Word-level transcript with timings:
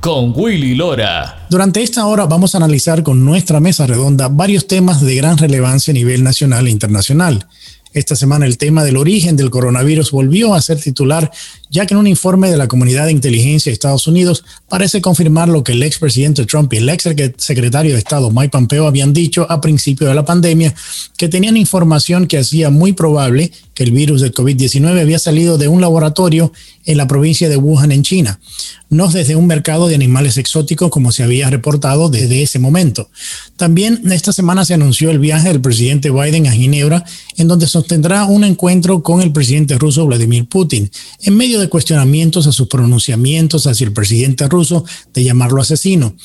con 0.00 0.32
Willy 0.34 0.74
Lora. 0.74 1.46
Durante 1.50 1.82
esta 1.82 2.06
hora 2.06 2.24
vamos 2.24 2.54
a 2.54 2.58
analizar 2.58 3.02
con 3.02 3.24
nuestra 3.24 3.60
mesa 3.60 3.86
redonda 3.86 4.28
varios 4.28 4.66
temas 4.66 5.02
de 5.02 5.14
gran 5.14 5.36
relevancia 5.36 5.92
a 5.92 5.94
nivel 5.94 6.24
nacional 6.24 6.66
e 6.66 6.70
internacional. 6.70 7.46
Esta 7.92 8.14
semana 8.14 8.46
el 8.46 8.56
tema 8.56 8.84
del 8.84 8.96
origen 8.96 9.36
del 9.36 9.50
coronavirus 9.50 10.12
volvió 10.12 10.54
a 10.54 10.62
ser 10.62 10.80
titular, 10.80 11.32
ya 11.70 11.86
que 11.86 11.94
en 11.94 11.98
un 11.98 12.06
informe 12.06 12.48
de 12.48 12.56
la 12.56 12.68
Comunidad 12.68 13.06
de 13.06 13.12
Inteligencia 13.12 13.70
de 13.70 13.74
Estados 13.74 14.06
Unidos 14.06 14.44
parece 14.68 15.02
confirmar 15.02 15.48
lo 15.48 15.64
que 15.64 15.72
el 15.72 15.82
expresidente 15.82 16.46
Trump 16.46 16.72
y 16.72 16.76
el 16.76 16.88
ex 16.88 17.08
secretario 17.38 17.92
de 17.92 17.98
Estado 17.98 18.30
Mike 18.30 18.50
Pompeo 18.50 18.86
habían 18.86 19.12
dicho 19.12 19.44
a 19.50 19.60
principio 19.60 20.06
de 20.06 20.14
la 20.14 20.24
pandemia, 20.24 20.72
que 21.16 21.28
tenían 21.28 21.56
información 21.56 22.28
que 22.28 22.38
hacía 22.38 22.70
muy 22.70 22.92
probable 22.92 23.50
que 23.74 23.82
el 23.82 23.90
virus 23.90 24.20
del 24.20 24.32
COVID-19 24.32 25.00
había 25.00 25.18
salido 25.18 25.58
de 25.58 25.66
un 25.66 25.80
laboratorio 25.80 26.52
en 26.90 26.98
la 26.98 27.06
provincia 27.06 27.48
de 27.48 27.56
Wuhan, 27.56 27.92
en 27.92 28.02
China 28.02 28.40
no 28.90 29.08
desde 29.08 29.36
un 29.36 29.46
mercado 29.46 29.88
de 29.88 29.94
animales 29.94 30.36
exóticos 30.36 30.90
como 30.90 31.12
se 31.12 31.22
había 31.22 31.48
reportado 31.48 32.10
desde 32.10 32.42
ese 32.42 32.58
momento. 32.58 33.08
También 33.56 34.02
esta 34.10 34.32
semana 34.32 34.64
se 34.64 34.74
anunció 34.74 35.10
el 35.10 35.20
viaje 35.20 35.48
del 35.48 35.60
presidente 35.60 36.10
Biden 36.10 36.48
a 36.48 36.52
Ginebra, 36.52 37.04
en 37.36 37.48
donde 37.48 37.68
sostendrá 37.68 38.24
un 38.24 38.42
encuentro 38.44 39.02
con 39.02 39.22
el 39.22 39.32
presidente 39.32 39.78
ruso 39.78 40.04
Vladimir 40.06 40.48
Putin, 40.48 40.90
en 41.22 41.36
medio 41.36 41.60
de 41.60 41.68
cuestionamientos 41.68 42.48
a 42.48 42.52
sus 42.52 42.66
pronunciamientos 42.68 43.66
hacia 43.66 43.86
el 43.86 43.92
presidente 43.92 44.48
ruso 44.48 44.84
de 45.14 45.24
llamarlo 45.24 45.62
asesino 45.62 46.16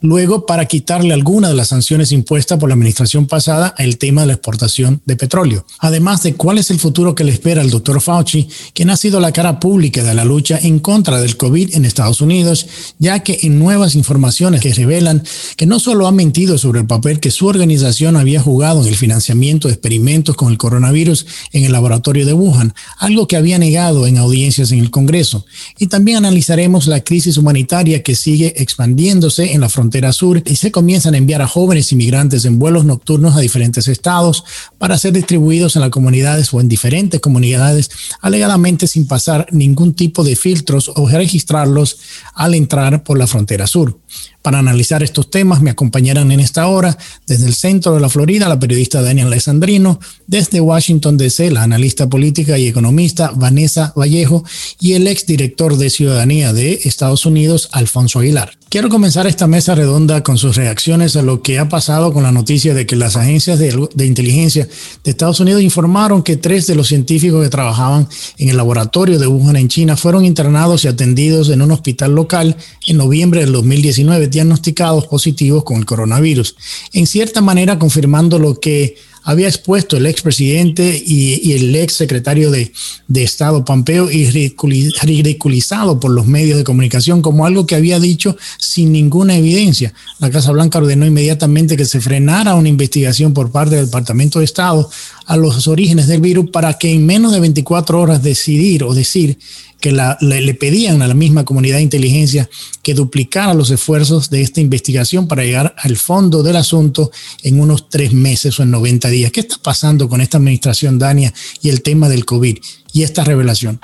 luego 0.00 0.46
para 0.46 0.66
quitarle 0.66 1.14
alguna 1.14 1.48
de 1.48 1.54
las 1.54 1.68
sanciones 1.68 2.12
impuestas 2.12 2.58
por 2.58 2.68
la 2.68 2.74
administración 2.74 3.26
pasada 3.26 3.74
al 3.78 3.98
tema 3.98 4.22
de 4.22 4.28
la 4.28 4.32
exportación 4.34 5.00
de 5.04 5.16
petróleo. 5.16 5.64
Además 5.78 6.22
de 6.22 6.34
cuál 6.34 6.58
es 6.58 6.70
el 6.70 6.78
futuro 6.78 7.14
que 7.14 7.24
le 7.24 7.32
espera 7.32 7.62
al 7.62 7.70
doctor 7.70 8.00
Fauci, 8.00 8.48
quien 8.74 8.90
ha 8.90 8.96
sido 8.96 9.20
la 9.20 9.32
cara 9.32 9.58
pública 9.58 10.02
de 10.02 10.14
la 10.14 10.24
lucha 10.24 10.58
en 10.62 10.78
contra 10.78 11.20
del 11.20 11.36
COVID 11.36 11.74
en 11.74 11.84
Estados 11.84 12.20
Unidos, 12.20 12.66
ya 12.98 13.20
que 13.20 13.40
en 13.42 13.58
nuevas 13.58 13.94
informaciones 13.94 14.60
que 14.60 14.74
revelan 14.74 15.22
que 15.56 15.66
no 15.66 15.80
solo 15.80 16.06
ha 16.06 16.12
mentido 16.12 16.58
sobre 16.58 16.80
el 16.80 16.86
papel 16.86 17.20
que 17.20 17.30
su 17.30 17.46
organización 17.46 18.16
había 18.16 18.40
jugado 18.40 18.82
en 18.82 18.88
el 18.88 18.96
financiamiento 18.96 19.68
de 19.68 19.74
experimentos 19.74 20.36
con 20.36 20.52
el 20.52 20.58
coronavirus 20.58 21.26
en 21.52 21.64
el 21.64 21.72
laboratorio 21.72 22.26
de 22.26 22.32
Wuhan, 22.32 22.74
algo 22.98 23.26
que 23.26 23.36
había 23.36 23.58
negado 23.58 24.06
en 24.06 24.18
audiencias 24.18 24.72
en 24.72 24.80
el 24.80 24.90
Congreso, 24.90 25.46
y 25.78 25.86
también 25.86 26.18
analizaremos 26.18 26.86
la 26.86 27.02
crisis 27.02 27.36
humanitaria 27.36 28.02
que 28.02 28.14
sigue 28.14 28.54
expandiéndose 28.56 29.52
en 29.52 29.60
la 29.60 29.68
frontera 29.68 29.85
sur 30.12 30.42
y 30.44 30.56
se 30.56 30.70
comienzan 30.70 31.14
a 31.14 31.18
enviar 31.18 31.42
a 31.42 31.48
jóvenes 31.48 31.92
inmigrantes 31.92 32.44
en 32.44 32.58
vuelos 32.58 32.84
nocturnos 32.84 33.36
a 33.36 33.40
diferentes 33.40 33.88
estados 33.88 34.44
para 34.78 34.98
ser 34.98 35.12
distribuidos 35.12 35.76
en 35.76 35.82
las 35.82 35.90
comunidades 35.90 36.52
o 36.52 36.60
en 36.60 36.68
diferentes 36.68 37.20
comunidades, 37.20 37.90
alegadamente 38.20 38.86
sin 38.86 39.06
pasar 39.06 39.46
ningún 39.50 39.94
tipo 39.94 40.24
de 40.24 40.36
filtros 40.36 40.90
o 40.94 41.08
registrarlos 41.08 41.98
al 42.34 42.54
entrar 42.54 43.02
por 43.02 43.18
la 43.18 43.26
frontera 43.26 43.66
sur. 43.66 43.98
Para 44.46 44.60
analizar 44.60 45.02
estos 45.02 45.28
temas 45.28 45.60
me 45.60 45.70
acompañarán 45.70 46.30
en 46.30 46.38
esta 46.38 46.68
hora 46.68 46.96
desde 47.26 47.46
el 47.46 47.54
centro 47.54 47.94
de 47.94 48.00
la 48.00 48.08
Florida 48.08 48.48
la 48.48 48.60
periodista 48.60 49.02
Daniel 49.02 49.26
Alessandrino, 49.26 49.98
desde 50.28 50.60
Washington 50.60 51.16
DC 51.16 51.50
la 51.50 51.64
analista 51.64 52.08
política 52.08 52.56
y 52.56 52.68
economista 52.68 53.32
Vanessa 53.34 53.92
Vallejo 53.96 54.44
y 54.78 54.92
el 54.92 55.08
ex 55.08 55.26
director 55.26 55.76
de 55.76 55.90
Ciudadanía 55.90 56.52
de 56.52 56.80
Estados 56.84 57.26
Unidos 57.26 57.68
Alfonso 57.72 58.20
Aguilar. 58.20 58.52
Quiero 58.68 58.88
comenzar 58.88 59.26
esta 59.26 59.46
mesa 59.46 59.74
redonda 59.74 60.22
con 60.22 60.38
sus 60.38 60.56
reacciones 60.56 61.16
a 61.16 61.22
lo 61.22 61.40
que 61.40 61.58
ha 61.58 61.68
pasado 61.68 62.12
con 62.12 62.22
la 62.24 62.32
noticia 62.32 62.74
de 62.74 62.84
que 62.84 62.94
las 62.94 63.16
agencias 63.16 63.58
de, 63.58 63.88
de, 63.94 64.06
inteligencia 64.06 64.68
de 65.02 65.10
Estados 65.10 65.40
Unidos 65.40 65.62
informaron 65.62 66.22
que 66.22 66.36
tres 66.36 66.66
de 66.66 66.74
los 66.74 66.88
científicos 66.88 67.42
que 67.42 67.48
trabajaban 67.48 68.08
en 68.38 68.48
el 68.48 68.56
laboratorio 68.56 69.18
de 69.18 69.26
Wuhan 69.26 69.56
en 69.56 69.68
China 69.68 69.96
fueron 69.96 70.24
internados 70.24 70.84
y 70.84 70.88
atendidos 70.88 71.48
en 71.50 71.62
un 71.62 71.70
hospital 71.70 72.14
local 72.14 72.56
en 72.86 72.96
noviembre 72.96 73.40
del 73.40 73.52
2019 73.52 74.05
diagnosticados 74.30 75.06
positivos 75.06 75.64
con 75.64 75.78
el 75.78 75.86
coronavirus, 75.86 76.56
en 76.92 77.06
cierta 77.06 77.40
manera 77.40 77.78
confirmando 77.78 78.38
lo 78.38 78.58
que 78.60 78.96
había 79.26 79.48
expuesto 79.48 79.96
el 79.96 80.06
expresidente 80.06 81.02
y, 81.04 81.40
y 81.42 81.54
el 81.54 81.74
ex 81.74 81.94
secretario 81.94 82.52
de, 82.52 82.72
de, 83.08 83.24
Estado 83.24 83.64
Pompeo 83.64 84.08
y 84.08 84.30
ridiculizado 84.30 85.98
por 85.98 86.12
los 86.12 86.26
medios 86.26 86.56
de 86.56 86.62
comunicación 86.62 87.22
como 87.22 87.44
algo 87.44 87.66
que 87.66 87.74
había 87.74 87.98
dicho 87.98 88.36
sin 88.56 88.92
ninguna 88.92 89.36
evidencia. 89.36 89.92
La 90.20 90.30
Casa 90.30 90.52
Blanca 90.52 90.78
ordenó 90.78 91.04
inmediatamente 91.06 91.76
que 91.76 91.86
se 91.86 92.00
frenara 92.00 92.54
una 92.54 92.68
investigación 92.68 93.34
por 93.34 93.50
parte 93.50 93.74
del 93.74 93.86
Departamento 93.86 94.38
de 94.38 94.44
Estado 94.44 94.88
a 95.26 95.36
los 95.36 95.66
orígenes 95.66 96.06
del 96.06 96.20
virus 96.20 96.50
para 96.50 96.74
que 96.74 96.92
en 96.92 97.04
menos 97.04 97.32
de 97.32 97.40
24 97.40 98.00
horas 98.00 98.22
decidir 98.22 98.84
o 98.84 98.94
decir 98.94 99.40
que 99.80 99.92
le, 99.92 100.54
pedían 100.54 101.02
a 101.02 101.08
la 101.08 101.14
misma 101.14 101.44
comunidad 101.44 101.76
de 101.76 101.82
inteligencia 101.82 102.48
que 102.82 102.94
duplicara 102.94 103.54
los 103.54 103.70
esfuerzos 103.70 104.30
de 104.30 104.42
esta 104.42 104.60
investigación 104.60 105.28
para 105.28 105.44
llegar 105.44 105.74
al 105.78 105.96
fondo 105.96 106.42
del 106.42 106.56
asunto 106.56 107.10
en 107.42 107.60
unos 107.60 107.88
tres 107.88 108.12
meses 108.12 108.58
o 108.58 108.62
en 108.62 108.70
90 108.70 109.08
días. 109.08 109.32
¿Qué 109.32 109.40
está 109.40 109.56
pasando 109.62 110.08
con 110.08 110.20
esta 110.20 110.38
administración, 110.38 110.98
Dania, 110.98 111.32
y 111.60 111.68
el 111.68 111.82
tema 111.82 112.08
del 112.08 112.24
COVID 112.24 112.58
y 112.92 113.02
esta 113.02 113.24
revelación? 113.24 113.80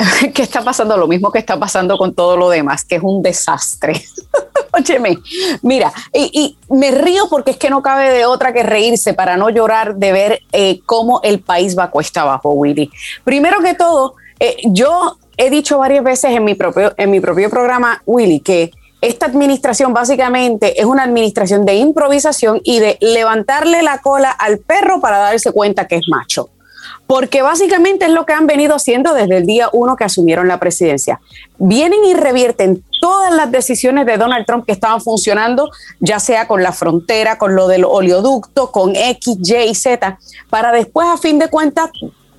¿Qué 0.34 0.42
está 0.42 0.62
pasando? 0.62 0.96
Lo 0.96 1.06
mismo 1.06 1.30
que 1.30 1.38
está 1.38 1.58
pasando 1.58 1.96
con 1.96 2.14
todo 2.14 2.36
lo 2.36 2.48
demás, 2.50 2.84
que 2.84 2.96
es 2.96 3.02
un 3.02 3.22
desastre. 3.22 4.02
Óyeme, 4.72 5.18
mira, 5.62 5.92
y, 6.12 6.56
me 6.68 6.92
río 6.92 7.28
porque 7.28 7.52
es 7.52 7.56
que 7.56 7.70
no 7.70 7.82
cabe 7.82 8.10
de 8.10 8.24
otra 8.24 8.52
que 8.52 8.62
reírse 8.62 9.14
para 9.14 9.36
no 9.36 9.50
llorar 9.50 9.96
de 9.96 10.12
ver 10.12 10.42
eh, 10.52 10.80
cómo 10.86 11.20
el 11.24 11.40
país 11.40 11.76
va 11.76 11.90
cuesta 11.90 12.22
abajo, 12.22 12.52
Willy. 12.52 12.88
Primero 13.24 13.60
que 13.60 13.74
todo, 13.74 14.14
eh, 14.40 14.56
yo 14.64 15.18
he 15.36 15.50
dicho 15.50 15.78
varias 15.78 16.02
veces 16.02 16.32
en 16.32 16.44
mi 16.44 16.54
propio, 16.54 16.92
en 16.96 17.10
mi 17.10 17.20
propio 17.20 17.48
programa, 17.50 18.02
Willy, 18.06 18.40
que 18.40 18.72
esta 19.00 19.26
administración 19.26 19.94
básicamente 19.94 20.80
es 20.80 20.86
una 20.86 21.04
administración 21.04 21.64
de 21.64 21.74
improvisación 21.74 22.60
y 22.64 22.80
de 22.80 22.98
levantarle 23.00 23.82
la 23.82 23.98
cola 23.98 24.30
al 24.30 24.58
perro 24.58 25.00
para 25.00 25.18
darse 25.18 25.52
cuenta 25.52 25.86
que 25.86 25.96
es 25.96 26.08
macho. 26.08 26.50
Porque 27.06 27.42
básicamente 27.42 28.04
es 28.04 28.12
lo 28.12 28.24
que 28.24 28.32
han 28.32 28.46
venido 28.46 28.74
haciendo 28.74 29.14
desde 29.14 29.38
el 29.38 29.46
día 29.46 29.68
uno 29.72 29.96
que 29.96 30.04
asumieron 30.04 30.48
la 30.48 30.60
presidencia. 30.60 31.20
Vienen 31.58 32.04
y 32.04 32.14
revierten 32.14 32.84
todas 33.00 33.34
las 33.34 33.50
decisiones 33.50 34.06
de 34.06 34.16
Donald 34.16 34.46
Trump 34.46 34.64
que 34.64 34.72
estaban 34.72 35.00
funcionando, 35.00 35.70
ya 35.98 36.20
sea 36.20 36.46
con 36.46 36.62
la 36.62 36.72
frontera, 36.72 37.36
con 37.38 37.56
lo 37.56 37.68
del 37.68 37.84
oleoducto, 37.84 38.70
con 38.70 38.94
X, 38.94 39.38
Y 39.42 39.56
y 39.56 39.74
Z, 39.74 40.18
para 40.50 40.72
después, 40.72 41.08
a 41.08 41.16
fin 41.16 41.38
de 41.38 41.48
cuentas, 41.48 41.90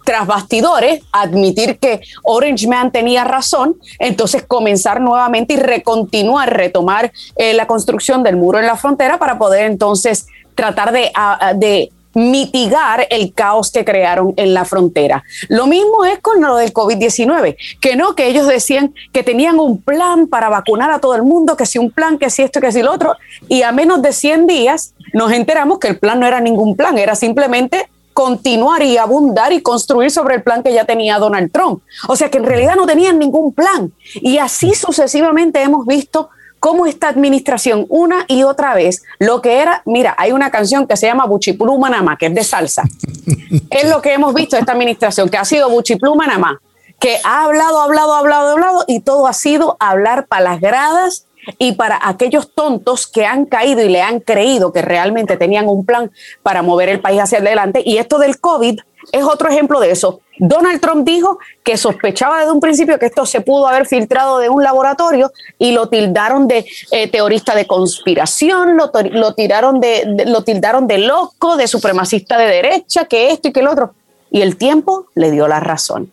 tras 0.03 0.27
bastidores, 0.27 1.03
admitir 1.11 1.77
que 1.79 2.01
Orange 2.23 2.67
Man 2.67 2.91
tenía 2.91 3.23
razón, 3.23 3.77
entonces 3.99 4.43
comenzar 4.43 5.01
nuevamente 5.01 5.53
y 5.53 5.57
recontinuar, 5.57 6.55
retomar 6.55 7.11
eh, 7.35 7.53
la 7.53 7.67
construcción 7.67 8.23
del 8.23 8.37
muro 8.37 8.59
en 8.59 8.65
la 8.65 8.75
frontera 8.75 9.19
para 9.19 9.37
poder 9.37 9.65
entonces 9.65 10.27
tratar 10.55 10.91
de, 10.91 11.89
mitigar 12.13 13.07
el 13.09 13.33
caos 13.33 13.71
que 13.71 13.85
crearon 13.85 14.33
en 14.35 14.53
la 14.53 14.65
frontera. 14.65 15.23
Lo 15.47 15.65
mismo 15.65 16.03
es 16.03 16.19
con 16.19 16.41
lo 16.41 16.57
del 16.57 16.73
COVID-19, 16.73 17.55
que 17.79 17.95
no, 17.95 18.15
que 18.15 18.27
ellos 18.27 18.47
decían 18.47 18.93
que 19.13 19.23
tenían 19.23 19.61
un 19.61 19.81
plan 19.81 20.27
para 20.27 20.49
vacunar 20.49 20.91
a 20.91 20.99
todo 20.99 21.15
el 21.15 21.23
mundo, 21.23 21.55
que 21.55 21.65
si 21.65 21.79
un 21.79 21.89
plan, 21.89 22.17
que 22.17 22.29
si 22.29 22.41
esto, 22.41 22.59
que 22.59 22.73
si 22.73 22.81
lo 22.81 22.91
otro, 22.91 23.15
y 23.47 23.61
a 23.61 23.71
menos 23.71 24.01
de 24.01 24.11
100 24.11 24.45
días 24.45 24.93
nos 25.13 25.31
enteramos 25.31 25.79
que 25.79 25.87
el 25.87 25.99
plan 25.99 26.19
no 26.19 26.27
era 26.27 26.41
ningún 26.41 26.75
plan, 26.75 26.97
era 26.97 27.15
simplemente 27.15 27.87
continuar 28.23 28.83
y 28.83 28.97
abundar 28.97 29.51
y 29.51 29.61
construir 29.61 30.11
sobre 30.11 30.35
el 30.35 30.43
plan 30.43 30.61
que 30.61 30.71
ya 30.71 30.85
tenía 30.85 31.17
Donald 31.17 31.51
Trump. 31.51 31.81
O 32.07 32.15
sea 32.15 32.29
que 32.29 32.37
en 32.37 32.45
realidad 32.45 32.75
no 32.75 32.85
tenían 32.85 33.17
ningún 33.17 33.51
plan. 33.51 33.91
Y 34.13 34.37
así 34.37 34.75
sucesivamente 34.75 35.61
hemos 35.61 35.87
visto 35.87 36.29
cómo 36.59 36.85
esta 36.85 37.07
administración 37.07 37.87
una 37.89 38.25
y 38.27 38.43
otra 38.43 38.75
vez 38.75 39.01
lo 39.17 39.41
que 39.41 39.59
era, 39.59 39.81
mira, 39.85 40.13
hay 40.19 40.31
una 40.33 40.51
canción 40.51 40.85
que 40.85 40.95
se 40.97 41.07
llama 41.07 41.25
Buchipluma 41.25 41.89
Namá, 41.89 42.15
que 42.17 42.27
es 42.27 42.35
de 42.35 42.43
salsa. 42.43 42.83
es 43.71 43.89
lo 43.89 44.03
que 44.03 44.13
hemos 44.13 44.35
visto 44.35 44.55
esta 44.55 44.73
administración, 44.73 45.27
que 45.27 45.37
ha 45.37 45.45
sido 45.45 45.67
Buchipluma 45.69 46.27
Namá, 46.27 46.61
que 46.99 47.17
ha 47.23 47.45
hablado, 47.45 47.81
hablado, 47.81 48.13
hablado, 48.13 48.51
hablado 48.51 48.85
y 48.87 48.99
todo 48.99 49.25
ha 49.25 49.33
sido 49.33 49.77
hablar 49.79 50.27
para 50.27 50.43
las 50.43 50.61
gradas 50.61 51.25
y 51.57 51.73
para 51.73 51.99
aquellos 52.01 52.53
tontos 52.53 53.07
que 53.07 53.25
han 53.25 53.45
caído 53.45 53.81
y 53.81 53.89
le 53.89 54.01
han 54.01 54.19
creído 54.19 54.71
que 54.71 54.81
realmente 54.81 55.37
tenían 55.37 55.67
un 55.67 55.85
plan 55.85 56.11
para 56.43 56.61
mover 56.61 56.89
el 56.89 56.99
país 56.99 57.19
hacia 57.19 57.39
adelante. 57.39 57.81
Y 57.85 57.97
esto 57.97 58.19
del 58.19 58.39
COVID 58.39 58.79
es 59.11 59.23
otro 59.23 59.49
ejemplo 59.49 59.79
de 59.79 59.91
eso. 59.91 60.21
Donald 60.37 60.79
Trump 60.79 61.05
dijo 61.05 61.39
que 61.63 61.77
sospechaba 61.77 62.39
desde 62.39 62.51
un 62.51 62.59
principio 62.59 62.97
que 62.99 63.07
esto 63.07 63.25
se 63.25 63.41
pudo 63.41 63.67
haber 63.67 63.85
filtrado 63.85 64.39
de 64.39 64.49
un 64.49 64.63
laboratorio 64.63 65.31
y 65.57 65.71
lo 65.71 65.89
tildaron 65.89 66.47
de 66.47 66.65
eh, 66.91 67.07
teorista 67.09 67.55
de 67.55 67.67
conspiración, 67.67 68.77
lo, 68.77 69.33
tiraron 69.33 69.79
de, 69.79 70.25
lo 70.25 70.43
tildaron 70.43 70.87
de 70.87 70.99
loco, 70.99 71.57
de 71.57 71.67
supremacista 71.67 72.37
de 72.37 72.45
derecha, 72.45 73.05
que 73.05 73.31
esto 73.31 73.49
y 73.49 73.51
que 73.51 73.59
el 73.59 73.67
otro. 73.67 73.93
Y 74.29 74.41
el 74.41 74.57
tiempo 74.57 75.07
le 75.15 75.31
dio 75.31 75.47
la 75.47 75.59
razón. 75.59 76.11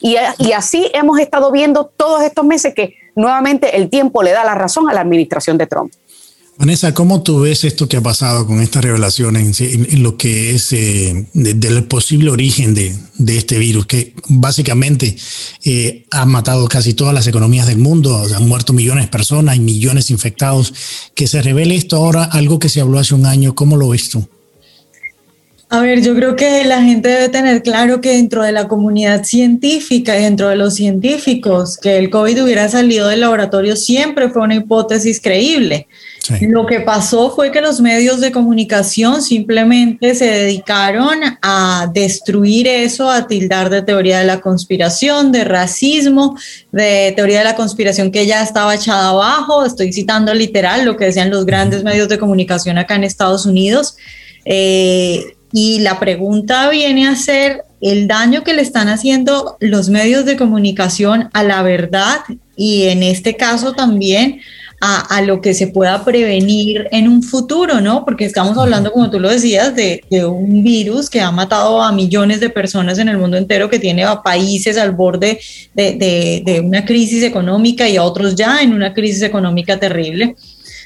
Y, 0.00 0.16
y 0.38 0.52
así 0.52 0.90
hemos 0.94 1.18
estado 1.18 1.50
viendo 1.50 1.84
todos 1.84 2.22
estos 2.22 2.44
meses 2.44 2.74
que 2.74 2.96
nuevamente 3.18 3.76
el 3.76 3.90
tiempo 3.90 4.22
le 4.22 4.30
da 4.30 4.44
la 4.44 4.54
razón 4.54 4.88
a 4.88 4.94
la 4.94 5.00
administración 5.00 5.58
de 5.58 5.66
Trump. 5.66 5.92
Vanessa, 6.56 6.92
¿cómo 6.92 7.22
tú 7.22 7.40
ves 7.40 7.62
esto 7.62 7.88
que 7.88 7.98
ha 7.98 8.00
pasado 8.00 8.44
con 8.44 8.60
esta 8.60 8.80
revelación 8.80 9.36
en, 9.36 10.02
lo 10.02 10.16
que 10.16 10.56
es 10.56 10.72
eh, 10.72 11.28
del 11.32 11.84
posible 11.84 12.30
origen 12.30 12.74
de, 12.74 13.36
este 13.36 13.58
virus, 13.58 13.86
que 13.86 14.12
básicamente 14.28 15.16
eh, 15.64 16.04
ha 16.10 16.26
matado 16.26 16.66
casi 16.66 16.94
todas 16.94 17.14
las 17.14 17.28
economías 17.28 17.68
del 17.68 17.78
mundo, 17.78 18.24
han 18.34 18.48
muerto 18.48 18.72
millones 18.72 19.04
de 19.04 19.10
personas, 19.10 19.52
hay 19.52 19.60
millones 19.60 20.10
infectados, 20.10 20.74
que 21.14 21.28
se 21.28 21.42
revele 21.42 21.76
esto 21.76 21.94
ahora, 21.94 22.24
algo 22.24 22.58
que 22.58 22.68
se 22.68 22.80
habló 22.80 22.98
hace 22.98 23.14
un 23.14 23.26
año, 23.26 23.54
¿cómo 23.54 23.76
lo 23.76 23.90
ves 23.90 24.08
tú? 24.10 24.28
A 25.70 25.80
ver, 25.80 26.00
yo 26.00 26.14
creo 26.14 26.34
que 26.34 26.64
la 26.64 26.82
gente 26.82 27.10
debe 27.10 27.28
tener 27.28 27.62
claro 27.62 28.00
que 28.00 28.12
dentro 28.12 28.42
de 28.42 28.52
la 28.52 28.68
comunidad 28.68 29.24
científica 29.24 30.18
y 30.18 30.22
dentro 30.22 30.48
de 30.48 30.56
los 30.56 30.74
científicos, 30.74 31.76
que 31.76 31.98
el 31.98 32.08
COVID 32.08 32.44
hubiera 32.44 32.70
salido 32.70 33.08
del 33.08 33.20
laboratorio 33.20 33.76
siempre 33.76 34.30
fue 34.30 34.42
una 34.42 34.54
hipótesis 34.54 35.20
creíble. 35.20 35.86
Lo 36.40 36.66
que 36.66 36.80
pasó 36.80 37.30
fue 37.30 37.52
que 37.52 37.60
los 37.60 37.82
medios 37.82 38.20
de 38.20 38.32
comunicación 38.32 39.20
simplemente 39.20 40.14
se 40.14 40.26
dedicaron 40.26 41.18
a 41.42 41.90
destruir 41.92 42.66
eso, 42.66 43.10
a 43.10 43.26
tildar 43.26 43.68
de 43.68 43.82
teoría 43.82 44.20
de 44.20 44.26
la 44.26 44.40
conspiración, 44.40 45.32
de 45.32 45.44
racismo, 45.44 46.38
de 46.72 47.12
teoría 47.14 47.38
de 47.38 47.44
la 47.44 47.56
conspiración 47.56 48.10
que 48.10 48.26
ya 48.26 48.42
estaba 48.42 48.74
echada 48.74 49.10
abajo. 49.10 49.66
Estoy 49.66 49.92
citando 49.92 50.32
literal 50.32 50.86
lo 50.86 50.96
que 50.96 51.06
decían 51.06 51.30
los 51.30 51.44
grandes 51.44 51.84
medios 51.84 52.08
de 52.08 52.18
comunicación 52.18 52.78
acá 52.78 52.94
en 52.94 53.04
Estados 53.04 53.44
Unidos. 53.44 53.96
Eh, 54.44 55.34
y 55.52 55.80
la 55.80 55.98
pregunta 55.98 56.68
viene 56.68 57.08
a 57.08 57.16
ser 57.16 57.64
el 57.80 58.08
daño 58.08 58.42
que 58.42 58.54
le 58.54 58.62
están 58.62 58.88
haciendo 58.88 59.56
los 59.60 59.88
medios 59.88 60.24
de 60.24 60.36
comunicación 60.36 61.30
a 61.32 61.44
la 61.44 61.62
verdad 61.62 62.18
y 62.56 62.84
en 62.84 63.02
este 63.02 63.36
caso 63.36 63.72
también 63.72 64.40
a, 64.80 65.22
lo 65.22 65.40
que 65.40 65.54
se 65.54 65.66
pueda 65.66 66.04
prevenir 66.04 66.86
en 66.92 67.08
un 67.08 67.24
futuro, 67.24 67.80
¿no? 67.80 68.04
Porque 68.04 68.24
estamos 68.24 68.56
hablando, 68.56 68.92
como 68.92 69.10
tú 69.10 69.18
lo 69.18 69.28
decías, 69.28 69.74
de, 69.74 70.02
un 70.24 70.62
virus 70.62 71.10
que 71.10 71.20
ha 71.20 71.32
matado 71.32 71.82
a 71.82 71.90
millones 71.90 72.38
de 72.38 72.48
personas 72.48 72.98
en 72.98 73.08
el 73.08 73.18
mundo 73.18 73.36
entero, 73.36 73.68
que 73.68 73.80
tiene 73.80 74.04
a 74.04 74.22
países 74.22 74.78
al 74.78 74.92
borde 74.92 75.40
de, 75.74 76.42
de 76.44 76.60
una 76.60 76.84
crisis 76.84 77.24
económica 77.24 77.88
y 77.88 77.96
a 77.96 78.04
otros 78.04 78.36
ya 78.36 78.62
en 78.62 78.72
una 78.72 78.94
crisis 78.94 79.22
económica 79.22 79.80
terrible. 79.80 80.36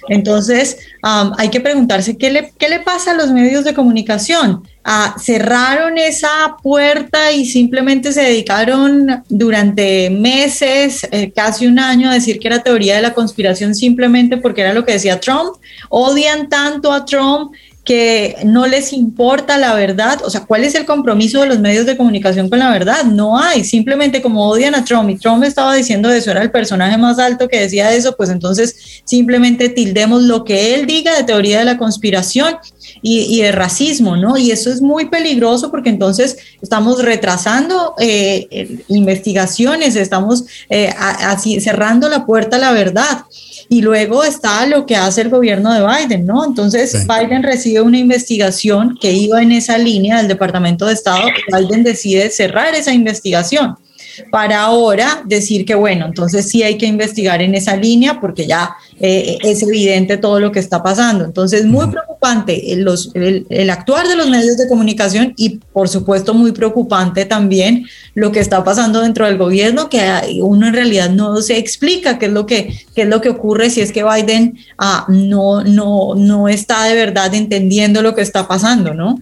Entonces, 0.09 0.79
hay 1.03 1.49
que 1.49 1.61
preguntarse 1.61 2.17
¿qué 2.17 2.31
le, 2.31 2.53
qué 2.59 2.69
le 2.69 2.81
pasa 2.81 3.13
a 3.13 3.15
los 3.15 3.31
medios 3.31 3.65
de 3.65 3.75
comunicación. 3.75 4.63
Ah, 4.85 5.15
cerraron 5.23 5.97
esa 5.97 6.57
puerta 6.61 7.31
y 7.31 7.47
simplemente 7.47 8.13
se 8.13 8.23
dedicaron 8.23 9.23
durante 9.29 10.11
meses, 10.11 11.07
eh, 11.13 11.31
casi 11.33 11.69
un 11.69 11.79
año, 11.79 12.11
a 12.11 12.15
decir 12.15 12.41
que 12.41 12.49
era 12.49 12.65
teoría 12.65 12.97
de 12.97 13.03
la 13.03 13.15
conspiración 13.15 13.77
simplemente 13.77 14.39
porque 14.39 14.63
era 14.63 14.73
lo 14.73 14.85
que 14.85 14.95
decía 14.95 15.21
Trump. 15.21 15.55
Odian 15.89 16.49
tanto 16.49 16.93
a 16.93 17.05
Trump 17.05 17.53
que 17.85 18.37
no 18.45 18.67
les 18.69 18.93
importa 18.93 19.59
la 19.59 19.75
verdad, 19.75 20.21
o 20.25 20.31
sea, 20.31 20.43
¿cuál 20.43 20.63
es 20.63 20.77
el 20.77 20.85
compromiso 20.85 21.41
de 21.41 21.49
los 21.49 21.59
medios 21.59 21.85
de 21.85 21.97
comunicación 21.97 22.49
con 22.49 22.61
la 22.61 22.71
verdad? 22.71 23.03
No 23.05 23.37
hay, 23.37 23.65
simplemente 23.65 24.23
como 24.23 24.47
odian 24.47 24.77
a 24.77 24.85
Trump 24.85 25.11
y 25.11 25.17
Trump 25.17 25.43
estaba 25.43 25.75
diciendo 25.75 26.09
eso, 26.09 26.31
era 26.31 26.43
el 26.43 26.53
personaje 26.53 26.97
más 26.97 27.19
alto 27.19 27.49
que 27.49 27.59
decía 27.59 27.93
eso, 27.93 28.15
pues 28.17 28.31
entonces 28.31 29.03
simplemente 29.05 29.69
tildemos 29.69 30.23
lo 30.23 30.45
que 30.45 30.75
él 30.75 30.87
diga 30.87 31.17
de 31.17 31.25
teoría 31.25 31.59
de 31.59 31.65
la 31.65 31.77
conspiración 31.77 32.57
y, 33.01 33.41
de 33.41 33.51
racismo, 33.51 34.17
¿no? 34.17 34.37
Y 34.37 34.53
eso 34.53 34.71
es 34.71 34.81
muy 34.81 35.07
peligroso 35.07 35.71
porque 35.71 35.91
entonces 35.91 36.37
estamos 36.61 37.03
retrasando 37.03 37.95
eh, 37.99 38.79
investigaciones, 38.89 39.97
estamos 39.97 40.45
eh, 40.71 40.93
así 40.97 41.61
cerrando 41.61 42.09
la 42.09 42.27
puerta 42.27 42.57
a 42.57 42.61
la 42.61 42.73
verdad. 42.73 43.25
Y 43.69 43.83
luego 43.83 44.25
está 44.25 44.67
lo 44.67 44.87
que 44.87 44.97
hace 44.97 45.23
el 45.23 45.29
gobierno 45.29 45.73
de 45.73 45.87
Biden, 45.87 46.27
¿no? 46.27 46.45
Entonces 46.45 47.07
Biden 47.07 47.43
recibe 47.43 47.81
una 47.81 47.99
investigación 47.99 48.99
que 49.01 49.13
iba 49.13 49.43
en 49.43 49.53
esa 49.53 49.79
línea 49.79 50.19
del 50.19 50.29
Departamento 50.29 50.87
de 50.87 50.95
Estado 50.95 51.29
y 51.29 51.55
Biden 51.55 51.83
decide 51.83 52.31
cerrar 52.31 52.75
esa 52.75 52.93
investigación 52.93 53.77
para 54.31 54.63
ahora 54.63 55.23
decir 55.25 55.65
que, 55.65 55.75
bueno, 55.75 56.07
entonces 56.07 56.49
sí 56.49 56.63
hay 56.63 56.79
que 56.79 56.87
investigar 56.87 57.43
en 57.43 57.55
esa 57.55 57.77
línea 57.77 58.21
porque 58.21 58.47
ya 58.47 58.75
eh, 59.01 59.39
es 59.43 59.63
evidente 59.63 60.17
todo 60.17 60.41
lo 60.41 60.53
que 60.53 60.61
está 60.61 60.83
pasando. 60.83 61.25
Entonces, 61.25 61.65
muy 61.65 61.87
preocupante 61.89 62.73
el, 62.73 62.87
el, 63.49 63.71
actuar 63.71 64.07
de 64.07 64.17
los 64.17 64.29
medios 64.29 64.57
de 64.57 64.69
comunicación 64.69 65.35
y, 65.37 65.59
por 65.73 65.89
supuesto, 65.89 66.35
muy 66.35 66.53
preocupante 66.53 67.25
también 67.25 67.87
lo 68.15 68.33
que 68.33 68.41
está 68.41 68.63
pasando 68.63 69.01
dentro 69.01 69.27
del 69.27 69.39
gobierno, 69.39 69.89
que 69.89 70.01
uno 70.41 70.69
en 70.69 70.75
realidad 70.75 71.11
no 71.11 71.41
se 71.43 71.59
explica 71.59 72.19
qué 72.19 72.27
es 72.27 72.33
lo 72.33 72.47
que, 72.47 72.75
qué 72.95 73.03
es 73.03 73.09
lo 73.09 73.21
que 73.21 73.31
ocurre 73.31 73.71
si 73.71 73.81
es 73.81 73.93
que 73.93 74.05
Biden 74.05 74.59
ah, 74.79 75.07
no, 75.09 75.63
no, 75.65 76.15
no 76.15 76.49
está 76.49 76.85
de 76.85 76.95
verdad 76.95 77.35
entendiendo 77.35 78.03
lo 78.03 78.15
que 78.15 78.23
está 78.23 78.47
pasando, 78.47 78.95
¿no? 78.95 79.19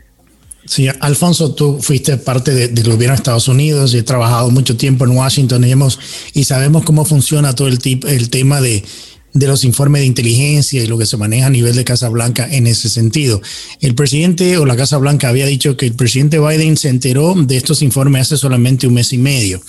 Sí, 0.70 0.87
Alfonso, 1.00 1.52
tú 1.52 1.81
fuiste 1.82 2.17
parte 2.17 2.69
del 2.69 2.84
gobierno 2.84 3.12
de 3.12 3.17
Estados 3.17 3.49
Unidos 3.49 3.93
y 3.93 3.99
he 3.99 4.02
trabajado 4.05 4.50
mucho 4.50 4.76
tiempo 4.76 5.05
en 5.05 5.11
Washington 5.11 5.64
y, 5.64 5.72
hemos, 5.72 5.99
y 6.32 6.44
sabemos 6.44 6.84
cómo 6.84 7.05
funciona 7.05 7.56
todo 7.56 7.67
el, 7.67 7.81
el 8.06 8.31
tema 8.31 8.61
de 8.61 8.84
de 9.32 9.47
los 9.47 9.65
informes 9.65 10.00
de 10.00 10.06
inteligencia 10.06 10.82
y 10.82 10.87
lo 10.87 10.99
que 10.99 11.06
se 11.06 11.17
maneja 11.17 11.47
a 11.47 11.50
nivel 11.50 11.77
de 11.77 11.85
Casa 11.85 12.09
Blanca 12.09 12.49
en 12.50 12.67
ese 12.67 12.88
sentido. 12.88 13.41
El 13.81 13.94
presidente 13.94 14.56
o 14.59 14.67
la 14.67 14.77
Casa 14.77 14.97
Blanca 14.99 15.29
había 15.29 15.47
dicho 15.47 15.77
que 15.77 15.87
el 15.87 15.94
presidente 15.94 16.38
Biden 16.38 16.77
se 16.77 16.88
enteró 16.88 17.35
de 17.37 17.56
estos 17.56 17.82
informes 17.82 18.23
hace 18.23 18.37
solamente 18.37 18.87
un 18.87 18.94
mes 18.94 19.12
y 19.12 19.19
medio 19.19 19.62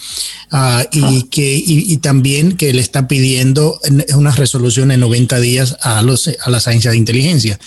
ah, 0.51 0.85
y 0.91 1.23
que 1.23 1.55
y, 1.55 1.97
también 1.97 2.53
que 2.53 2.73
le 2.73 2.81
está 2.81 3.07
pidiendo 3.07 3.79
una 4.15 4.31
resolución 4.31 4.91
en 4.91 4.99
90 4.99 5.39
días 5.39 5.77
a, 5.81 6.01
los, 6.01 6.27
a 6.27 6.49
las 6.49 6.67
agencias 6.67 6.93
de 6.93 6.97
inteligencia. 6.97 7.59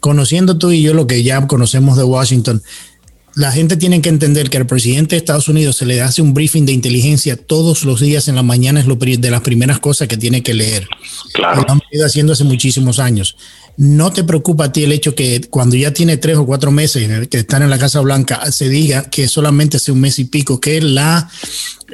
Conociendo 0.00 0.58
tú 0.58 0.70
y 0.70 0.82
yo 0.82 0.94
lo 0.94 1.06
que 1.06 1.22
ya 1.22 1.46
conocemos 1.46 1.96
de 1.96 2.04
Washington, 2.04 2.62
la 3.34 3.50
gente 3.52 3.76
tiene 3.76 4.02
que 4.02 4.08
entender 4.08 4.50
que 4.50 4.58
al 4.58 4.66
presidente 4.66 5.14
de 5.14 5.18
Estados 5.18 5.48
Unidos 5.48 5.76
se 5.76 5.86
le 5.86 6.02
hace 6.02 6.20
un 6.20 6.34
briefing 6.34 6.66
de 6.66 6.72
inteligencia 6.72 7.36
todos 7.36 7.84
los 7.84 8.00
días 8.00 8.28
en 8.28 8.36
la 8.36 8.42
mañana, 8.42 8.80
es 8.80 8.86
lo 8.86 8.96
de 8.96 9.30
las 9.30 9.40
primeras 9.40 9.78
cosas 9.80 10.08
que 10.08 10.16
tiene 10.16 10.42
que 10.42 10.54
leer. 10.54 10.86
Claro. 11.32 11.62
Lo 11.62 11.72
han 11.72 11.80
ido 11.90 12.06
haciendo 12.06 12.32
hace 12.34 12.44
muchísimos 12.44 12.98
años. 12.98 13.36
¿No 13.78 14.12
te 14.12 14.22
preocupa 14.22 14.66
a 14.66 14.72
ti 14.72 14.84
el 14.84 14.92
hecho 14.92 15.14
que 15.14 15.40
cuando 15.48 15.76
ya 15.76 15.94
tiene 15.94 16.18
tres 16.18 16.36
o 16.36 16.44
cuatro 16.44 16.70
meses 16.70 17.26
que 17.28 17.38
están 17.38 17.62
en 17.62 17.70
la 17.70 17.78
Casa 17.78 18.00
Blanca 18.00 18.52
se 18.52 18.68
diga 18.68 19.04
que 19.04 19.28
solamente 19.28 19.78
hace 19.78 19.92
un 19.92 20.00
mes 20.00 20.18
y 20.18 20.24
pico 20.24 20.60
que 20.60 20.82
la, 20.82 21.30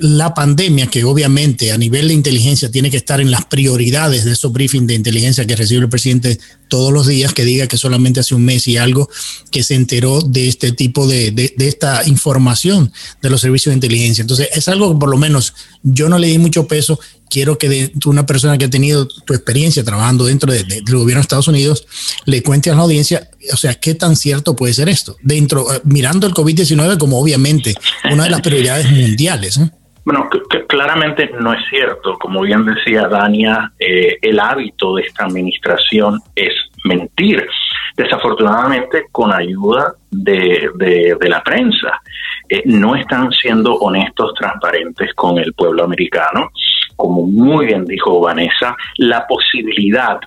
la 0.01 0.35
pandemia, 0.35 0.89
que 0.89 1.05
obviamente 1.05 1.71
a 1.71 1.79
nivel 1.79 2.09
de 2.09 2.15
inteligencia 2.15 2.69
tiene 2.69 2.91
que 2.91 2.97
estar 2.97 3.21
en 3.21 3.31
las 3.31 3.45
prioridades 3.45 4.25
de 4.25 4.33
esos 4.33 4.53
briefings 4.53 4.89
de 4.89 4.95
inteligencia 4.95 5.47
que 5.47 5.55
recibe 5.55 5.83
el 5.83 5.89
presidente 5.89 6.41
todos 6.67 6.93
los 6.93 7.07
días, 7.07 7.33
que 7.33 7.45
diga 7.45 7.69
que 7.69 7.77
solamente 7.77 8.21
hace 8.21 8.35
un 8.35 8.45
mes 8.45 8.67
y 8.67 8.77
algo 8.77 9.09
que 9.53 9.63
se 9.63 9.75
enteró 9.75 10.21
de 10.21 10.49
este 10.49 10.73
tipo 10.73 11.07
de, 11.07 11.28
de, 11.31 11.55
esta 11.59 12.07
información 12.07 12.93
de 13.23 13.31
los 13.31 13.41
servicios 13.41 13.73
de 13.73 13.77
inteligencia? 13.77 14.23
Entonces 14.23 14.49
es 14.53 14.69
algo 14.69 14.93
que 14.93 14.99
por 14.99 15.09
lo 15.09 15.17
menos 15.17 15.55
yo 15.83 16.09
no 16.09 16.19
le 16.19 16.29
di 16.29 16.39
mucho 16.39 16.67
peso 16.67 16.99
quiero 17.29 17.59
que 17.59 17.93
una 18.07 18.27
persona 18.27 18.59
que 18.59 18.67
ha 18.67 18.71
tenido 18.71 19.07
tu 19.07 19.35
experiencia 19.35 19.85
trabajando 19.85 20.25
dentro 20.25 20.53
del 20.53 20.65
gobierno 20.85 21.21
de 21.21 21.21
Estados 21.21 21.49
Unidos 21.49 21.87
le 22.25 22.43
cuente 22.43 22.71
a 22.71 22.75
la 22.75 22.83
audiencia, 22.83 23.31
o 23.53 23.57
sea, 23.57 23.75
qué 23.75 23.95
tan 23.95 24.17
cierto 24.17 24.57
puede 24.57 24.75
ser 24.75 24.89
esto, 24.89 25.17
dentro, 25.23 25.73
eh, 25.73 25.81
mirando 25.85 26.27
el 26.27 26.35
COVID-19 26.35 26.99
como 26.99 27.21
obviamente 27.21 27.75
una 28.11 28.25
de 28.25 28.31
las 28.31 28.41
prioridades 28.41 28.91
mundiales. 28.91 29.61
Bueno, 30.09 30.27
claramente 30.67 31.31
no 31.39 31.53
es 31.53 31.61
cierto. 31.69 32.17
Como 32.19 32.41
bien 32.41 32.65
decía 32.65 33.09
Dania, 33.09 33.71
eh, 33.79 34.17
el 34.23 34.41
hábito 34.41 34.95
de 34.95 35.03
esta 35.03 35.27
administración 35.27 36.19
es 36.35 36.55
mentir. 36.85 37.47
Desafortunadamente, 37.95 39.05
con 39.13 39.35
ayuda 39.35 39.93
de, 40.11 40.71
de, 40.77 41.29
la 41.29 41.43
prensa, 41.43 42.01
eh, 42.49 42.63
no 42.65 42.97
están 42.97 43.31
siendo 43.33 43.75
honestos, 43.75 44.33
transparentes 44.33 45.13
con 45.13 45.37
el 45.37 45.53
pueblo 45.53 45.85
americano 45.85 46.53
como 46.97 47.27
muy 47.27 47.67
bien 47.67 47.85
dijo 47.85 48.19
Vanessa, 48.21 48.77
la 48.97 49.25
posibilidad 49.29 50.19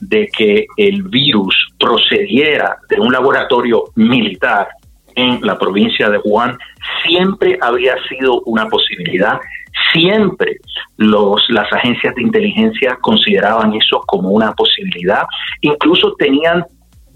de 0.00 0.26
que 0.26 0.66
el 0.76 1.04
virus 1.04 1.54
procediera 1.78 2.76
de 2.90 3.00
un 3.00 3.10
laboratorio 3.10 3.84
militar 3.94 4.68
en 5.20 5.40
la 5.42 5.58
provincia 5.58 6.08
de 6.08 6.18
Wuhan 6.24 6.56
siempre 7.04 7.58
habría 7.60 7.94
sido 8.08 8.40
una 8.42 8.66
posibilidad. 8.66 9.38
Siempre 9.92 10.56
los, 10.96 11.42
las 11.50 11.70
agencias 11.72 12.14
de 12.14 12.22
inteligencia 12.22 12.96
consideraban 13.00 13.74
eso 13.74 14.02
como 14.06 14.30
una 14.30 14.52
posibilidad. 14.52 15.24
Incluso 15.60 16.14
tenían 16.18 16.64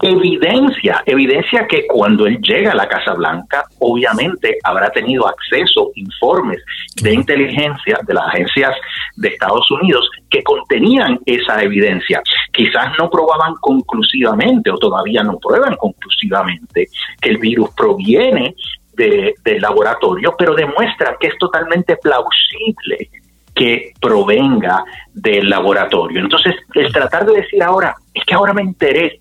evidencia, 0.05 1.03
evidencia 1.07 1.67
que 1.67 1.87
cuando 1.87 2.27
él 2.27 2.39
llega 2.43 2.73
a 2.73 2.75
la 2.75 2.87
Casa 2.87 3.15
Blanca, 3.15 3.65
obviamente 3.79 4.59
habrá 4.63 4.91
tenido 4.91 5.27
acceso 5.27 5.87
a 5.87 5.99
informes 5.99 6.63
de 7.03 7.15
inteligencia 7.15 7.99
de 8.07 8.13
las 8.13 8.27
agencias 8.27 8.77
de 9.17 9.29
Estados 9.29 9.71
Unidos 9.71 10.07
que 10.29 10.43
contenían 10.43 11.19
esa 11.25 11.63
evidencia. 11.63 12.23
Quizás 12.53 12.93
no 12.99 13.09
probaban 13.09 13.55
conclusivamente 13.63 14.71
o 14.71 14.77
todavía 14.77 15.23
no 15.23 15.39
prueban 15.39 15.75
conclusivamente 15.77 16.89
que 17.19 17.31
el 17.31 17.39
virus 17.39 17.71
proviene 17.75 18.55
de, 18.93 19.35
del 19.43 19.63
laboratorio, 19.63 20.35
pero 20.39 20.55
demuestran 20.55 21.15
que 21.19 21.29
es 21.29 21.39
totalmente 21.39 21.97
plausible 21.97 23.09
que 23.55 23.93
provenga 24.01 24.85
del 25.15 25.49
laboratorio. 25.49 26.21
Entonces, 26.21 26.57
el 26.75 26.93
tratar 26.93 27.25
de 27.25 27.41
decir 27.41 27.63
ahora, 27.63 27.95
es 28.13 28.23
que 28.25 28.35
ahora 28.35 28.53
me 28.53 28.63
enteré 28.63 29.21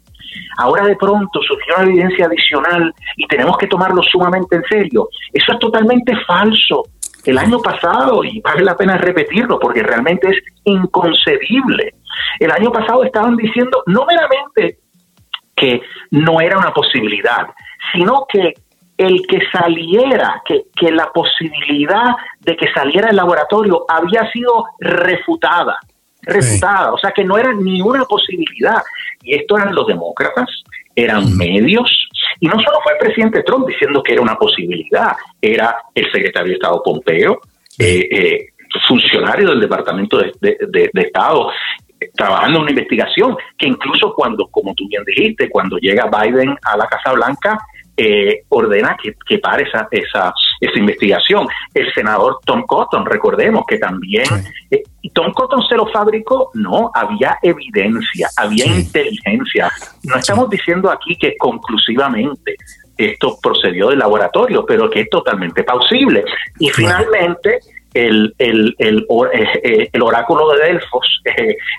Ahora 0.57 0.85
de 0.85 0.95
pronto 0.95 1.41
surgió 1.41 1.75
una 1.75 1.85
evidencia 1.85 2.25
adicional 2.25 2.93
y 3.17 3.27
tenemos 3.27 3.57
que 3.57 3.67
tomarlo 3.67 4.01
sumamente 4.03 4.55
en 4.55 4.63
serio. 4.63 5.09
Eso 5.31 5.53
es 5.53 5.59
totalmente 5.59 6.13
falso. 6.25 6.83
El 7.25 7.37
año 7.37 7.59
pasado, 7.59 8.23
y 8.23 8.41
vale 8.41 8.63
la 8.63 8.75
pena 8.75 8.97
repetirlo 8.97 9.57
porque 9.59 9.81
realmente 9.81 10.29
es 10.29 10.37
inconcebible, 10.65 11.93
el 12.39 12.51
año 12.51 12.71
pasado 12.71 13.03
estaban 13.03 13.37
diciendo 13.37 13.83
no 13.87 14.05
meramente 14.05 14.79
que 15.55 15.81
no 16.11 16.41
era 16.41 16.57
una 16.57 16.73
posibilidad, 16.73 17.47
sino 17.93 18.25
que 18.27 18.53
el 18.97 19.25
que 19.27 19.39
saliera, 19.51 20.41
que, 20.45 20.63
que 20.75 20.91
la 20.91 21.11
posibilidad 21.11 22.15
de 22.41 22.55
que 22.57 22.71
saliera 22.73 23.09
el 23.09 23.15
laboratorio 23.15 23.85
había 23.87 24.29
sido 24.31 24.65
refutada 24.79 25.77
refutada, 26.25 26.93
o 26.93 26.97
sea 26.97 27.11
que 27.11 27.23
no 27.23 27.37
era 27.37 27.53
ni 27.53 27.81
una 27.81 28.05
posibilidad. 28.05 28.81
Y 29.23 29.35
esto 29.35 29.57
eran 29.57 29.73
los 29.73 29.87
demócratas, 29.87 30.49
eran 30.95 31.35
medios, 31.37 31.89
y 32.39 32.47
no 32.47 32.53
solo 32.59 32.79
fue 32.83 32.93
el 32.93 32.99
presidente 32.99 33.43
Trump 33.43 33.67
diciendo 33.67 34.03
que 34.03 34.13
era 34.13 34.21
una 34.21 34.35
posibilidad, 34.35 35.13
era 35.41 35.75
el 35.95 36.11
secretario 36.11 36.49
de 36.49 36.55
Estado 36.55 36.81
Pompeo, 36.83 37.39
eh, 37.79 38.07
eh, 38.11 38.47
funcionario 38.87 39.49
del 39.49 39.61
Departamento 39.61 40.17
de, 40.17 40.33
de, 40.41 40.89
Estado, 40.93 41.49
trabajando 42.15 42.57
en 42.57 42.63
una 42.63 42.71
investigación 42.71 43.37
que 43.57 43.67
incluso 43.67 44.13
cuando, 44.13 44.47
como 44.47 44.73
tú 44.73 44.87
bien 44.87 45.03
dijiste, 45.05 45.49
cuando 45.49 45.77
llega 45.77 46.09
Biden 46.09 46.55
a 46.63 46.77
la 46.77 46.85
Casa 46.87 47.13
Blanca, 47.13 47.57
eh, 47.95 48.43
ordena 48.49 48.97
que, 49.01 49.13
que, 49.25 49.37
pare 49.37 49.63
esa, 49.67 49.87
esa, 49.91 50.33
esa 50.59 50.79
investigación. 50.79 51.47
El 51.73 51.93
senador 51.93 52.39
Tom 52.45 52.63
Cotton, 52.63 53.05
recordemos 53.05 53.63
que 53.67 53.77
también, 53.77 54.25
eh, 54.71 54.83
Tom 55.09 55.33
Cotton 55.33 55.61
se 55.67 55.75
lo 55.75 55.87
fabricó, 55.87 56.51
no, 56.53 56.91
había 56.93 57.37
evidencia, 57.41 58.29
había 58.37 58.65
inteligencia. 58.65 59.71
No 60.03 60.15
estamos 60.15 60.49
diciendo 60.49 60.89
aquí 60.89 61.15
que 61.17 61.35
conclusivamente 61.37 62.55
esto 62.97 63.37
procedió 63.41 63.89
del 63.89 63.99
laboratorio, 63.99 64.65
pero 64.65 64.89
que 64.89 65.01
es 65.01 65.09
totalmente 65.09 65.63
plausible. 65.63 66.23
Y 66.59 66.69
finalmente, 66.69 67.59
el, 67.93 68.33
el, 68.37 68.75
el, 68.79 69.05
eh, 69.33 69.89
el, 69.91 70.01
oráculo 70.01 70.49
de 70.49 70.65
Delfos, 70.65 71.21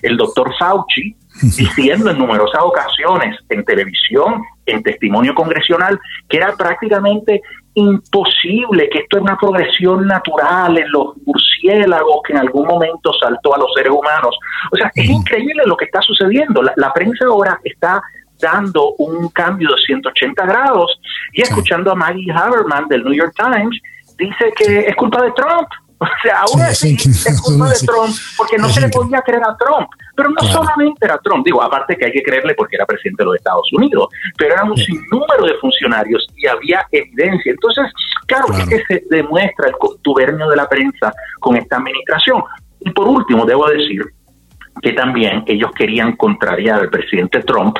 el 0.03 0.17
doctor 0.17 0.53
Fauci, 0.59 1.17
diciendo 1.43 2.11
en 2.11 2.19
numerosas 2.19 2.61
ocasiones 2.63 3.37
en 3.49 3.65
televisión, 3.65 4.43
en 4.67 4.83
testimonio 4.83 5.35
congresional, 5.35 5.99
que 6.29 6.37
era 6.37 6.55
prácticamente 6.57 7.43
imposible, 7.75 8.89
que 8.89 9.01
esto 9.01 9.17
es 9.17 9.23
una 9.23 9.37
progresión 9.37 10.07
natural 10.07 10.79
en 10.79 10.91
los 10.91 11.17
murciélagos 11.27 12.21
que 12.27 12.33
en 12.33 12.39
algún 12.39 12.67
momento 12.67 13.13
saltó 13.13 13.55
a 13.55 13.59
los 13.59 13.73
seres 13.75 13.91
humanos. 13.91 14.37
O 14.71 14.77
sea, 14.77 14.91
es 14.95 15.09
increíble 15.09 15.63
lo 15.67 15.77
que 15.77 15.87
está 15.87 16.01
sucediendo. 16.01 16.63
La, 16.63 16.93
prensa 16.93 17.27
ahora 17.27 17.59
está 17.65 18.03
dando 18.41 18.95
un 18.99 19.29
cambio 19.31 19.71
de 19.71 19.83
180 19.87 20.47
grados 20.47 21.01
y 21.33 21.43
escuchando 21.43 21.91
a 21.91 21.95
Maggie 21.95 22.33
Haberman 22.33 22.87
del 22.89 23.05
New 23.05 23.15
York 23.15 23.35
Times, 23.37 23.81
dice 24.17 24.53
que 24.57 24.81
es 24.81 24.97
culpa 24.97 25.23
de 25.23 25.33
Trump. 25.33 25.69
O 25.99 26.07
sea, 26.23 26.41
ahora 26.41 26.75
sí, 26.75 26.97
es 26.97 27.41
culpa 27.41 27.69
de 27.69 27.77
Trump, 27.87 28.15
porque 28.37 28.59
no 28.59 28.69
se 28.69 28.81
le 28.81 28.89
podía 28.89 29.23
creer 29.23 29.43
a 29.45 29.57
Trump. 29.57 29.89
Pero 30.17 30.31
no 30.31 30.43
solamente 30.49 31.05
era 31.05 31.19
Trump, 31.19 31.45
digo, 31.45 31.63
aparte 31.63 31.97
que 31.97 32.07
hay 32.07 32.13
que 32.13 32.23
creerle 32.23 32.55
porque 32.55 32.77
era 32.77 32.87
presidente 32.87 33.23
de 33.23 33.27
los 33.27 33.37
Estados 33.37 33.69
Unidos, 33.73 34.09
pero 34.37 34.55
era 34.55 34.65
un 34.65 34.77
sinnúmero 34.77 35.47
de 35.47 35.55
funcionarios 35.61 36.27
y 36.37 36.47
había 36.47 36.87
evidencia. 36.91 37.53
Entonces, 37.53 37.87
claro, 38.27 38.47
es 38.57 38.67
que 38.67 38.83
se 38.87 39.03
demuestra 39.11 39.69
el 39.69 39.75
contubernio 39.79 40.49
de 40.49 40.57
la 40.57 40.69
prensa 40.69 41.13
con 41.41 41.57
esta 41.57 41.77
administración. 41.77 42.43
Y 42.81 42.91
por 42.91 43.09
último, 43.09 43.45
debo 43.45 43.69
decir 43.69 44.05
que 44.83 44.93
también 44.93 45.45
ellos 45.47 45.71
querían 45.77 46.17
contrariar 46.17 46.81
al 46.81 46.91
presidente 46.91 47.41
Trump, 47.43 47.79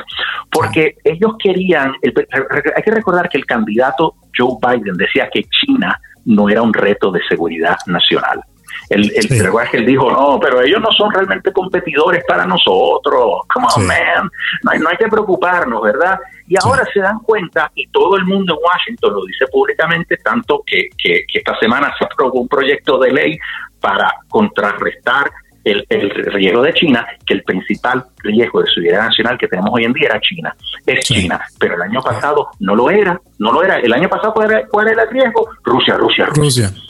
porque 0.51 0.95
ellos 1.03 1.33
querían, 1.37 1.93
hay 2.01 2.83
que 2.83 2.91
recordar 2.91 3.29
que 3.29 3.37
el 3.37 3.45
candidato 3.45 4.15
Joe 4.35 4.57
Biden 4.61 4.95
decía 4.95 5.29
que 5.31 5.43
China 5.43 5.99
no 6.25 6.49
era 6.49 6.61
un 6.61 6.73
reto 6.73 7.11
de 7.11 7.21
seguridad 7.27 7.77
nacional. 7.85 8.41
El, 8.89 9.11
el 9.15 9.27
que 9.27 9.77
él 9.77 9.85
dijo, 9.85 10.11
no, 10.11 10.39
pero 10.39 10.61
ellos 10.61 10.81
no 10.81 10.91
son 10.91 11.11
realmente 11.11 11.51
competidores 11.51 12.23
para 12.27 12.45
nosotros. 12.45 13.41
Come 13.51 13.67
on, 13.75 13.87
man. 13.87 14.29
No 14.63 14.71
hay, 14.71 14.79
no 14.79 14.89
hay 14.89 14.97
que 14.97 15.07
preocuparnos, 15.07 15.81
¿verdad? 15.81 16.19
Y 16.47 16.55
ahora 16.61 16.83
se 16.93 16.99
dan 16.99 17.19
cuenta, 17.19 17.71
y 17.73 17.87
todo 17.87 18.17
el 18.17 18.25
mundo 18.25 18.53
en 18.53 18.59
Washington 18.63 19.13
lo 19.13 19.25
dice 19.25 19.45
públicamente, 19.51 20.17
tanto 20.17 20.61
que, 20.65 20.89
que, 20.97 21.25
que 21.31 21.39
esta 21.39 21.57
semana 21.57 21.93
se 21.97 22.05
aprobó 22.05 22.41
un 22.41 22.47
proyecto 22.47 22.99
de 22.99 23.11
ley 23.11 23.39
para 23.79 24.11
contrarrestar 24.27 25.31
el, 25.65 25.85
el, 25.89 26.09
riesgo 26.31 26.61
de 26.61 26.73
China, 26.73 27.05
que 27.25 27.33
el 27.33 27.43
principal 27.43 28.05
riesgo 28.23 28.61
de 28.61 28.67
seguridad 28.67 29.07
nacional 29.07 29.37
que 29.37 29.47
tenemos 29.47 29.71
hoy 29.73 29.83
en 29.83 29.93
día 29.93 30.09
era 30.09 30.21
China. 30.21 30.55
Es 30.85 31.03
China, 31.05 31.41
pero 31.59 31.75
el 31.75 31.81
año 31.81 32.01
pasado 32.01 32.49
no 32.59 32.75
lo 32.75 32.89
era, 32.89 33.19
no 33.39 33.51
lo 33.51 33.63
era. 33.63 33.79
El 33.79 33.91
año 33.91 34.07
pasado, 34.07 34.33
¿cuál 34.33 34.51
era, 34.51 34.67
cuál 34.67 34.87
era 34.87 35.03
el 35.03 35.09
riesgo? 35.09 35.49
Rusia, 35.63 35.97
Rusia, 35.97 36.25
Rusia. 36.27 36.67
Rusia, 36.67 36.83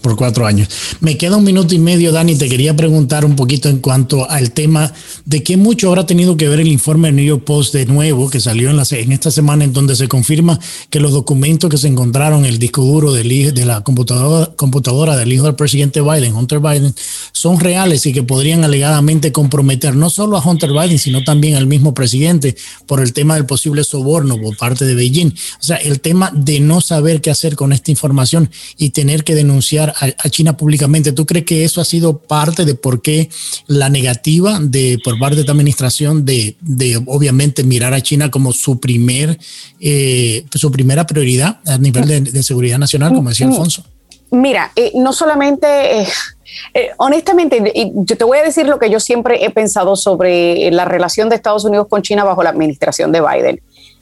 por 0.00 0.16
cuatro 0.16 0.46
años. 0.46 0.68
Me 1.00 1.18
queda 1.18 1.36
un 1.36 1.44
minuto 1.44 1.74
y 1.74 1.78
medio, 1.78 2.12
Dani. 2.12 2.36
Te 2.36 2.48
quería 2.48 2.76
preguntar 2.76 3.24
un 3.24 3.34
poquito 3.34 3.68
en 3.68 3.78
cuanto 3.78 4.30
al 4.30 4.52
tema 4.52 4.92
de 5.24 5.42
qué 5.42 5.56
mucho 5.56 5.88
habrá 5.88 6.06
tenido 6.06 6.36
que 6.36 6.48
ver 6.48 6.60
el 6.60 6.68
informe 6.68 7.08
de 7.08 7.12
New 7.12 7.24
York 7.24 7.42
Post 7.44 7.74
de 7.74 7.84
nuevo, 7.84 8.30
que 8.30 8.38
salió 8.38 8.70
en, 8.70 8.76
la, 8.76 8.86
en 8.90 9.12
esta 9.12 9.30
semana, 9.30 9.64
en 9.64 9.72
donde 9.72 9.96
se 9.96 10.06
confirma 10.06 10.60
que 10.88 11.00
los 11.00 11.12
documentos 11.12 11.68
que 11.68 11.78
se 11.78 11.88
encontraron 11.88 12.44
en 12.44 12.52
el 12.52 12.58
disco 12.58 12.82
duro 12.84 13.12
del, 13.12 13.28
de 13.52 13.64
la 13.64 13.80
computadora, 13.82 14.52
computadora 14.54 15.16
del 15.16 15.32
hijo 15.32 15.44
del 15.44 15.56
presidente 15.56 16.00
Biden, 16.00 16.34
Hunter 16.34 16.60
Biden, 16.60 16.94
son 17.32 17.58
reales 17.58 18.06
y 18.06 18.12
que 18.12 18.22
podrían 18.22 18.62
alegadamente 18.62 19.32
comprometer 19.32 19.96
no 19.96 20.10
solo 20.10 20.36
a 20.36 20.48
Hunter 20.48 20.70
Biden, 20.70 20.98
sino 20.98 21.24
también 21.24 21.56
al 21.56 21.66
mismo 21.66 21.92
presidente 21.92 22.56
por 22.86 23.00
el 23.00 23.12
tema 23.12 23.34
del 23.34 23.46
posible 23.46 23.82
soborno 23.82 24.40
por 24.40 24.56
parte 24.56 24.84
de 24.84 24.94
Beijing. 24.94 25.32
O 25.60 25.62
sea, 25.64 25.76
el 25.76 26.00
tema 26.00 26.30
de 26.32 26.60
no 26.60 26.80
saber 26.80 27.20
qué 27.20 27.30
hacer 27.30 27.56
con 27.56 27.72
esta 27.72 27.90
información 27.90 28.48
y 28.78 28.90
tener 28.90 29.24
que 29.24 29.39
denunciar 29.40 29.94
a, 29.98 30.28
China 30.30 30.56
públicamente. 30.56 31.12
¿Tú 31.12 31.26
crees 31.26 31.44
que 31.44 31.64
eso 31.64 31.80
ha 31.80 31.84
sido 31.84 32.18
parte 32.18 32.64
de 32.64 32.74
por 32.74 33.02
qué 33.02 33.28
la 33.66 33.88
negativa 33.88 34.58
de 34.60 34.98
por 35.02 35.18
parte 35.18 35.36
de 35.36 35.42
esta 35.42 35.52
administración 35.52 36.24
de, 36.24 36.56
de 36.60 37.02
obviamente 37.06 37.64
mirar 37.64 37.94
a 37.94 38.00
China 38.00 38.30
como 38.30 38.52
su 38.52 38.80
primer 38.80 39.38
eh, 39.80 40.44
su 40.54 40.70
primera 40.70 41.06
prioridad 41.06 41.58
a 41.66 41.78
nivel 41.78 42.32
de, 42.32 42.42
seguridad 42.42 42.78
nacional, 42.78 43.14
como 43.14 43.28
decía 43.30 43.46
Alfonso? 43.46 43.84
Mira, 44.30 44.70
eh, 44.76 44.92
no 44.94 45.12
solamente, 45.12 46.02
eh, 46.02 46.90
honestamente, 46.98 47.72
yo 47.94 48.16
te 48.16 48.24
voy 48.24 48.38
a 48.38 48.42
decir 48.42 48.66
lo 48.66 48.78
que 48.78 48.90
yo 48.90 49.00
siempre 49.00 49.44
he 49.44 49.50
pensado 49.50 49.96
sobre 49.96 50.70
la 50.70 50.84
relación 50.84 51.28
de 51.28 51.36
Estados 51.36 51.64
Unidos 51.64 51.88
con 51.88 52.02
China 52.02 52.24
bajo 52.24 52.42
la 52.42 52.50
administración 52.50 53.10
de 53.10 53.20
Biden. 53.20 53.60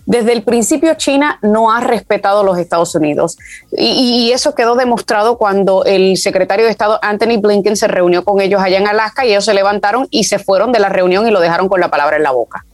Desde 0.08 0.32
el 0.32 0.42
principio 0.42 0.94
China 0.94 1.38
no 1.42 1.70
ha 1.70 1.80
respetado 1.80 2.40
a 2.40 2.42
los 2.42 2.56
Estados 2.56 2.94
Unidos 2.94 3.36
y, 3.70 4.30
eso 4.32 4.54
quedó 4.54 4.74
demostrado 4.74 5.36
cuando 5.36 5.84
el 5.84 6.16
secretario 6.16 6.64
de 6.64 6.70
Estado 6.70 6.98
Anthony 7.02 7.38
Blinken 7.38 7.76
se 7.76 7.88
reunió 7.88 8.24
con 8.24 8.40
ellos 8.40 8.62
allá 8.62 8.78
en 8.78 8.88
Alaska 8.88 9.26
y 9.26 9.32
ellos 9.32 9.44
se 9.44 9.52
levantaron 9.52 10.08
y 10.10 10.24
se 10.24 10.38
fueron 10.38 10.72
de 10.72 10.78
la 10.78 10.88
reunión 10.88 11.28
y 11.28 11.30
lo 11.30 11.40
dejaron 11.40 11.68
con 11.68 11.80
la 11.80 11.90
palabra 11.90 12.16
en 12.16 12.22
la 12.22 12.30
boca. 12.30 12.64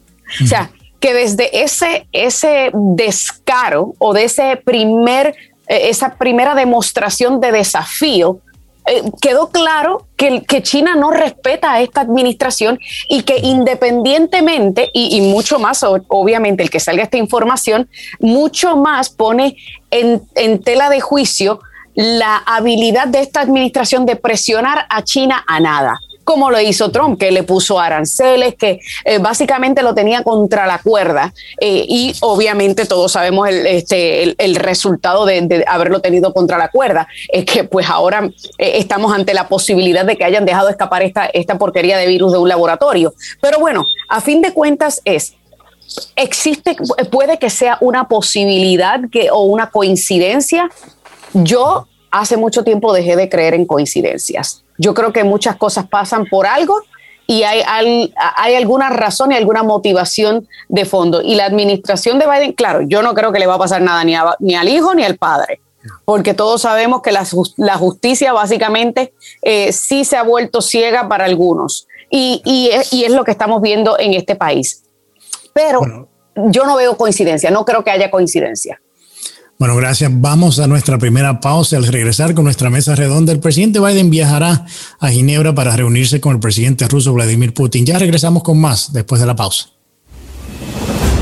O 0.44 0.46
sea, 0.46 0.70
que 1.00 1.12
desde 1.12 1.64
ese, 1.64 2.06
ese 2.12 2.70
descaro 2.72 3.94
o 3.98 4.14
de 4.14 4.24
ese 4.24 4.56
primer, 4.64 5.34
eh, 5.66 5.88
esa 5.88 6.14
primera 6.14 6.54
demostración 6.54 7.40
de 7.40 7.50
desafío, 7.50 8.38
eh, 8.86 9.02
quedó 9.20 9.50
claro 9.50 10.06
que, 10.16 10.42
China 10.62 10.94
no 10.94 11.10
respeta 11.10 11.72
a 11.72 11.80
esta 11.80 12.00
administración 12.00 12.78
y 13.08 13.22
que 13.22 13.38
independientemente, 13.38 14.90
y, 14.92 15.20
mucho 15.20 15.58
más, 15.58 15.84
obviamente, 15.84 16.62
el 16.62 16.70
que 16.70 16.80
salga 16.80 17.02
esta 17.02 17.16
información, 17.16 17.88
mucho 18.20 18.76
más 18.76 19.10
pone 19.10 19.56
en 19.90 20.62
tela 20.62 20.88
de 20.88 21.00
juicio 21.00 21.60
la 21.94 22.36
habilidad 22.38 23.06
de 23.06 23.20
esta 23.20 23.40
administración 23.40 24.04
de 24.06 24.16
presionar 24.16 24.86
a 24.88 25.02
China 25.02 25.44
a 25.46 25.60
nada 25.60 26.00
como 26.24 26.50
lo 26.50 26.60
hizo 26.60 26.90
Trump, 26.90 27.18
que 27.18 27.30
le 27.30 27.42
puso 27.42 27.78
aranceles, 27.78 28.54
que 28.54 28.80
eh, 29.04 29.18
básicamente 29.18 29.82
lo 29.82 29.94
tenía 29.94 30.22
contra 30.22 30.66
la 30.66 30.78
cuerda. 30.78 31.32
Eh, 31.60 31.84
y 31.88 32.14
obviamente 32.20 32.86
todos 32.86 33.12
sabemos 33.12 33.48
el, 33.48 33.66
este, 33.66 34.34
el, 34.42 34.56
resultado 34.56 35.26
de, 35.26 35.64
haberlo 35.68 36.00
tenido 36.00 36.32
contra 36.32 36.58
la 36.58 36.68
cuerda. 36.68 37.06
Es 37.28 37.44
que 37.44 37.64
pues 37.64 37.88
ahora 37.88 38.30
eh, 38.58 38.72
estamos 38.76 39.14
ante 39.14 39.34
la 39.34 39.48
posibilidad 39.48 40.04
de 40.04 40.16
que 40.16 40.24
hayan 40.24 40.44
dejado 40.44 40.68
escapar 40.68 41.02
esta, 41.02 41.26
esta 41.26 41.58
porquería 41.58 41.98
de 41.98 42.06
virus 42.06 42.32
de 42.32 42.38
un 42.38 42.48
laboratorio. 42.48 43.14
Pero 43.40 43.58
bueno, 43.58 43.84
a 44.08 44.20
fin 44.20 44.40
de 44.40 44.52
cuentas 44.52 45.00
es 45.04 45.34
existe, 46.16 46.76
puede 47.10 47.38
que 47.38 47.50
sea 47.50 47.78
una 47.80 48.08
posibilidad 48.08 49.00
o 49.30 49.44
una 49.44 49.70
coincidencia. 49.70 50.68
Yo 51.34 51.86
hace 52.10 52.36
mucho 52.36 52.64
tiempo 52.64 52.92
dejé 52.92 53.16
de 53.16 53.28
creer 53.28 53.54
en 53.54 53.66
coincidencias. 53.66 54.63
Yo 54.78 54.94
creo 54.94 55.12
que 55.12 55.24
muchas 55.24 55.56
cosas 55.56 55.86
pasan 55.86 56.26
por 56.26 56.46
algo 56.46 56.80
y 57.26 57.42
hay, 57.42 57.62
hay, 58.36 58.54
alguna 58.54 58.90
razón 58.90 59.32
y 59.32 59.36
alguna 59.36 59.62
motivación 59.62 60.46
de 60.68 60.84
fondo. 60.84 61.22
Y 61.22 61.34
la 61.36 61.46
administración 61.46 62.18
de 62.18 62.26
Biden, 62.26 62.52
claro, 62.52 62.82
yo 62.82 63.02
no 63.02 63.14
creo 63.14 63.32
que 63.32 63.38
le 63.38 63.46
va 63.46 63.54
a 63.54 63.58
pasar 63.58 63.80
nada 63.82 64.04
ni, 64.04 64.14
ni 64.40 64.54
al 64.54 64.68
hijo 64.68 64.94
ni 64.94 65.04
al 65.04 65.16
padre, 65.16 65.60
porque 66.04 66.34
todos 66.34 66.62
sabemos 66.62 67.02
que 67.02 67.12
la, 67.12 67.26
la 67.56 67.76
justicia 67.76 68.32
básicamente 68.32 69.14
eh, 69.42 69.72
sí 69.72 70.04
se 70.04 70.16
ha 70.16 70.22
vuelto 70.22 70.60
ciega 70.60 71.08
para 71.08 71.24
algunos. 71.24 71.86
Y, 72.10 72.42
y, 72.44 72.68
es, 73.02 73.10
lo 73.10 73.24
que 73.24 73.32
estamos 73.32 73.60
viendo 73.60 73.98
en 73.98 74.14
este 74.14 74.36
país. 74.36 74.84
Pero 75.52 76.08
yo 76.36 76.64
no 76.64 76.76
veo 76.76 76.96
coincidencia, 76.96 77.50
no 77.50 77.64
creo 77.64 77.82
que 77.82 77.90
haya 77.90 78.10
coincidencia. 78.10 78.80
Bueno, 79.58 79.76
gracias. 79.76 80.10
Vamos 80.12 80.58
a 80.58 80.66
nuestra 80.66 80.98
primera 80.98 81.40
pausa. 81.40 81.76
Al 81.76 81.86
regresar 81.86 82.34
con 82.34 82.44
nuestra 82.44 82.70
mesa 82.70 82.96
redonda, 82.96 83.32
el 83.32 83.40
presidente 83.40 83.80
Biden 83.80 84.10
viajará 84.10 84.66
a 84.98 85.08
Ginebra 85.08 85.54
para 85.54 85.76
reunirse 85.76 86.20
con 86.20 86.34
el 86.34 86.40
presidente 86.40 86.88
ruso 86.88 87.12
Vladimir 87.12 87.54
Putin. 87.54 87.86
Ya 87.86 87.98
regresamos 87.98 88.42
con 88.42 88.60
más 88.60 88.92
después 88.92 89.20
de 89.20 89.26
la 89.26 89.36
pausa. 89.36 89.68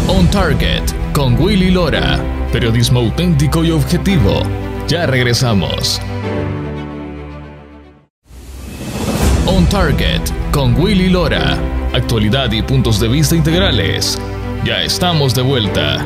On 0.08 0.28
Target 0.30 0.82
con 1.12 1.40
Willy 1.40 1.70
Lora. 1.70 2.20
Periodismo 2.52 3.00
auténtico 3.00 3.64
y 3.64 3.70
objetivo. 3.70 4.42
Ya 4.88 5.06
regresamos. 5.06 6.00
On 9.46 9.66
Target 9.68 10.22
con 10.52 10.74
Willy 10.80 11.08
Lora. 11.10 11.58
Actualidad 11.94 12.50
y 12.52 12.62
puntos 12.62 12.98
de 12.98 13.08
vista 13.08 13.36
integrales. 13.36 14.18
Ya 14.64 14.82
estamos 14.82 15.34
de 15.34 15.42
vuelta. 15.42 16.04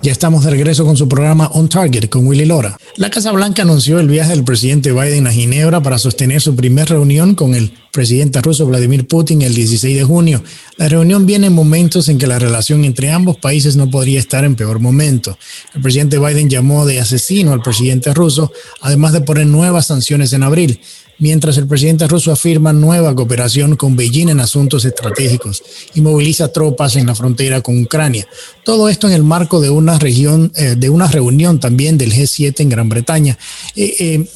Ya 0.00 0.12
estamos 0.12 0.44
de 0.44 0.50
regreso 0.50 0.84
con 0.84 0.96
su 0.96 1.08
programa 1.08 1.48
On 1.54 1.68
Target 1.68 2.08
con 2.08 2.24
Willy 2.24 2.44
Lora. 2.44 2.76
La 2.96 3.10
Casa 3.10 3.32
Blanca 3.32 3.62
anunció 3.62 3.98
el 3.98 4.06
viaje 4.06 4.30
del 4.30 4.44
presidente 4.44 4.92
Biden 4.92 5.26
a 5.26 5.32
Ginebra 5.32 5.82
para 5.82 5.98
sostener 5.98 6.40
su 6.40 6.54
primera 6.54 6.84
reunión 6.86 7.34
con 7.34 7.56
el 7.56 7.72
presidente 7.92 8.40
ruso 8.40 8.64
Vladimir 8.64 9.08
Putin 9.08 9.42
el 9.42 9.54
16 9.54 9.96
de 9.96 10.04
junio. 10.04 10.44
La 10.76 10.88
reunión 10.88 11.26
viene 11.26 11.48
en 11.48 11.52
momentos 11.52 12.08
en 12.08 12.18
que 12.18 12.28
la 12.28 12.38
relación 12.38 12.84
entre 12.84 13.10
ambos 13.10 13.38
países 13.38 13.74
no 13.74 13.90
podría 13.90 14.20
estar 14.20 14.44
en 14.44 14.54
peor 14.54 14.78
momento. 14.78 15.36
El 15.74 15.82
presidente 15.82 16.20
Biden 16.20 16.48
llamó 16.48 16.86
de 16.86 17.00
asesino 17.00 17.52
al 17.52 17.62
presidente 17.62 18.14
ruso, 18.14 18.52
además 18.80 19.12
de 19.12 19.22
poner 19.22 19.48
nuevas 19.48 19.86
sanciones 19.86 20.32
en 20.32 20.44
abril 20.44 20.80
mientras 21.18 21.56
el 21.58 21.66
presidente 21.66 22.06
ruso 22.06 22.32
afirma 22.32 22.72
nueva 22.72 23.14
cooperación 23.14 23.76
con 23.76 23.96
Beijing 23.96 24.28
en 24.28 24.40
asuntos 24.40 24.84
estratégicos 24.84 25.62
y 25.94 26.00
moviliza 26.00 26.52
tropas 26.52 26.96
en 26.96 27.06
la 27.06 27.14
frontera 27.14 27.60
con 27.60 27.82
Ucrania. 27.82 28.26
Todo 28.64 28.88
esto 28.88 29.08
en 29.08 29.14
el 29.14 29.24
marco 29.24 29.60
de 29.60 29.70
una 29.70 29.98
región, 29.98 30.52
eh, 30.56 30.74
de 30.76 30.90
una 30.90 31.08
reunión 31.08 31.60
también 31.60 31.98
del 31.98 32.12
G7 32.12 32.60
en 32.60 32.68
Gran 32.68 32.88
Bretaña. 32.88 33.38
Eh, 33.74 33.94
eh, 33.98 34.30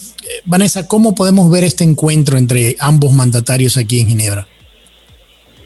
Vanessa, 0.44 0.86
¿cómo 0.86 1.14
podemos 1.14 1.50
ver 1.50 1.64
este 1.64 1.84
encuentro 1.84 2.38
entre 2.38 2.76
ambos 2.78 3.12
mandatarios 3.12 3.76
aquí 3.76 4.00
en 4.00 4.08
Ginebra? 4.08 4.46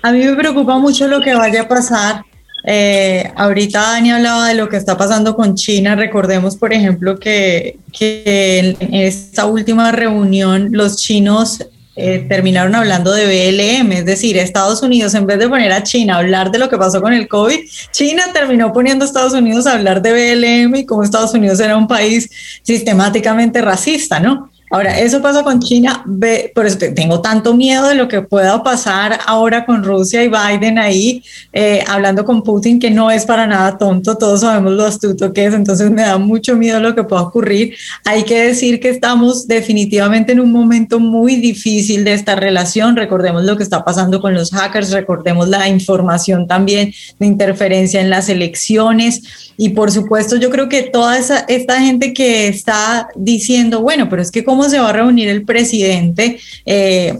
A 0.02 0.12
mí 0.12 0.20
me 0.20 0.34
preocupa 0.36 0.78
mucho 0.78 1.08
lo 1.08 1.20
que 1.20 1.34
vaya 1.34 1.62
a 1.62 1.68
pasar 1.68 2.22
eh, 2.68 3.30
ahorita 3.36 3.80
Dani 3.80 4.10
hablaba 4.10 4.48
de 4.48 4.54
lo 4.54 4.68
que 4.68 4.76
está 4.76 4.96
pasando 4.96 5.36
con 5.36 5.54
China. 5.54 5.94
Recordemos, 5.94 6.56
por 6.56 6.72
ejemplo, 6.72 7.16
que, 7.16 7.78
en 8.00 8.94
esta 8.94 9.46
última 9.46 9.92
reunión 9.92 10.70
los 10.72 10.96
chinos 10.96 11.64
eh, 11.94 12.26
terminaron 12.28 12.74
hablando 12.74 13.12
de 13.12 13.24
BLM, 13.24 13.92
es 13.92 14.04
decir, 14.04 14.36
Estados 14.36 14.82
Unidos, 14.82 15.14
en 15.14 15.26
vez 15.26 15.38
de 15.38 15.48
poner 15.48 15.72
a 15.72 15.84
China 15.84 16.16
a 16.16 16.18
hablar 16.18 16.50
de 16.50 16.58
lo 16.58 16.68
que 16.68 16.76
pasó 16.76 17.00
con 17.00 17.12
el 17.12 17.28
COVID, 17.28 17.56
China 17.92 18.24
terminó 18.34 18.72
poniendo 18.72 19.04
a 19.04 19.08
Estados 19.08 19.32
Unidos 19.32 19.66
a 19.66 19.74
hablar 19.74 20.02
de 20.02 20.12
BLM 20.12 20.74
y 20.74 20.84
como 20.84 21.04
Estados 21.04 21.32
Unidos 21.34 21.60
era 21.60 21.76
un 21.76 21.86
país 21.86 22.28
sistemáticamente 22.62 23.62
racista, 23.62 24.18
¿no? 24.18 24.50
Ahora, 24.68 24.98
eso 24.98 25.22
pasa 25.22 25.44
con 25.44 25.60
China, 25.60 26.04
por 26.52 26.66
eso 26.66 26.78
tengo 26.92 27.20
tanto 27.20 27.54
miedo 27.54 27.88
de 27.88 27.94
lo 27.94 28.08
que 28.08 28.22
pueda 28.22 28.64
pasar 28.64 29.20
ahora 29.24 29.64
con 29.64 29.84
Rusia 29.84 30.24
y 30.24 30.28
Biden 30.28 30.76
ahí, 30.78 31.22
eh, 31.52 31.84
hablando 31.86 32.24
con 32.24 32.42
Putin, 32.42 32.80
que 32.80 32.90
no 32.90 33.12
es 33.12 33.24
para 33.24 33.46
nada 33.46 33.78
tonto, 33.78 34.18
todos 34.18 34.40
sabemos 34.40 34.72
lo 34.72 34.84
astuto 34.84 35.32
que 35.32 35.46
es, 35.46 35.54
entonces 35.54 35.90
me 35.92 36.02
da 36.02 36.18
mucho 36.18 36.56
miedo 36.56 36.80
lo 36.80 36.96
que 36.96 37.04
pueda 37.04 37.22
ocurrir. 37.22 37.74
Hay 38.04 38.24
que 38.24 38.42
decir 38.42 38.80
que 38.80 38.88
estamos 38.88 39.46
definitivamente 39.46 40.32
en 40.32 40.40
un 40.40 40.50
momento 40.50 40.98
muy 40.98 41.36
difícil 41.36 42.02
de 42.04 42.14
esta 42.14 42.34
relación, 42.34 42.96
recordemos 42.96 43.44
lo 43.44 43.56
que 43.56 43.62
está 43.62 43.84
pasando 43.84 44.20
con 44.20 44.34
los 44.34 44.50
hackers, 44.50 44.90
recordemos 44.90 45.48
la 45.48 45.68
información 45.68 46.48
también 46.48 46.92
de 47.20 47.26
interferencia 47.26 48.00
en 48.00 48.10
las 48.10 48.28
elecciones 48.28 49.52
y 49.56 49.70
por 49.70 49.90
supuesto 49.90 50.36
yo 50.36 50.50
creo 50.50 50.68
que 50.68 50.82
toda 50.82 51.16
esa, 51.18 51.40
esta 51.48 51.80
gente 51.80 52.12
que 52.12 52.48
está 52.48 53.08
diciendo, 53.14 53.80
bueno, 53.80 54.08
pero 54.08 54.20
es 54.20 54.30
que 54.30 54.44
cómo 54.56 54.70
se 54.70 54.78
va 54.78 54.88
a 54.88 54.92
reunir 54.94 55.28
el 55.28 55.44
presidente 55.44 56.38
eh, 56.64 57.18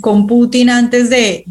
con 0.00 0.26
Putin 0.26 0.70
antes 0.70 1.10
de, 1.10 1.44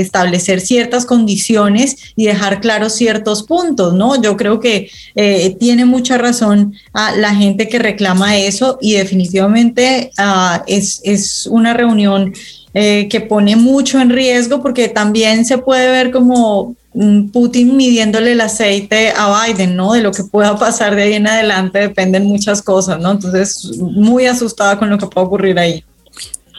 establecer 0.00 0.60
ciertas 0.60 1.06
condiciones 1.06 1.96
y 2.16 2.26
dejar 2.26 2.60
claros 2.60 2.94
ciertos 2.94 3.44
puntos, 3.44 3.94
¿no? 3.94 4.20
Yo 4.20 4.36
creo 4.36 4.58
que 4.58 4.90
eh, 5.14 5.56
tiene 5.60 5.84
mucha 5.84 6.18
razón 6.18 6.74
a 6.92 7.14
la 7.14 7.36
gente 7.36 7.68
que 7.68 7.78
reclama 7.78 8.36
eso 8.36 8.78
y 8.80 8.94
definitivamente 8.94 10.10
ah, 10.18 10.64
es, 10.66 11.00
es 11.04 11.46
una 11.46 11.72
reunión 11.72 12.32
eh, 12.78 13.08
que 13.08 13.22
pone 13.22 13.56
mucho 13.56 13.98
en 13.98 14.10
riesgo 14.10 14.60
porque 14.60 14.88
también 14.88 15.46
se 15.46 15.56
puede 15.56 15.90
ver 15.90 16.10
como 16.10 16.74
Putin 17.32 17.74
midiéndole 17.74 18.32
el 18.32 18.40
aceite 18.42 19.14
a 19.16 19.46
Biden, 19.46 19.76
¿no? 19.76 19.94
De 19.94 20.02
lo 20.02 20.12
que 20.12 20.24
pueda 20.24 20.58
pasar 20.58 20.94
de 20.94 21.04
ahí 21.04 21.14
en 21.14 21.26
adelante 21.26 21.78
dependen 21.78 22.26
muchas 22.26 22.60
cosas, 22.60 23.00
¿no? 23.00 23.12
Entonces, 23.12 23.78
muy 23.78 24.26
asustada 24.26 24.78
con 24.78 24.90
lo 24.90 24.98
que 24.98 25.06
pueda 25.06 25.26
ocurrir 25.26 25.58
ahí. 25.58 25.82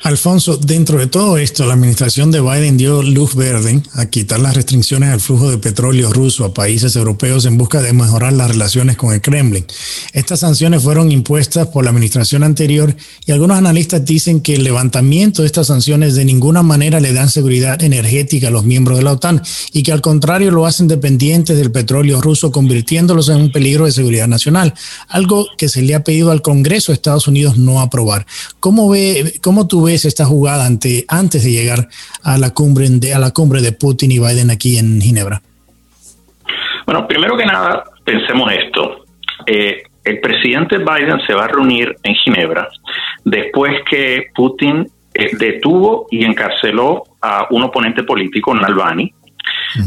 Alfonso, 0.07 0.55
dentro 0.55 0.99
de 0.99 1.07
todo 1.07 1.37
esto, 1.37 1.65
la 1.65 1.73
administración 1.73 2.31
de 2.31 2.39
Biden 2.39 2.77
dio 2.77 3.03
luz 3.03 3.35
verde 3.35 3.83
a 3.93 4.05
quitar 4.05 4.39
las 4.39 4.55
restricciones 4.55 5.09
al 5.09 5.19
flujo 5.19 5.51
de 5.51 5.57
petróleo 5.57 6.13
ruso 6.13 6.45
a 6.45 6.53
países 6.53 6.95
europeos 6.95 7.45
en 7.45 7.57
busca 7.57 7.81
de 7.81 7.91
mejorar 7.91 8.31
las 8.31 8.49
relaciones 8.49 8.95
con 8.95 9.13
el 9.13 9.19
Kremlin. 9.19 9.65
Estas 10.13 10.39
sanciones 10.39 10.81
fueron 10.81 11.11
impuestas 11.11 11.67
por 11.67 11.83
la 11.83 11.89
administración 11.89 12.43
anterior 12.43 12.95
y 13.25 13.33
algunos 13.33 13.57
analistas 13.57 14.05
dicen 14.05 14.39
que 14.39 14.55
el 14.55 14.63
levantamiento 14.63 15.41
de 15.41 15.47
estas 15.47 15.67
sanciones 15.67 16.15
de 16.15 16.23
ninguna 16.23 16.63
manera 16.63 17.01
le 17.01 17.11
dan 17.11 17.29
seguridad 17.29 17.83
energética 17.83 18.47
a 18.47 18.51
los 18.51 18.63
miembros 18.63 18.99
de 18.99 19.03
la 19.03 19.11
OTAN 19.11 19.41
y 19.73 19.83
que 19.83 19.91
al 19.91 19.99
contrario 19.99 20.51
lo 20.51 20.65
hacen 20.65 20.87
dependientes 20.87 21.57
del 21.57 21.69
petróleo 21.69 22.21
ruso, 22.21 22.53
convirtiéndolos 22.53 23.27
en 23.27 23.41
un 23.41 23.51
peligro 23.51 23.83
de 23.83 23.91
seguridad 23.91 24.29
nacional, 24.29 24.73
algo 25.09 25.47
que 25.57 25.67
se 25.67 25.81
le 25.81 25.95
ha 25.95 26.05
pedido 26.05 26.31
al 26.31 26.41
Congreso 26.41 26.93
de 26.93 26.95
Estados 26.95 27.27
Unidos 27.27 27.57
no 27.57 27.81
aprobar. 27.81 28.25
¿Cómo, 28.61 28.87
ve, 28.87 29.37
cómo 29.41 29.67
tú 29.67 29.81
ves 29.81 29.96
esta 30.05 30.25
jugada 30.25 30.65
ante, 30.65 31.05
antes 31.07 31.43
de 31.43 31.51
llegar 31.51 31.87
a 32.23 32.37
la 32.37 32.53
cumbre 32.53 32.87
de, 32.89 33.13
a 33.13 33.19
la 33.19 33.31
cumbre 33.31 33.61
de 33.61 33.71
Putin 33.71 34.11
y 34.11 34.19
Biden 34.19 34.49
aquí 34.49 34.77
en 34.77 35.01
Ginebra? 35.01 35.41
Bueno, 36.85 37.07
primero 37.07 37.35
que 37.35 37.45
nada, 37.45 37.83
pensemos 38.03 38.51
esto. 38.51 39.05
Eh, 39.45 39.83
el 40.03 40.19
presidente 40.21 40.77
Biden 40.77 41.19
se 41.27 41.33
va 41.33 41.45
a 41.45 41.47
reunir 41.47 41.95
en 42.03 42.15
Ginebra 42.15 42.69
después 43.25 43.81
que 43.89 44.27
Putin 44.33 44.87
eh, 45.13 45.31
detuvo 45.37 46.07
y 46.11 46.23
encarceló 46.23 47.03
a 47.21 47.47
un 47.49 47.63
oponente 47.63 48.03
político, 48.03 48.53
Nalbani, 48.55 49.13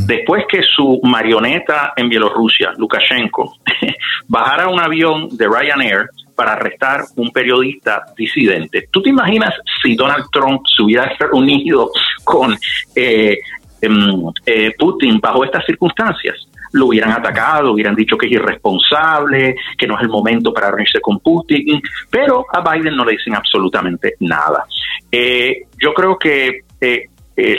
Después 0.07 0.45
que 0.49 0.63
su 0.63 1.01
marioneta 1.03 1.93
en 1.97 2.09
Bielorrusia, 2.09 2.73
Lukashenko, 2.77 3.57
bajara 4.29 4.69
un 4.69 4.81
avión 4.81 5.29
de 5.37 5.49
Ryanair 5.49 6.09
para 6.35 6.53
arrestar 6.53 7.03
un 7.17 7.31
periodista 7.31 8.03
disidente. 8.17 8.89
¿Tú 8.91 9.03
te 9.03 9.11
imaginas 9.11 9.55
si 9.83 9.95
Donald 9.95 10.25
Trump 10.33 10.63
se 10.75 10.83
hubiera 10.83 11.13
reunido 11.19 11.91
con 12.25 12.57
eh, 12.97 13.39
em, 13.83 14.23
eh, 14.47 14.73
Putin 14.79 15.21
bajo 15.21 15.45
estas 15.45 15.67
circunstancias? 15.67 16.37
Lo 16.73 16.87
hubieran 16.87 17.13
atacado, 17.13 17.73
hubieran 17.73 17.95
dicho 17.95 18.17
que 18.17 18.27
es 18.27 18.33
irresponsable, 18.33 19.57
que 19.77 19.87
no 19.87 19.97
es 19.97 20.03
el 20.03 20.09
momento 20.09 20.55
para 20.55 20.69
reunirse 20.69 21.01
con 21.01 21.19
Putin, 21.19 21.83
pero 22.09 22.47
a 22.53 22.61
Biden 22.73 22.97
no 22.97 23.05
le 23.05 23.13
dicen 23.13 23.35
absolutamente 23.35 24.15
nada. 24.21 24.65
Eh, 25.13 25.67
yo 25.79 25.93
creo 25.93 26.17
que 26.17 26.61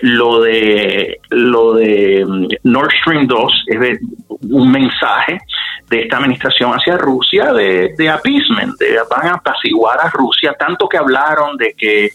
lo 0.01 0.41
de 0.41 1.19
lo 1.29 1.73
de 1.73 2.25
mm, 2.27 2.47
Nord 2.63 2.91
Stream 3.01 3.27
2 3.27 3.63
es 3.67 3.79
de 3.79 3.99
un 4.49 4.71
mensaje 4.71 5.39
de 5.89 6.01
esta 6.01 6.17
administración 6.17 6.71
hacia 6.71 6.97
Rusia 6.97 7.51
de, 7.53 7.93
de 7.97 8.09
appeasement, 8.09 8.77
de 8.79 8.97
van 9.09 9.27
a 9.27 9.33
apaciguar 9.35 9.99
a 10.01 10.09
Rusia, 10.09 10.53
tanto 10.57 10.87
que 10.87 10.97
hablaron 10.97 11.57
de 11.57 11.73
que 11.73 12.09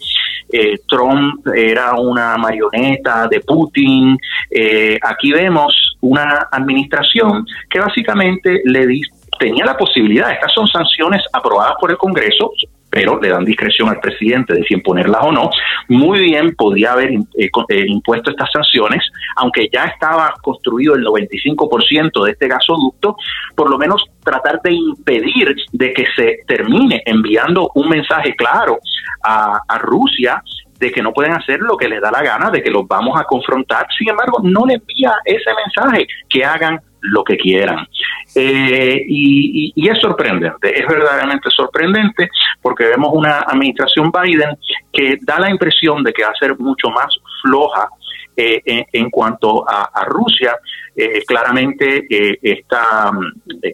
eh, 0.51 0.77
Trump 0.87 1.45
era 1.53 1.93
una 1.93 2.37
marioneta 2.37 3.27
de 3.27 3.41
Putin. 3.41 4.17
Eh, 4.49 4.97
aquí 5.01 5.31
vemos 5.31 5.97
una 6.01 6.47
administración 6.51 7.45
que 7.69 7.79
básicamente 7.79 8.61
le, 8.65 9.01
tenía 9.39 9.65
la 9.65 9.77
posibilidad, 9.77 10.31
estas 10.31 10.53
son 10.53 10.67
sanciones 10.67 11.21
aprobadas 11.31 11.75
por 11.79 11.91
el 11.91 11.97
Congreso, 11.97 12.51
pero 12.97 13.19
le 13.21 13.29
dan 13.29 13.45
discreción 13.45 13.89
al 13.89 13.99
presidente 13.99 14.55
de 14.55 14.63
si 14.63 14.73
imponerlas 14.73 15.21
o 15.21 15.31
no, 15.31 15.51
muy 15.87 16.19
bien 16.19 16.55
podía 16.55 16.93
haber 16.93 17.11
eh, 17.11 17.21
eh, 17.69 17.85
impuesto 17.87 18.31
estas 18.31 18.49
sanciones, 18.51 19.03
aunque 19.35 19.69
ya 19.71 19.83
estaba 19.83 20.33
construido 20.41 20.95
el 20.95 21.05
95% 21.05 22.25
de 22.25 22.31
este 22.31 22.47
gasoducto, 22.47 23.15
por 23.55 23.69
lo 23.69 23.77
menos 23.77 24.03
tratar 24.23 24.59
de 24.63 24.73
impedir 24.73 25.55
de 25.73 25.93
que 25.93 26.07
se 26.15 26.39
termine 26.47 27.03
enviando 27.05 27.69
un 27.75 27.87
mensaje 27.87 28.35
claro 28.35 28.79
a, 29.23 29.59
a 29.67 29.77
Rusia 29.77 30.41
de 30.79 30.91
que 30.91 31.03
no 31.03 31.13
pueden 31.13 31.33
hacer 31.33 31.59
lo 31.59 31.77
que 31.77 31.87
les 31.87 32.01
da 32.01 32.09
la 32.09 32.23
gana, 32.23 32.49
de 32.49 32.63
que 32.63 32.71
los 32.71 32.87
vamos 32.87 33.19
a 33.19 33.25
confrontar. 33.25 33.85
Sin 33.95 34.09
embargo, 34.09 34.39
no 34.41 34.65
le 34.65 34.75
envía 34.75 35.13
ese 35.23 35.51
mensaje, 35.53 36.07
que 36.29 36.43
hagan 36.43 36.79
lo 37.01 37.23
que 37.23 37.37
quieran. 37.37 37.87
Eh, 38.35 39.03
y, 39.07 39.89
es 39.89 39.99
sorprendente, 39.99 40.79
es 40.79 40.85
verdaderamente 40.85 41.49
sorprendente 41.49 42.29
porque 42.61 42.85
vemos 42.85 43.09
una 43.13 43.39
administración 43.39 44.11
Biden 44.11 44.57
que 44.91 45.17
da 45.21 45.39
la 45.39 45.49
impresión 45.49 46.03
de 46.03 46.11
que 46.11 46.23
va 46.23 46.29
a 46.29 46.35
ser 46.35 46.57
mucho 46.59 46.89
más 46.89 47.17
floja 47.41 47.87
eh, 48.35 48.85
en, 48.91 49.09
cuanto 49.09 49.67
a, 49.67 50.05
Rusia. 50.05 50.55
Eh, 50.95 51.23
claramente 51.25 52.07
está, 52.41 53.11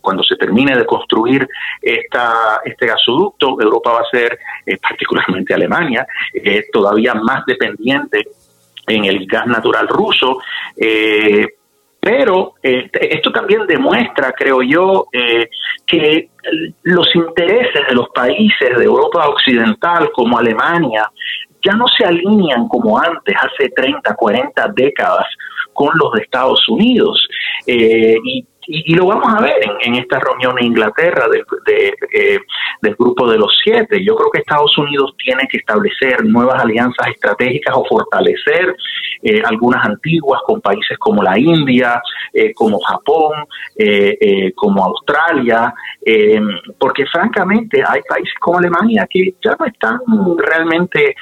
cuando 0.01 0.23
se 0.23 0.35
termine 0.35 0.77
de 0.77 0.85
construir 0.85 1.47
esta, 1.81 2.61
este 2.63 2.85
gasoducto, 2.85 3.59
Europa 3.59 3.93
va 3.93 3.99
a 3.99 4.09
ser, 4.11 4.37
particularmente 4.81 5.53
Alemania, 5.53 6.05
todavía 6.71 7.13
más 7.15 7.45
dependiente 7.45 8.23
en 8.87 9.05
el 9.05 9.25
gas 9.25 9.47
natural 9.47 9.87
ruso. 9.87 10.37
Pero 12.03 12.55
eh, 12.61 12.89
esto 12.93 13.31
también 13.31 13.65
demuestra, 13.65 14.33
creo 14.33 14.61
yo, 14.61 15.07
eh, 15.13 15.49
que 15.87 16.29
los 16.83 17.07
intereses 17.15 17.87
de 17.87 17.95
los 17.95 18.09
países 18.09 18.77
de 18.77 18.83
Europa 18.83 19.29
Occidental 19.29 20.11
como 20.11 20.37
Alemania 20.37 21.09
ya 21.65 21.71
no 21.73 21.85
se 21.87 22.03
alinean 22.03 22.67
como 22.67 22.99
antes, 22.99 23.33
hace 23.37 23.69
30, 23.69 24.15
40 24.15 24.67
décadas, 24.75 25.25
con 25.71 25.91
los 25.95 26.11
de 26.11 26.23
Estados 26.23 26.67
Unidos. 26.67 27.25
Eh, 27.65 28.17
y 28.25 28.45
y, 28.67 28.95
lo 28.95 29.07
vamos 29.07 29.33
a 29.33 29.41
ver 29.41 29.55
en, 29.81 29.95
esta 29.95 30.19
reunión 30.19 30.57
en 30.59 30.67
Inglaterra 30.67 31.27
del, 31.27 31.43
eh, 32.13 32.39
del 32.81 32.95
grupo 32.95 33.29
de 33.29 33.37
los 33.37 33.51
siete. 33.63 34.03
Yo 34.03 34.15
creo 34.15 34.29
que 34.31 34.39
Estados 34.39 34.77
Unidos 34.77 35.13
tiene 35.17 35.47
que 35.49 35.57
establecer 35.57 36.23
nuevas 36.25 36.63
alianzas 36.63 37.07
estratégicas 37.07 37.75
o 37.75 37.85
fortalecer 37.85 38.75
eh, 39.21 39.41
algunas 39.45 39.85
antiguas 39.85 40.41
con 40.45 40.61
países 40.61 40.97
como 40.97 41.23
la 41.23 41.37
India, 41.37 42.01
eh, 42.33 42.53
como 42.53 42.79
Japón, 42.79 43.45
como 44.55 44.83
Australia, 44.83 45.73
porque 46.77 47.05
francamente 47.07 47.81
hay 47.85 48.01
países 48.07 48.33
como 48.39 48.59
Alemania 48.59 49.07
que 49.09 49.35
ya 49.43 49.55
no 49.59 49.65
están 49.65 49.99
realmente 50.37 51.15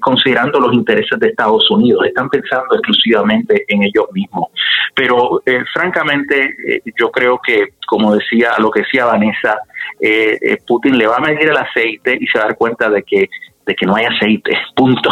considerando 0.00 0.60
los 0.60 0.74
intereses 0.74 1.18
de 1.18 1.28
Estados 1.28 1.70
Unidos, 1.70 2.06
están 2.06 2.28
pensando 2.28 2.74
exclusivamente 2.74 3.64
en 3.68 3.84
ellos 3.84 4.06
mismos. 4.12 4.48
Pero 4.94 5.42
francamente 5.72 6.56
eh, 6.68 6.82
yo 6.98 7.10
creo 7.10 7.40
que, 7.44 7.74
como 7.86 8.14
decía, 8.14 8.50
lo 8.58 8.70
que 8.70 8.82
decía 8.82 9.06
Vanessa, 9.06 9.58
eh, 10.00 10.38
eh, 10.40 10.58
Putin 10.66 10.98
le 10.98 11.06
va 11.06 11.16
a 11.16 11.20
medir 11.20 11.48
el 11.48 11.56
aceite 11.56 12.18
y 12.20 12.26
se 12.26 12.38
va 12.38 12.44
a 12.44 12.48
dar 12.48 12.56
cuenta 12.56 12.90
de 12.90 13.02
que, 13.02 13.28
de 13.66 13.74
que 13.74 13.86
no 13.86 13.96
hay 13.96 14.04
aceite, 14.04 14.52
punto, 14.76 15.10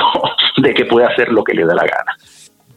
de 0.63 0.75
que 0.75 0.85
puede 0.85 1.07
hacer 1.07 1.31
lo 1.31 1.43
que 1.43 1.55
le 1.55 1.65
dé 1.65 1.75
la 1.75 1.85
gana. 1.85 2.13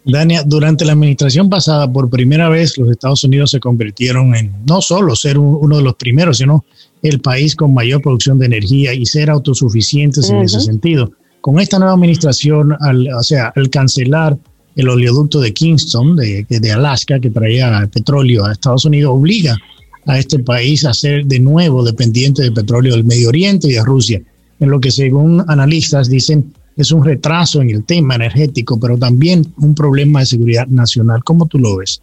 Dania, 0.06 0.44
durante 0.46 0.86
la 0.86 0.94
administración 0.94 1.50
pasada, 1.50 1.92
por 1.92 2.10
primera 2.10 2.48
vez 2.48 2.78
los 2.78 2.90
Estados 2.90 3.24
Unidos 3.26 3.52
se 3.52 3.60
convirtieron 3.60 4.34
en 4.34 4.66
no 4.66 4.82
solo 4.82 5.14
ser 5.16 5.38
uno 5.38 5.78
de 5.78 5.84
los 5.84 5.96
primeros, 5.96 6.38
sino 6.38 6.64
el 7.04 7.20
país 7.20 7.56
con 7.56 7.74
mayor 7.74 8.02
producción 8.02 8.40
de 8.40 8.46
energía 8.46 8.94
y 8.94 9.06
ser 9.06 9.30
autosuficientes 9.30 10.30
en 10.30 10.38
ese 10.38 10.62
sentido. 10.62 11.12
Con 11.42 11.60
esta 11.60 11.80
nueva 11.80 11.94
administración, 11.94 12.76
al, 12.80 13.08
o 13.14 13.24
sea, 13.24 13.52
al 13.56 13.70
cancelar 13.70 14.38
el 14.80 14.88
oleoducto 14.88 15.42
de 15.42 15.54
Kingston, 15.54 16.16
de, 16.16 16.72
Alaska, 16.74 17.20
que 17.20 17.30
traía 17.30 17.88
petróleo 17.92 18.46
a 18.46 18.54
Estados 18.54 18.86
Unidos, 18.86 19.12
obliga 19.14 19.58
a 20.06 20.18
este 20.18 20.40
país 20.40 20.86
a 20.86 20.94
ser 20.94 21.26
de 21.26 21.40
nuevo 21.40 21.84
dependiente 21.84 22.44
de 22.44 22.52
petróleo 22.54 22.94
del 22.94 23.04
Medio 23.04 23.28
Oriente 23.28 23.68
y 23.68 23.74
de 23.74 23.84
Rusia, 23.84 24.22
en 24.60 24.70
lo 24.70 24.80
que 24.80 24.90
según 24.90 25.44
analistas 25.50 26.10
dicen 26.10 26.54
es 26.78 26.94
un 26.94 27.04
retraso 27.04 27.62
en 27.62 27.72
el 27.72 27.84
tema 27.84 28.16
energético, 28.16 28.80
pero 28.80 28.98
también 28.98 29.46
un 29.58 29.76
problema 29.76 30.22
de 30.22 30.28
seguridad 30.28 30.66
nacional. 30.68 31.26
¿Cómo 31.26 31.46
tú 31.46 31.60
lo 31.60 31.76
ves? 31.76 32.02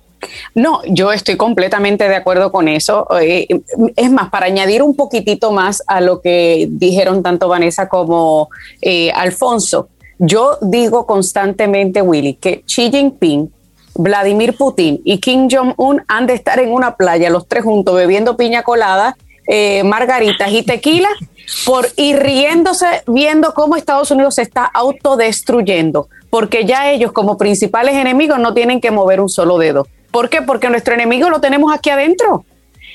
No, 0.55 0.83
yo 0.87 1.13
estoy 1.13 1.39
completamente 1.39 2.07
de 2.07 2.17
acuerdo 2.17 2.53
con 2.53 2.69
eso. 2.69 3.07
Eh, 3.19 3.47
es 3.97 4.11
más, 4.11 4.29
para 4.29 4.47
añadir 4.47 4.83
un 4.83 4.95
poquitito 4.95 5.51
más 5.51 5.83
a 5.87 6.03
lo 6.03 6.21
que 6.21 6.69
dijeron 6.71 7.23
tanto 7.23 7.49
Vanessa 7.49 7.89
como 7.89 8.51
eh, 8.83 9.11
Alfonso, 9.13 9.89
yo 10.19 10.59
digo 10.61 11.07
constantemente, 11.07 12.03
Willy, 12.03 12.35
que 12.35 12.63
Xi 12.67 12.91
Jinping, 12.91 13.53
Vladimir 13.95 14.57
Putin 14.57 15.01
y 15.05 15.19
Kim 15.19 15.49
Jong-un 15.51 16.03
han 16.09 16.27
de 16.27 16.35
estar 16.35 16.59
en 16.59 16.73
una 16.73 16.97
playa, 16.97 17.31
los 17.31 17.47
tres 17.47 17.65
juntos, 17.65 17.95
bebiendo 17.95 18.37
piña 18.37 18.63
colada, 18.63 19.17
eh, 19.47 19.83
margaritas 19.85 20.51
y 20.53 20.63
tequila, 20.63 21.09
por, 21.65 21.89
y 21.97 22.15
riéndose, 22.15 23.03
viendo 23.07 23.55
cómo 23.55 23.77
Estados 23.77 24.11
Unidos 24.11 24.37
se 24.37 24.43
está 24.43 24.65
autodestruyendo, 24.65 26.09
porque 26.31 26.65
ya 26.65 26.91
ellos 26.91 27.13
como 27.13 27.39
principales 27.39 27.95
enemigos 27.95 28.39
no 28.39 28.55
tienen 28.55 28.81
que 28.81 28.91
mover 28.91 29.21
un 29.21 29.29
solo 29.29 29.59
dedo. 29.59 29.87
¿Por 30.11 30.29
qué? 30.29 30.43
Porque 30.43 30.69
nuestro 30.71 30.95
enemigo 30.95 31.31
lo 31.31 31.41
tenemos 31.41 31.73
aquí 31.75 31.91
adentro. 31.91 32.45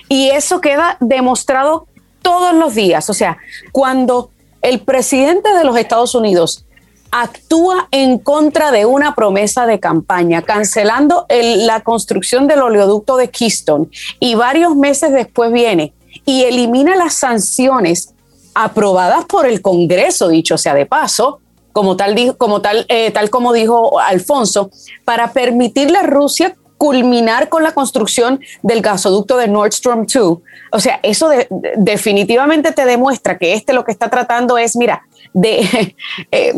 Y 0.10 0.30
eso 0.32 0.60
queda 0.60 0.98
demostrado 1.00 1.88
todos 2.22 2.54
los 2.54 2.76
días. 2.76 3.10
O 3.10 3.14
sea, 3.14 3.38
cuando 3.72 4.30
el 4.62 4.80
presidente 4.82 5.54
de 5.54 5.64
los 5.64 5.78
Estados 5.78 6.16
Unidos 6.16 6.66
actúa 7.12 7.88
en 7.91 8.17
contra 8.17 8.71
de 8.71 8.86
una 8.86 9.13
promesa 9.13 9.65
de 9.65 9.80
campaña, 9.80 10.41
cancelando 10.41 11.26
la 11.30 11.82
construcción 11.82 12.47
del 12.47 12.62
oleoducto 12.62 13.17
de 13.17 13.30
Keystone 13.30 13.88
y 14.19 14.36
varios 14.36 14.76
meses 14.76 15.12
después 15.12 15.52
viene 15.52 15.93
y 16.26 16.43
elimina 16.43 16.95
las 16.95 17.13
sanciones 17.13 18.13
aprobadas 18.56 19.26
por 19.26 19.45
el 19.45 19.62
Congreso, 19.62 20.30
dicho 20.30 20.58
sea 20.58 20.74
de 20.74 20.86
paso, 20.86 21.39
como 21.74 21.95
tal, 21.95 22.36
como 22.38 22.62
eh, 22.88 23.12
tal 23.12 23.30
como 23.30 23.54
dijo 23.54 24.00
Alfonso, 24.00 24.71
para 25.06 25.32
permitirle 25.32 25.97
a 25.97 26.04
Rusia 26.04 26.56
culminar 26.78 27.47
con 27.47 27.62
la 27.62 27.74
construcción 27.74 28.39
del 28.63 28.82
gasoducto 28.82 29.38
de 29.38 29.47
Nord 29.47 29.71
Stream 29.71 30.08
2. 30.08 30.39
O 30.71 30.80
sea, 30.80 31.00
eso 31.04 31.30
definitivamente 31.78 32.71
te 32.71 32.86
demuestra 32.86 33.38
que 33.38 33.54
este 33.54 33.71
lo 33.71 33.86
que 33.86 33.91
está 33.91 34.10
tratando 34.10 34.58
es, 34.58 34.76
mira, 34.76 35.04
de 35.34 35.95
eh, 36.32 36.56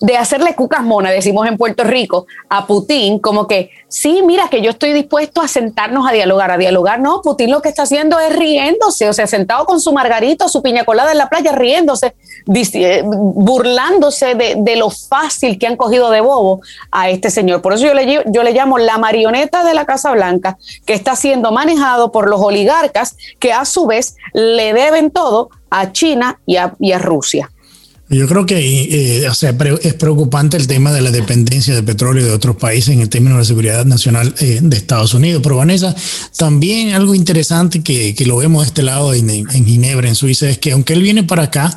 de 0.00 0.16
hacerle 0.16 0.54
cucas 0.54 0.82
mona, 0.82 1.10
decimos 1.10 1.46
en 1.46 1.56
Puerto 1.56 1.84
Rico, 1.84 2.26
a 2.48 2.66
Putin, 2.66 3.18
como 3.18 3.46
que, 3.46 3.70
sí, 3.88 4.22
mira, 4.24 4.48
que 4.48 4.62
yo 4.62 4.70
estoy 4.70 4.92
dispuesto 4.92 5.40
a 5.40 5.48
sentarnos 5.48 6.08
a 6.08 6.12
dialogar, 6.12 6.50
a 6.50 6.56
dialogar. 6.56 7.00
No, 7.00 7.22
Putin 7.22 7.50
lo 7.50 7.60
que 7.60 7.68
está 7.68 7.82
haciendo 7.82 8.18
es 8.18 8.34
riéndose, 8.34 9.08
o 9.08 9.12
sea, 9.12 9.26
sentado 9.26 9.64
con 9.64 9.80
su 9.80 9.92
margarito, 9.92 10.48
su 10.48 10.62
piña 10.62 10.84
colada 10.84 11.12
en 11.12 11.18
la 11.18 11.28
playa, 11.28 11.52
riéndose, 11.52 12.14
eh, 12.54 13.02
burlándose 13.04 14.34
de, 14.34 14.74
lo 14.76 14.90
fácil 14.90 15.58
que 15.58 15.68
han 15.68 15.76
cogido 15.76 16.10
de 16.10 16.20
bobo 16.20 16.60
a 16.90 17.08
este 17.10 17.30
señor. 17.30 17.62
Por 17.62 17.72
eso 17.72 17.86
yo 17.86 17.94
le, 17.94 18.24
yo 18.26 18.42
le 18.42 18.52
llamo 18.52 18.78
la 18.78 18.98
marioneta 18.98 19.64
de 19.64 19.74
la 19.74 19.84
Casa 19.84 20.12
Blanca, 20.12 20.58
que 20.84 20.94
está 20.94 21.14
siendo 21.14 21.52
manejado 21.52 22.10
por 22.10 22.28
los 22.28 22.40
oligarcas, 22.40 23.16
que 23.38 23.52
a 23.52 23.64
su 23.64 23.86
vez 23.86 24.16
le 24.32 24.72
deben 24.72 25.10
todo 25.10 25.50
a 25.70 25.92
China 25.92 26.40
y 26.46 26.56
a 26.56 26.98
Rusia. 26.98 27.50
Yo 28.10 28.28
creo 28.28 28.44
que 28.44 29.22
eh, 29.22 29.28
o 29.28 29.34
sea, 29.34 29.56
es 29.82 29.94
preocupante 29.94 30.58
el 30.58 30.66
tema 30.66 30.92
de 30.92 31.00
la 31.00 31.10
dependencia 31.10 31.74
de 31.74 31.82
petróleo 31.82 32.26
de 32.26 32.32
otros 32.32 32.56
países 32.56 32.94
en 32.94 33.00
el 33.00 33.08
término 33.08 33.36
de 33.36 33.40
la 33.40 33.46
seguridad 33.46 33.86
nacional 33.86 34.34
eh, 34.40 34.60
de 34.62 34.76
Estados 34.76 35.14
Unidos. 35.14 35.40
Pero 35.42 35.56
Vanessa, 35.56 35.96
también 36.36 36.92
algo 36.92 37.14
interesante 37.14 37.82
que, 37.82 38.14
que 38.14 38.26
lo 38.26 38.36
vemos 38.36 38.62
de 38.62 38.66
este 38.68 38.82
lado 38.82 39.14
en, 39.14 39.46
Ginebra, 39.46 40.06
en 40.06 40.14
Suiza, 40.14 40.50
es 40.50 40.58
que 40.58 40.72
aunque 40.72 40.92
él 40.92 41.00
viene 41.00 41.24
para 41.24 41.44
acá, 41.44 41.76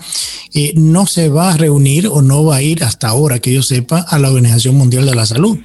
eh, 0.53 0.73
no 0.75 1.07
se 1.07 1.29
va 1.29 1.53
a 1.53 1.57
reunir 1.57 2.07
o 2.07 2.21
no 2.21 2.43
va 2.43 2.57
a 2.57 2.61
ir 2.61 2.83
hasta 2.83 3.07
ahora, 3.07 3.39
que 3.39 3.53
yo 3.53 3.63
sepa, 3.63 4.01
a 4.01 4.19
la 4.19 4.27
Organización 4.27 4.75
Mundial 4.75 5.05
de 5.05 5.15
la 5.15 5.25
Salud. 5.25 5.57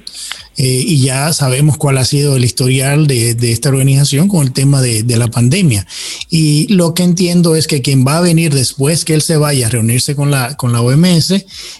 Eh, 0.55 0.83
y 0.85 0.99
ya 1.01 1.33
sabemos 1.33 1.77
cuál 1.77 1.97
ha 1.97 2.05
sido 2.05 2.35
el 2.35 2.43
historial 2.43 3.07
de, 3.07 3.35
esta 3.51 3.69
organización 3.69 4.27
con 4.27 4.43
el 4.43 4.53
tema 4.53 4.81
de, 4.81 5.03
la 5.17 5.27
pandemia. 5.27 5.85
Y 6.29 6.67
lo 6.73 6.93
que 6.93 7.03
entiendo 7.03 7.55
es 7.55 7.67
que 7.67 7.81
quien 7.81 8.05
va 8.05 8.17
a 8.17 8.21
venir 8.21 8.53
después 8.53 9.05
que 9.05 9.13
él 9.13 9.21
se 9.21 9.37
vaya 9.37 9.67
a 9.67 9.69
reunirse 9.69 10.15
con 10.15 10.31
la, 10.31 10.57
con 10.57 10.73
la 10.73 10.81
OMS 10.81 11.33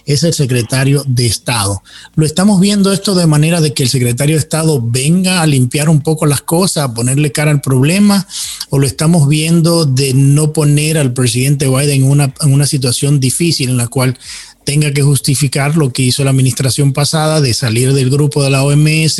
es 0.06 0.22
el 0.22 0.32
secretario 0.32 1.04
de 1.06 1.26
Estado. 1.26 1.82
Lo 2.14 2.24
estamos 2.24 2.60
viendo 2.60 2.92
esto 2.92 3.14
de 3.14 3.26
manera 3.26 3.60
de 3.60 3.74
que 3.74 3.82
el 3.82 3.88
secretario 3.88 4.36
de 4.36 4.40
Estado 4.40 4.80
venga 4.82 5.42
a 5.42 5.46
limpiar 5.46 5.88
un 5.88 6.00
poco 6.00 6.26
las 6.26 6.42
cosas, 6.42 6.84
a 6.84 6.94
ponerle 6.94 7.32
cara 7.32 7.50
al 7.50 7.60
problema, 7.60 8.26
o 8.70 8.78
lo 8.78 8.86
estamos 8.86 9.28
viendo 9.28 9.84
de 9.84 10.14
no 10.14 10.52
poner 10.52 10.98
al 10.98 11.12
presidente 11.12 11.68
Biden 11.68 12.02
en 12.02 12.04
una, 12.04 12.34
en 12.40 12.52
una 12.52 12.66
situación 12.66 13.20
difícil 13.20 13.70
en 13.70 13.76
la 13.76 13.88
cual 13.88 14.16
tenga 14.64 14.92
que 14.92 15.02
justificar 15.02 15.76
lo 15.76 15.92
que 15.92 16.02
hizo 16.02 16.24
la 16.24 16.30
administración 16.30 16.92
pasada 16.92 17.40
de 17.40 17.54
salir 17.54 17.92
del 17.92 18.10
grupo 18.10 18.42
de 18.42 18.50
la 18.50 18.64
OMS, 18.64 19.16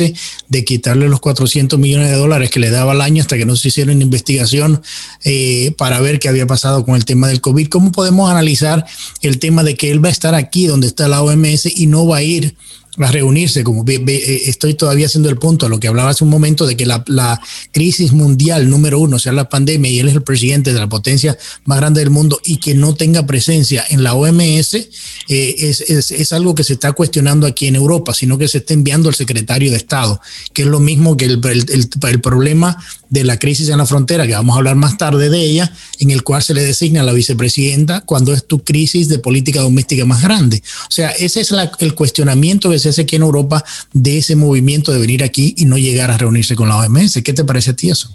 de 0.47 0.65
quitarle 0.65 1.07
los 1.07 1.19
400 1.19 1.79
millones 1.79 2.09
de 2.09 2.17
dólares 2.17 2.49
que 2.49 2.59
le 2.59 2.69
daba 2.69 2.91
al 2.91 3.01
año 3.01 3.21
hasta 3.21 3.37
que 3.37 3.45
no 3.45 3.55
se 3.55 3.69
hiciera 3.69 3.91
una 3.91 4.03
investigación 4.03 4.81
eh, 5.23 5.73
para 5.77 5.99
ver 6.01 6.19
qué 6.19 6.29
había 6.29 6.47
pasado 6.47 6.85
con 6.85 6.95
el 6.95 7.05
tema 7.05 7.27
del 7.27 7.41
COVID. 7.41 7.67
¿Cómo 7.67 7.91
podemos 7.91 8.29
analizar 8.29 8.85
el 9.21 9.39
tema 9.39 9.63
de 9.63 9.75
que 9.75 9.91
él 9.91 10.03
va 10.03 10.09
a 10.09 10.11
estar 10.11 10.35
aquí 10.35 10.67
donde 10.67 10.87
está 10.87 11.07
la 11.07 11.21
OMS 11.21 11.65
y 11.65 11.87
no 11.87 12.07
va 12.07 12.17
a 12.17 12.23
ir 12.23 12.55
a 12.97 13.11
reunirse, 13.11 13.63
como 13.63 13.83
eh, 13.87 14.41
estoy 14.45 14.73
todavía 14.73 15.07
haciendo 15.07 15.29
el 15.29 15.37
punto 15.37 15.65
a 15.65 15.69
lo 15.69 15.79
que 15.79 15.87
hablaba 15.87 16.11
hace 16.11 16.23
un 16.23 16.29
momento 16.29 16.65
de 16.65 16.77
que 16.77 16.85
la, 16.85 17.41
crisis 17.71 18.13
mundial 18.13 18.69
número 18.69 18.99
uno 18.99 19.19
sea 19.19 19.33
la 19.33 19.49
pandemia 19.49 19.91
y 19.91 19.99
él 19.99 20.07
es 20.07 20.13
el 20.13 20.21
presidente 20.21 20.73
de 20.73 20.79
la 20.79 20.87
potencia 20.87 21.37
más 21.65 21.79
grande 21.79 21.99
del 21.99 22.09
mundo 22.09 22.39
y 22.45 22.57
que 22.57 22.73
no 22.73 22.95
tenga 22.95 23.25
presencia 23.25 23.83
en 23.89 24.03
la 24.03 24.13
OMS 24.13 24.75
eh, 24.75 24.87
es, 25.27 25.81
es, 25.81 26.33
algo 26.33 26.55
que 26.55 26.63
se 26.63 26.73
está 26.73 26.93
cuestionando 26.93 27.47
aquí 27.47 27.67
en 27.67 27.75
Europa, 27.75 28.13
sino 28.13 28.37
que 28.37 28.47
se 28.47 28.59
está 28.59 28.73
enviando 28.73 29.09
al 29.09 29.15
secretario 29.15 29.71
de 29.71 29.77
Estado, 29.77 30.21
que 30.53 30.61
es 30.63 30.67
lo 30.67 30.79
mismo 30.79 31.17
que 31.17 31.25
el, 31.25 31.41
el, 31.45 31.89
el 32.01 32.21
problema 32.21 32.77
de 33.09 33.23
la 33.23 33.37
crisis 33.37 33.69
en 33.69 33.77
la 33.77 33.85
frontera, 33.85 34.25
que 34.27 34.33
vamos 34.33 34.55
a 34.55 34.57
hablar 34.57 34.75
más 34.75 34.97
tarde 34.97 35.29
de 35.29 35.39
ella, 35.39 35.71
en 35.99 36.11
el 36.11 36.23
cual 36.23 36.41
se 36.41 36.53
le 36.53 36.63
designa 36.63 37.01
a 37.01 37.03
la 37.03 37.13
vicepresidenta 37.13 38.01
cuando 38.01 38.33
es 38.33 38.45
tu 38.45 38.63
crisis 38.63 39.09
de 39.09 39.19
política 39.19 39.61
doméstica 39.61 40.05
más 40.05 40.21
grande. 40.21 40.61
O 40.87 40.91
sea, 40.91 41.09
ese 41.09 41.41
es 41.41 41.53
el 41.79 41.95
cuestionamiento 41.95 42.69
que 42.69 42.79
se 42.79 42.89
hace 42.89 43.03
aquí 43.03 43.15
en 43.15 43.23
Europa 43.23 43.63
de 43.93 44.17
ese 44.17 44.35
movimiento 44.35 44.91
de 44.91 44.99
venir 44.99 45.23
aquí 45.23 45.53
y 45.57 45.65
no 45.65 45.77
llegar 45.77 46.11
a 46.11 46.17
reunirse 46.17 46.55
con 46.55 46.69
la 46.69 46.77
OMS. 46.77 47.21
¿Qué 47.23 47.33
te 47.33 47.43
parece 47.43 47.71
a 47.71 47.75
ti 47.75 47.89
eso? 47.89 48.09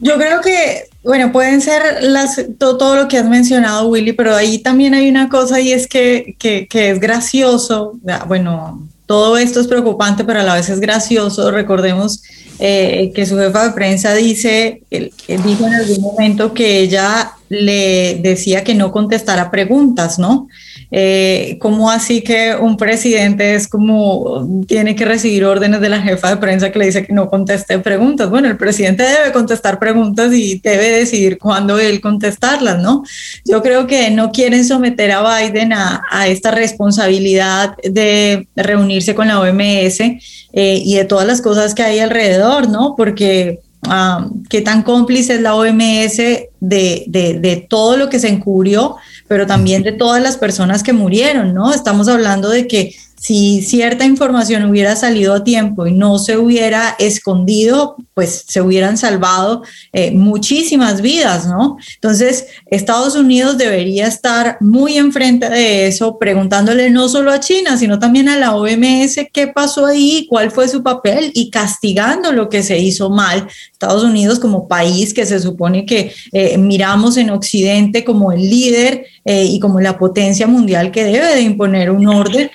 Yo 0.00 0.14
creo 0.16 0.40
que, 0.40 0.84
bueno, 1.02 1.32
pueden 1.32 1.60
ser 1.60 2.02
las, 2.02 2.40
todo, 2.58 2.94
lo 2.94 3.08
que 3.08 3.18
has 3.18 3.28
mencionado, 3.28 3.88
Willy, 3.88 4.12
pero 4.12 4.34
ahí 4.34 4.58
también 4.58 4.94
hay 4.94 5.08
una 5.08 5.28
cosa 5.28 5.60
y 5.60 5.72
es 5.72 5.88
que, 5.88 6.36
que, 6.38 6.68
que 6.68 6.90
es 6.90 7.00
gracioso, 7.00 7.98
bueno, 8.28 8.87
todo 9.08 9.38
esto 9.38 9.58
es 9.60 9.66
preocupante, 9.66 10.22
pero 10.22 10.40
a 10.40 10.42
la 10.42 10.54
vez 10.54 10.68
es 10.68 10.80
gracioso. 10.80 11.50
Recordemos 11.50 12.22
eh, 12.58 13.10
que 13.14 13.24
su 13.24 13.38
jefa 13.38 13.64
de 13.64 13.72
prensa 13.72 14.12
dice, 14.12 14.82
él, 14.90 15.10
dijo 15.26 15.66
en 15.66 15.74
algún 15.74 16.02
momento 16.02 16.52
que 16.52 16.80
ella 16.80 17.32
le 17.48 18.16
decía 18.22 18.64
que 18.64 18.74
no 18.74 18.92
contestara 18.92 19.50
preguntas, 19.50 20.18
¿no? 20.18 20.48
Eh, 20.90 21.58
¿Cómo 21.60 21.90
así 21.90 22.22
que 22.22 22.54
un 22.58 22.78
presidente 22.78 23.54
es 23.54 23.68
como 23.68 24.64
tiene 24.66 24.96
que 24.96 25.04
recibir 25.04 25.44
órdenes 25.44 25.82
de 25.82 25.90
la 25.90 26.00
jefa 26.00 26.30
de 26.30 26.38
prensa 26.38 26.72
que 26.72 26.78
le 26.78 26.86
dice 26.86 27.06
que 27.06 27.12
no 27.12 27.28
conteste 27.28 27.78
preguntas? 27.78 28.30
Bueno, 28.30 28.48
el 28.48 28.56
presidente 28.56 29.02
debe 29.02 29.32
contestar 29.32 29.78
preguntas 29.78 30.32
y 30.32 30.60
debe 30.60 30.90
decidir 30.90 31.38
cuándo 31.38 31.78
él 31.78 32.00
contestarlas, 32.00 32.80
¿no? 32.80 33.02
Yo 33.44 33.62
creo 33.62 33.86
que 33.86 34.10
no 34.10 34.32
quieren 34.32 34.64
someter 34.64 35.12
a 35.12 35.40
Biden 35.40 35.72
a, 35.72 36.02
esta 36.26 36.50
responsabilidad 36.50 37.76
de 37.82 38.48
reunirse 38.56 39.14
con 39.14 39.28
la 39.28 39.40
OMS 39.40 40.00
eh, 40.00 40.20
y 40.52 40.94
de 40.96 41.04
todas 41.04 41.26
las 41.26 41.40
cosas 41.42 41.74
que 41.74 41.82
hay 41.82 41.98
alrededor, 41.98 42.68
¿no? 42.68 42.94
Porque 42.96 43.60
ah, 43.82 44.28
qué 44.48 44.60
tan 44.60 44.82
cómplice 44.82 45.34
es 45.34 45.40
la 45.40 45.54
OMS 45.54 46.16
de, 46.16 46.48
de, 46.60 47.38
de, 47.40 47.66
todo 47.68 47.96
lo 47.96 48.08
que 48.08 48.18
se 48.18 48.28
encubrió, 48.28 48.96
pero 49.26 49.46
también 49.46 49.82
de 49.82 49.92
todas 49.92 50.22
las 50.22 50.36
personas 50.36 50.82
que 50.82 50.92
murieron, 50.92 51.54
¿no? 51.54 51.72
Estamos 51.72 52.08
hablando 52.08 52.48
de 52.48 52.66
que 52.66 52.94
si 53.20 53.62
cierta 53.62 54.04
información 54.04 54.64
hubiera 54.64 54.94
salido 54.94 55.34
a 55.34 55.44
tiempo 55.44 55.86
y 55.86 55.92
no 55.92 56.18
se 56.18 56.36
hubiera 56.36 56.94
escondido, 56.98 57.96
pues 58.14 58.44
se 58.46 58.60
hubieran 58.60 58.96
salvado 58.96 59.62
eh, 59.92 60.12
muchísimas 60.12 61.02
vidas, 61.02 61.46
¿no? 61.46 61.78
Entonces, 61.94 62.46
Estados 62.66 63.16
Unidos 63.16 63.58
debería 63.58 64.06
estar 64.06 64.56
muy 64.60 64.96
enfrente 64.96 65.48
de 65.48 65.88
eso, 65.88 66.18
preguntándole 66.18 66.90
no 66.90 67.08
solo 67.08 67.32
a 67.32 67.40
China, 67.40 67.76
sino 67.76 67.98
también 67.98 68.28
a 68.28 68.38
la 68.38 68.54
OMS 68.54 69.18
qué 69.32 69.48
pasó 69.48 69.86
ahí, 69.86 70.26
cuál 70.30 70.50
fue 70.50 70.68
su 70.68 70.82
papel 70.82 71.32
y 71.34 71.50
castigando 71.50 72.32
lo 72.32 72.48
que 72.48 72.62
se 72.62 72.78
hizo 72.78 73.10
mal. 73.10 73.48
Estados 73.72 74.02
Unidos 74.04 74.38
como 74.38 74.68
país 74.68 75.14
que 75.14 75.26
se 75.26 75.38
supone 75.40 75.86
que 75.86 76.12
eh, 76.32 76.58
miramos 76.58 77.16
en 77.16 77.30
Occidente 77.30 78.04
como 78.04 78.32
el 78.32 78.48
líder 78.48 79.06
eh, 79.24 79.44
y 79.44 79.60
como 79.60 79.80
la 79.80 79.98
potencia 79.98 80.46
mundial 80.46 80.90
que 80.90 81.04
debe 81.04 81.34
de 81.34 81.42
imponer 81.42 81.90
un 81.90 82.06
orden 82.06 82.50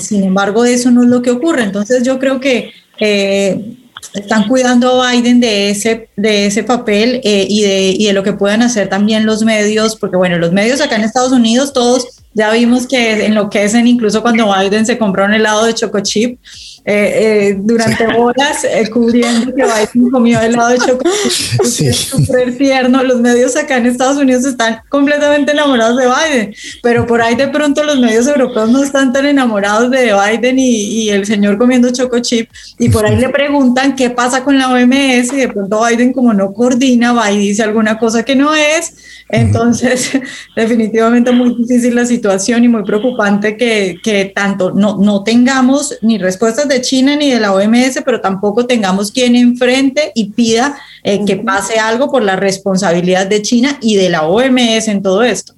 sin 0.00 0.24
embargo, 0.24 0.64
eso 0.64 0.90
no 0.90 1.02
es 1.02 1.08
lo 1.08 1.22
que 1.22 1.30
ocurre. 1.30 1.62
Entonces 1.62 2.02
yo 2.02 2.18
creo 2.18 2.40
que 2.40 2.72
eh, 2.98 3.76
están 4.14 4.48
cuidando 4.48 5.02
a 5.02 5.12
Biden 5.12 5.40
de 5.40 5.70
ese, 5.70 6.08
de 6.16 6.46
ese 6.46 6.64
papel 6.64 7.20
eh, 7.22 7.46
y, 7.48 7.62
de, 7.62 7.94
y 7.96 8.06
de 8.06 8.12
lo 8.12 8.22
que 8.22 8.32
puedan 8.32 8.62
hacer 8.62 8.88
también 8.88 9.26
los 9.26 9.44
medios, 9.44 9.96
porque 9.96 10.16
bueno, 10.16 10.38
los 10.38 10.52
medios 10.52 10.80
acá 10.80 10.96
en 10.96 11.02
Estados 11.02 11.32
Unidos 11.32 11.72
todos 11.72 12.06
ya 12.32 12.52
vimos 12.52 12.86
que 12.86 13.26
enloquecen 13.26 13.86
incluso 13.86 14.22
cuando 14.22 14.52
Biden 14.52 14.86
se 14.86 14.98
compró 14.98 15.24
un 15.24 15.34
helado 15.34 15.64
de 15.64 15.74
choco 15.74 16.00
chip 16.00 16.38
eh, 16.84 17.50
eh, 17.50 17.56
durante 17.58 18.06
horas 18.06 18.64
eh, 18.64 18.88
cubriendo 18.90 19.54
que 19.54 19.62
Biden 19.62 20.10
comió 20.10 20.40
helado 20.40 20.70
de 20.70 20.78
chocolate. 20.78 21.28
Es 21.28 21.96
súper 21.96 22.56
tierno. 22.56 23.02
Los 23.02 23.20
medios 23.20 23.54
acá 23.56 23.76
en 23.76 23.86
Estados 23.86 24.16
Unidos 24.16 24.46
están 24.46 24.80
completamente 24.88 25.52
enamorados 25.52 25.98
de 25.98 26.06
Biden, 26.06 26.54
pero 26.82 27.06
por 27.06 27.20
ahí 27.20 27.34
de 27.34 27.48
pronto 27.48 27.84
los 27.84 27.98
medios 27.98 28.26
europeos 28.26 28.70
no 28.70 28.82
están 28.82 29.12
tan 29.12 29.26
enamorados 29.26 29.90
de 29.90 30.12
Biden 30.14 30.58
y, 30.58 31.04
y 31.04 31.10
el 31.10 31.26
señor 31.26 31.58
comiendo 31.58 31.92
choco 31.92 32.18
chip. 32.20 32.48
Y 32.78 32.88
por 32.88 33.04
ahí 33.04 33.16
le 33.16 33.28
preguntan 33.28 33.94
qué 33.94 34.10
pasa 34.10 34.42
con 34.42 34.58
la 34.58 34.70
OMS 34.72 35.32
y 35.32 35.36
de 35.36 35.48
pronto 35.48 35.84
Biden 35.86 36.12
como 36.12 36.32
no 36.32 36.52
coordina, 36.52 37.12
va 37.12 37.30
y 37.30 37.38
dice 37.38 37.62
alguna 37.62 37.98
cosa 37.98 38.24
que 38.24 38.34
no 38.34 38.54
es. 38.54 38.94
Entonces, 39.28 40.10
definitivamente 40.56 41.30
muy 41.30 41.54
difícil 41.54 41.94
la 41.94 42.04
situación 42.04 42.64
y 42.64 42.68
muy 42.68 42.82
preocupante 42.84 43.56
que, 43.56 43.98
que 44.02 44.26
tanto 44.34 44.72
no, 44.72 44.96
no 44.98 45.22
tengamos 45.22 45.96
ni 46.02 46.18
respuestas 46.18 46.68
de 46.68 46.79
China 46.80 47.16
ni 47.16 47.30
de 47.30 47.40
la 47.40 47.52
OMS, 47.52 48.02
pero 48.04 48.20
tampoco 48.20 48.66
tengamos 48.66 49.12
quien 49.12 49.36
enfrente 49.36 50.12
y 50.14 50.30
pida 50.30 50.78
eh, 51.02 51.24
que 51.24 51.36
pase 51.36 51.78
algo 51.78 52.10
por 52.10 52.22
la 52.22 52.36
responsabilidad 52.36 53.26
de 53.26 53.42
China 53.42 53.78
y 53.80 53.96
de 53.96 54.08
la 54.08 54.26
OMS 54.26 54.88
en 54.88 55.02
todo 55.02 55.22
esto. 55.22 55.54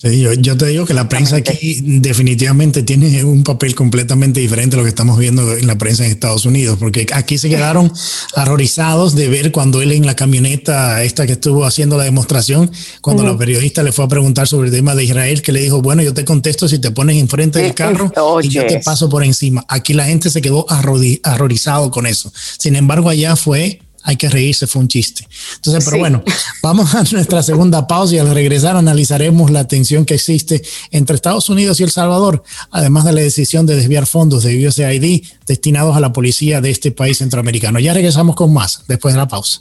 Sí, 0.00 0.20
yo, 0.20 0.56
te 0.56 0.66
digo 0.66 0.86
que 0.86 0.94
la 0.94 1.08
prensa 1.08 1.36
aquí 1.36 1.80
definitivamente 1.82 2.84
tiene 2.84 3.24
un 3.24 3.42
papel 3.42 3.74
completamente 3.74 4.38
diferente 4.38 4.76
a 4.76 4.78
lo 4.78 4.84
que 4.84 4.90
estamos 4.90 5.18
viendo 5.18 5.56
en 5.56 5.66
la 5.66 5.76
prensa 5.76 6.04
en 6.04 6.12
Estados 6.12 6.46
Unidos, 6.46 6.78
porque 6.78 7.04
aquí 7.12 7.36
se 7.36 7.48
quedaron 7.48 7.92
horrorizados 8.36 9.16
de 9.16 9.28
ver 9.28 9.50
cuando 9.50 9.82
él 9.82 9.90
en 9.90 10.06
la 10.06 10.14
camioneta 10.14 11.02
esta 11.02 11.26
que 11.26 11.32
estuvo 11.32 11.64
haciendo 11.64 11.96
la 11.96 12.04
demostración, 12.04 12.70
cuando 13.00 13.24
la 13.24 13.36
periodista 13.36 13.82
le 13.82 13.90
fue 13.90 14.04
a 14.04 14.08
preguntar 14.08 14.46
sobre 14.46 14.68
el 14.68 14.74
tema 14.74 14.94
de 14.94 15.02
Israel, 15.02 15.42
que 15.42 15.50
le 15.50 15.62
dijo, 15.62 15.82
bueno, 15.82 16.00
yo 16.00 16.14
te 16.14 16.24
contesto 16.24 16.68
si 16.68 16.78
te 16.78 16.92
pones 16.92 17.16
enfrente 17.16 17.58
del 17.58 17.74
carro 17.74 18.12
y 18.42 18.48
yo 18.48 18.64
te 18.66 18.78
paso 18.78 19.08
por 19.08 19.24
encima. 19.24 19.64
Aquí 19.68 19.94
la 19.94 20.04
gente 20.04 20.30
se 20.30 20.40
quedó 20.40 20.64
horrorizado 20.68 21.90
con 21.90 22.06
eso. 22.06 22.32
Sin 22.56 22.76
embargo, 22.76 23.08
allá 23.08 23.34
fue 23.34 23.80
hay 24.02 24.16
que 24.16 24.28
reírse, 24.28 24.66
fue 24.66 24.82
un 24.82 24.88
chiste. 24.88 25.26
Entonces, 25.56 25.84
pero 25.84 25.98
bueno, 25.98 26.22
vamos 26.62 26.94
a 26.94 27.02
nuestra 27.12 27.42
segunda 27.42 27.86
pausa 27.86 28.14
y 28.14 28.18
al 28.18 28.32
regresar 28.32 28.76
analizaremos 28.76 29.50
la 29.50 29.66
tensión 29.66 30.04
que 30.04 30.14
existe 30.14 30.62
entre 30.90 31.16
Estados 31.16 31.48
Unidos 31.48 31.80
y 31.80 31.84
El 31.84 31.90
Salvador, 31.90 32.42
además 32.70 33.04
de 33.04 33.12
la 33.12 33.20
decisión 33.20 33.66
de 33.66 33.76
desviar 33.76 34.06
fondos 34.06 34.44
de 34.44 34.66
USAID 34.66 35.24
destinados 35.46 35.96
a 35.96 36.00
la 36.00 36.12
policía 36.12 36.60
de 36.60 36.70
este 36.70 36.90
país 36.90 37.18
centroamericano. 37.18 37.78
Ya 37.78 37.94
regresamos 37.94 38.36
con 38.36 38.52
más 38.52 38.84
después 38.88 39.14
de 39.14 39.18
la 39.18 39.28
pausa. 39.28 39.60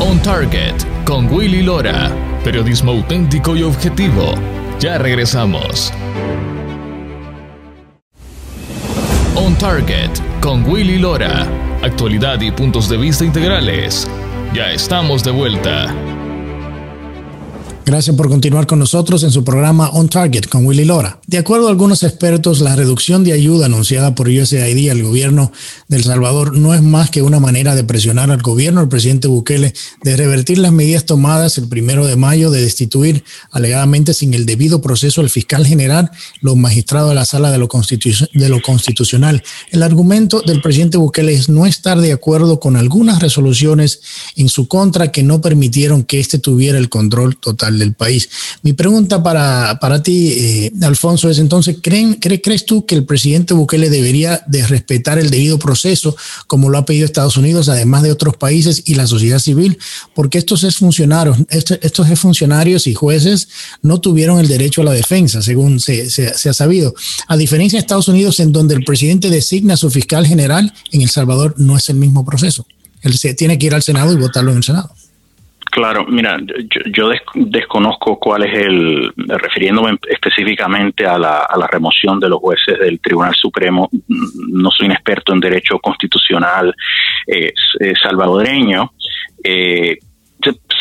On 0.00 0.20
Target 0.22 0.74
con 1.04 1.32
Willy 1.32 1.62
Lora, 1.62 2.14
periodismo 2.44 2.92
auténtico 2.92 3.56
y 3.56 3.62
objetivo. 3.62 4.34
Ya 4.80 4.98
regresamos. 4.98 5.92
On 9.34 9.56
Target 9.56 10.10
con 10.40 10.68
Willy 10.68 10.98
Lora 10.98 11.46
actualidad 11.86 12.40
y 12.40 12.50
puntos 12.50 12.88
de 12.88 12.96
vista 12.96 13.24
integrales. 13.24 14.08
Ya 14.52 14.72
estamos 14.72 15.24
de 15.24 15.30
vuelta. 15.30 16.15
Gracias 17.88 18.16
por 18.16 18.28
continuar 18.28 18.66
con 18.66 18.80
nosotros 18.80 19.22
en 19.22 19.30
su 19.30 19.44
programa 19.44 19.90
On 19.90 20.08
Target 20.08 20.46
con 20.46 20.66
Willy 20.66 20.84
Lora. 20.84 21.20
De 21.28 21.38
acuerdo 21.38 21.68
a 21.68 21.70
algunos 21.70 22.02
expertos, 22.02 22.60
la 22.60 22.74
reducción 22.74 23.22
de 23.22 23.32
ayuda 23.32 23.66
anunciada 23.66 24.12
por 24.12 24.26
USAID 24.28 24.90
al 24.90 25.04
gobierno 25.04 25.52
de 25.86 25.98
El 25.98 26.02
Salvador 26.02 26.58
no 26.58 26.74
es 26.74 26.82
más 26.82 27.10
que 27.10 27.22
una 27.22 27.38
manera 27.38 27.76
de 27.76 27.84
presionar 27.84 28.32
al 28.32 28.42
gobierno 28.42 28.80
del 28.80 28.88
presidente 28.88 29.28
Bukele 29.28 29.72
de 30.02 30.16
revertir 30.16 30.58
las 30.58 30.72
medidas 30.72 31.04
tomadas 31.04 31.58
el 31.58 31.68
primero 31.68 32.04
de 32.06 32.16
mayo 32.16 32.50
de 32.50 32.60
destituir 32.60 33.22
alegadamente 33.52 34.14
sin 34.14 34.34
el 34.34 34.46
debido 34.46 34.82
proceso 34.82 35.20
al 35.20 35.30
fiscal 35.30 35.64
general, 35.64 36.10
los 36.40 36.56
magistrados 36.56 37.10
de 37.10 37.14
la 37.14 37.24
sala 37.24 37.52
de 37.52 37.58
lo, 37.58 37.68
de 37.68 38.48
lo 38.48 38.62
constitucional. 38.62 39.44
El 39.70 39.84
argumento 39.84 40.40
del 40.40 40.60
presidente 40.60 40.98
Bukele 40.98 41.34
es 41.34 41.48
no 41.48 41.66
estar 41.66 42.00
de 42.00 42.10
acuerdo 42.10 42.58
con 42.58 42.74
algunas 42.74 43.22
resoluciones 43.22 44.00
en 44.34 44.48
su 44.48 44.66
contra 44.66 45.12
que 45.12 45.22
no 45.22 45.40
permitieron 45.40 46.02
que 46.02 46.18
éste 46.18 46.40
tuviera 46.40 46.78
el 46.78 46.88
control 46.88 47.36
total 47.36 47.75
Del 47.76 47.94
país. 47.94 48.28
Mi 48.62 48.72
pregunta 48.72 49.22
para, 49.22 49.78
para 49.80 50.02
ti, 50.02 50.32
eh, 50.32 50.72
Alfonso, 50.82 51.28
es 51.28 51.38
entonces, 51.38 51.76
¿creen, 51.82 52.14
¿crees 52.14 52.64
tú 52.64 52.86
que 52.86 52.94
el 52.94 53.04
presidente 53.04 53.54
Bukele 53.54 53.90
debería 53.90 54.42
de 54.46 54.66
respetar 54.66 55.18
el 55.18 55.30
debido 55.30 55.58
proceso 55.58 56.16
como 56.46 56.68
lo 56.68 56.78
ha 56.78 56.84
pedido 56.84 57.04
Estados 57.04 57.36
Unidos, 57.36 57.68
además 57.68 58.02
de 58.02 58.12
otros 58.12 58.36
países 58.36 58.82
y 58.86 58.94
la 58.94 59.06
sociedad 59.06 59.38
civil? 59.38 59.78
Porque 60.14 60.38
estos 60.38 60.64
funcionarios, 60.76 61.36
estos, 61.50 61.78
estos 61.82 62.18
funcionarios 62.18 62.86
y 62.86 62.94
jueces 62.94 63.48
no 63.82 64.00
tuvieron 64.00 64.38
el 64.38 64.48
derecho 64.48 64.82
a 64.82 64.84
la 64.84 64.92
defensa, 64.92 65.42
según 65.42 65.80
se, 65.80 66.10
se, 66.10 66.32
se 66.34 66.48
ha 66.48 66.54
sabido. 66.54 66.94
A 67.28 67.36
diferencia 67.36 67.78
de 67.78 67.80
Estados 67.80 68.08
Unidos, 68.08 68.40
en 68.40 68.52
donde 68.52 68.74
el 68.74 68.84
presidente 68.84 69.30
designa 69.30 69.74
a 69.74 69.76
su 69.76 69.90
fiscal 69.90 70.26
general, 70.26 70.72
en 70.92 71.02
El 71.02 71.10
Salvador 71.10 71.54
no 71.58 71.76
es 71.76 71.88
el 71.88 71.96
mismo 71.96 72.24
proceso. 72.24 72.66
Él 73.02 73.16
se 73.16 73.34
tiene 73.34 73.58
que 73.58 73.66
ir 73.66 73.74
al 73.74 73.82
Senado 73.82 74.12
y 74.12 74.16
votarlo 74.16 74.50
en 74.50 74.58
el 74.58 74.64
Senado. 74.64 74.90
Claro, 75.76 76.06
mira, 76.08 76.38
yo, 76.86 77.10
desconozco 77.34 78.18
cuál 78.18 78.44
es 78.44 78.66
el, 78.66 79.12
refiriéndome 79.14 79.98
específicamente 80.08 81.04
a 81.04 81.18
la, 81.18 81.68
remoción 81.70 82.18
de 82.18 82.30
los 82.30 82.38
jueces 82.38 82.78
del 82.78 82.98
Tribunal 82.98 83.34
Supremo, 83.34 83.86
no 84.08 84.70
soy 84.70 84.86
un 84.86 84.92
experto 84.92 85.34
en 85.34 85.40
derecho 85.40 85.78
constitucional 85.78 86.74
eh, 87.26 87.52
salvadoreño. 88.02 88.90
Eh, 89.44 89.98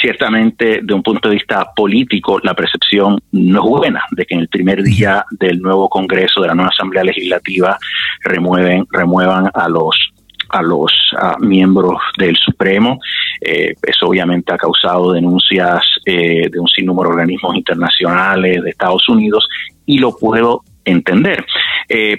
ciertamente, 0.02 0.80
de 0.82 0.94
un 0.94 1.04
punto 1.04 1.28
de 1.28 1.36
vista 1.36 1.74
político, 1.76 2.40
la 2.42 2.54
percepción 2.54 3.20
no 3.34 3.66
es 3.66 3.70
buena 3.70 4.02
de 4.12 4.26
que 4.26 4.36
en 4.36 4.42
el 4.42 4.48
primer 4.48 4.82
día 4.82 5.26
del 5.30 5.60
nuevo 5.60 5.90
Congreso, 5.90 6.40
de 6.40 6.48
la 6.48 6.56
nueva 6.56 6.70
Asamblea 6.70 7.04
Legislativa, 7.04 7.78
remueven, 8.24 8.86
remuevan 8.92 9.52
a 9.54 9.68
los 9.68 9.94
a 10.50 10.62
los 10.62 10.92
miembros 11.40 12.02
del 12.18 12.36
Supremo. 12.36 13.00
Eh, 13.42 13.74
eso 13.84 14.08
obviamente 14.08 14.54
ha 14.54 14.58
causado 14.58 15.14
denuncias 15.14 15.82
eh, 16.06 16.50
de 16.50 16.60
un 16.60 16.68
sinnúmero 16.68 17.10
de 17.10 17.16
organismos 17.16 17.56
internacionales 17.56 18.64
de 18.64 18.70
Estados 18.70 19.08
Unidos 19.10 19.48
y 19.86 20.00
lo 20.00 20.16
puedo 20.16 20.64
entender. 20.84 21.46
Eh, 21.90 22.18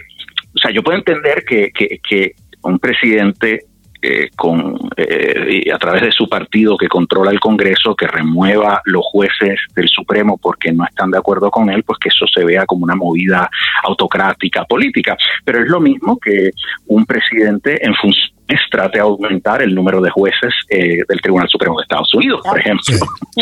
o 0.54 0.58
sea, 0.58 0.70
yo 0.70 0.82
puedo 0.82 0.98
entender 0.98 1.44
que, 1.44 1.70
que, 1.70 1.98
que 2.08 2.32
un 2.62 2.78
presidente 2.78 3.66
eh, 4.02 4.28
con 4.36 4.78
eh, 4.96 5.70
a 5.72 5.78
través 5.78 6.02
de 6.02 6.12
su 6.12 6.28
partido 6.28 6.76
que 6.76 6.88
controla 6.88 7.30
el 7.30 7.40
Congreso 7.40 7.94
que 7.94 8.06
remueva 8.06 8.80
los 8.84 9.04
jueces 9.04 9.58
del 9.74 9.88
Supremo 9.88 10.38
porque 10.38 10.72
no 10.72 10.84
están 10.84 11.10
de 11.10 11.18
acuerdo 11.18 11.50
con 11.50 11.70
él, 11.70 11.82
pues 11.82 11.98
que 11.98 12.08
eso 12.08 12.26
se 12.26 12.44
vea 12.44 12.66
como 12.66 12.84
una 12.84 12.94
movida 12.94 13.48
autocrática 13.84 14.64
política. 14.64 15.16
Pero 15.44 15.62
es 15.62 15.68
lo 15.68 15.80
mismo 15.80 16.18
que 16.18 16.50
un 16.88 17.06
presidente 17.06 17.84
en 17.84 17.94
funciones 17.94 18.36
trate 18.70 18.98
de 18.98 19.02
aumentar 19.02 19.62
el 19.62 19.74
número 19.74 20.00
de 20.00 20.10
jueces 20.10 20.54
eh, 20.68 21.00
del 21.08 21.20
Tribunal 21.20 21.48
Supremo 21.48 21.78
de 21.78 21.82
Estados 21.82 22.12
Unidos, 22.14 22.40
por 22.44 22.58
ejemplo. 22.58 22.96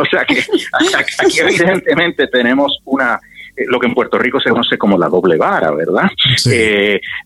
o 0.00 0.04
sea 0.04 0.24
que 0.24 0.44
aquí 1.18 1.38
evidentemente 1.40 2.26
tenemos 2.26 2.80
una 2.84 3.18
lo 3.68 3.80
que 3.80 3.86
en 3.86 3.94
Puerto 3.94 4.18
Rico 4.18 4.38
se 4.38 4.50
conoce 4.50 4.76
como 4.76 4.98
la 4.98 5.08
doble 5.08 5.38
vara, 5.38 5.70
¿verdad? 5.70 6.10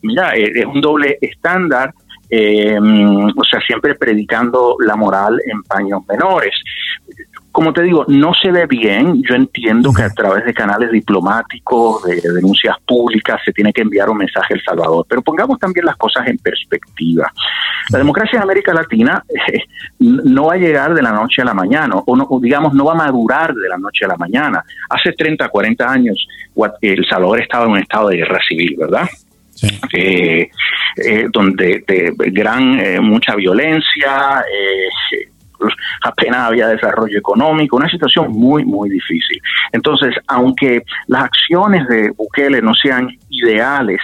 mira, 0.03 0.31
es 0.37 0.64
un 0.64 0.81
doble 0.81 1.18
estándar 1.20 1.92
eh, 2.31 2.79
o 2.79 3.45
sea, 3.45 3.61
siempre 3.61 3.97
predicando 3.97 4.77
la 4.79 4.95
moral 4.95 5.40
en 5.45 5.62
paños 5.62 6.03
menores. 6.09 6.55
Como 7.53 7.73
te 7.73 7.83
digo, 7.83 8.05
no 8.07 8.33
se 8.40 8.53
ve 8.53 8.66
bien. 8.66 9.23
Yo 9.29 9.35
entiendo 9.35 9.93
que 9.93 10.05
a 10.05 10.11
través 10.11 10.45
de 10.45 10.55
canales 10.55 10.93
diplomáticos, 10.93 12.05
de 12.05 12.21
denuncias 12.21 12.77
públicas, 12.87 13.40
se 13.45 13.53
tiene 13.53 13.73
que 13.73 13.83
enviar 13.83 14.09
un 14.09 14.19
mensaje 14.19 14.55
a 14.55 14.57
El 14.57 14.62
Salvador. 14.62 15.05
Pero 15.09 15.23
pongamos 15.23 15.59
también 15.59 15.85
las 15.87 15.97
cosas 15.97 16.29
en 16.29 16.38
perspectiva. 16.38 17.33
La 17.90 17.99
democracia 17.99 18.37
en 18.37 18.45
América 18.45 18.73
Latina 18.73 19.25
no 19.99 20.45
va 20.45 20.55
a 20.55 20.59
llegar 20.59 20.95
de 20.95 21.03
la 21.03 21.11
noche 21.11 21.43
a 21.43 21.45
la 21.45 21.55
mañana, 21.55 21.97
o, 21.97 22.16
no, 22.16 22.29
digamos, 22.40 22.73
no 22.73 22.85
va 22.85 22.93
a 22.93 22.97
madurar 22.97 23.53
de 23.53 23.69
la 23.69 23.77
noche 23.77 24.05
a 24.05 24.09
la 24.09 24.16
mañana. 24.16 24.62
Hace 24.88 25.12
30, 25.12 25.49
40 25.49 25.90
años, 25.90 26.29
El 26.81 27.05
Salvador 27.07 27.43
estaba 27.43 27.64
en 27.64 27.73
un 27.73 27.79
estado 27.79 28.11
de 28.11 28.19
guerra 28.19 28.38
civil, 28.49 28.77
¿verdad? 28.79 29.09
Eh, 29.92 30.51
eh, 30.96 31.27
donde 31.31 31.85
de 31.87 32.31
gran, 32.31 32.79
eh, 32.79 33.01
mucha 33.01 33.35
violencia, 33.35 34.42
apenas 36.03 36.40
había 36.40 36.68
desarrollo 36.68 37.18
económico, 37.18 37.77
una 37.77 37.88
situación 37.88 38.33
muy, 38.33 38.64
muy 38.64 38.88
difícil. 38.88 39.40
Entonces, 39.73 40.14
aunque 40.27 40.85
las 41.07 41.25
acciones 41.25 41.87
de 41.88 42.11
Bukele 42.11 42.62
no 42.62 42.75
sean 42.75 43.11
ideales, 43.29 44.01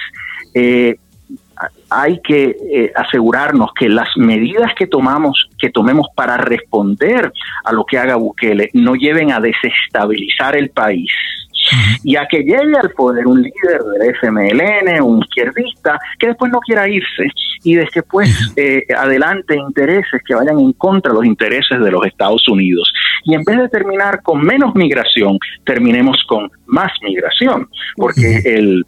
hay 1.88 2.20
que 2.20 2.92
asegurarnos 2.94 3.72
que 3.72 3.88
las 3.88 4.08
medidas 4.16 4.74
que 4.74 4.86
tomamos, 4.86 5.48
que 5.58 5.70
tomemos 5.70 6.08
para 6.14 6.36
responder 6.36 7.32
a 7.64 7.72
lo 7.72 7.84
que 7.86 7.98
haga 7.98 8.16
Bukele, 8.16 8.70
no 8.74 8.94
lleven 8.94 9.32
a 9.32 9.40
desestabilizar 9.40 10.56
el 10.56 10.70
país 10.70 11.10
y 12.02 12.16
a 12.16 12.26
que 12.26 12.38
llegue 12.38 12.76
al 12.80 12.90
poder 12.90 13.26
un 13.26 13.42
líder 13.42 13.82
del 13.82 14.14
FMLN, 14.14 15.02
un 15.02 15.22
izquierdista, 15.22 15.98
que 16.18 16.28
después 16.28 16.50
no 16.52 16.60
quiera 16.60 16.88
irse 16.88 17.30
y 17.62 17.74
después 17.74 18.52
eh, 18.56 18.82
adelante 18.96 19.56
intereses 19.56 20.22
que 20.24 20.34
vayan 20.34 20.58
en 20.58 20.72
contra 20.74 21.12
de 21.12 21.18
los 21.18 21.26
intereses 21.26 21.80
de 21.80 21.90
los 21.90 22.04
Estados 22.06 22.46
Unidos. 22.48 22.92
Y 23.24 23.34
en 23.34 23.42
vez 23.44 23.58
de 23.58 23.68
terminar 23.68 24.22
con 24.22 24.42
menos 24.42 24.74
migración, 24.74 25.38
terminemos 25.64 26.22
con 26.28 26.50
más 26.66 26.92
migración, 27.02 27.68
porque 27.96 28.40
el, 28.44 28.84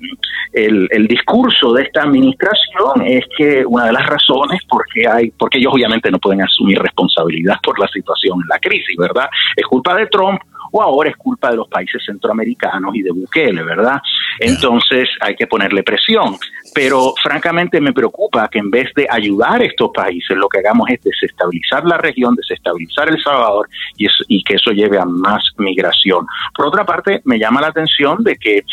el, 0.52 0.88
el, 0.90 1.06
discurso 1.06 1.72
de 1.72 1.84
esta 1.84 2.02
administración 2.02 3.02
es 3.04 3.24
que 3.36 3.64
una 3.66 3.86
de 3.86 3.92
las 3.92 4.06
razones 4.06 4.60
porque 4.68 5.08
hay, 5.08 5.30
porque 5.30 5.58
ellos 5.58 5.72
obviamente 5.74 6.10
no 6.10 6.18
pueden 6.18 6.42
asumir 6.42 6.78
responsabilidad 6.78 7.56
por 7.62 7.78
la 7.78 7.86
situación 7.88 8.40
en 8.42 8.48
la 8.48 8.58
crisis, 8.58 8.96
¿verdad? 8.96 9.28
Es 9.56 9.64
culpa 9.66 9.94
de 9.94 10.06
Trump 10.06 10.40
o 10.72 10.82
ahora 10.82 11.10
es 11.10 11.16
culpa 11.16 11.50
de 11.50 11.56
los 11.56 11.68
países 11.68 12.02
centroamericanos 12.04 12.94
y 12.94 13.02
de 13.02 13.10
Bukele, 13.10 13.62
¿verdad? 13.62 14.00
Entonces 14.38 15.08
hay 15.20 15.34
que 15.34 15.46
ponerle 15.46 15.82
presión. 15.82 16.36
Pero 16.74 17.14
francamente 17.22 17.80
me 17.80 17.92
preocupa 17.92 18.48
que 18.48 18.58
en 18.58 18.70
vez 18.70 18.92
de 18.94 19.06
ayudar 19.10 19.60
a 19.60 19.64
estos 19.64 19.90
países, 19.94 20.36
lo 20.36 20.48
que 20.48 20.58
hagamos 20.58 20.88
es 20.90 21.02
desestabilizar 21.02 21.84
la 21.84 21.98
región, 21.98 22.34
desestabilizar 22.34 23.08
El 23.08 23.22
Salvador 23.22 23.68
y, 23.96 24.06
y 24.28 24.42
que 24.42 24.54
eso 24.54 24.70
lleve 24.70 24.98
a 24.98 25.04
más 25.04 25.42
migración. 25.56 26.26
Por 26.54 26.66
otra 26.66 26.84
parte, 26.84 27.20
me 27.24 27.38
llama 27.38 27.60
la 27.60 27.68
atención 27.68 28.22
de 28.22 28.36
que 28.36 28.64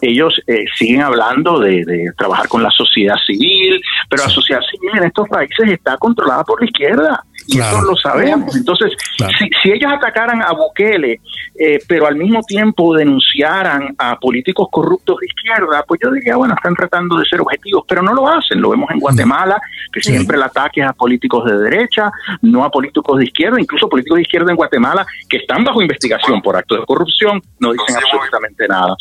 ellos 0.00 0.40
eh, 0.46 0.64
siguen 0.76 1.02
hablando 1.02 1.58
de, 1.58 2.12
trabajar 2.16 2.48
con 2.48 2.62
la 2.62 2.70
sociedad 2.70 3.16
civil, 3.26 3.80
pero 4.08 4.24
la 4.24 4.28
sociedad 4.28 4.60
civil 4.70 4.90
en 4.96 5.04
estos 5.04 5.28
países 5.28 5.70
está 5.70 5.96
controlada 5.98 6.44
por 6.44 6.60
la 6.60 6.66
izquierda. 6.66 7.24
Y 7.50 7.60
eso 7.60 7.80
lo 7.80 7.96
sabemos. 7.96 8.54
Entonces, 8.54 8.92
si, 9.38 9.70
ellos 9.70 9.90
atacaran 9.90 10.42
a 10.42 10.52
Bukele, 10.52 11.18
eh, 11.58 11.78
pero 11.88 12.06
al 12.06 12.14
mismo 12.14 12.42
tiempo 12.42 12.94
denunciaran 12.94 13.94
a 13.96 14.18
políticos 14.18 14.68
corruptos 14.70 15.16
de 15.20 15.26
izquierda, 15.28 15.82
pues 15.88 15.98
yo 16.04 16.10
diría, 16.10 16.36
bueno, 16.36 16.54
están 16.54 16.74
tratando 16.74 17.16
de 17.16 17.24
ser 17.24 17.40
objetivos, 17.40 17.84
pero 17.88 18.02
no 18.02 18.12
lo 18.12 18.28
hacen. 18.28 18.60
Lo 18.60 18.68
vemos 18.68 18.90
en 18.90 19.00
Guatemala, 19.00 19.58
que 19.90 20.02
siempre 20.02 20.36
el 20.36 20.42
ataque 20.42 20.82
es 20.82 20.88
a 20.88 20.92
políticos 20.92 21.46
de 21.46 21.58
derecha, 21.58 22.10
no 22.42 22.64
a 22.64 22.70
políticos 22.70 23.18
de 23.18 23.24
izquierda, 23.24 23.58
incluso 23.58 23.88
políticos 23.88 24.16
de 24.16 24.22
izquierda 24.22 24.50
en 24.50 24.56
Guatemala 24.56 25.06
que 25.26 25.38
están 25.38 25.64
bajo 25.64 25.80
investigación 25.80 26.42
por 26.42 26.54
actos 26.54 26.80
de 26.80 26.84
corrupción, 26.84 27.40
no 27.60 27.72
dicen 27.72 27.96
absolutamente 27.96 28.68
nada. 28.68 28.94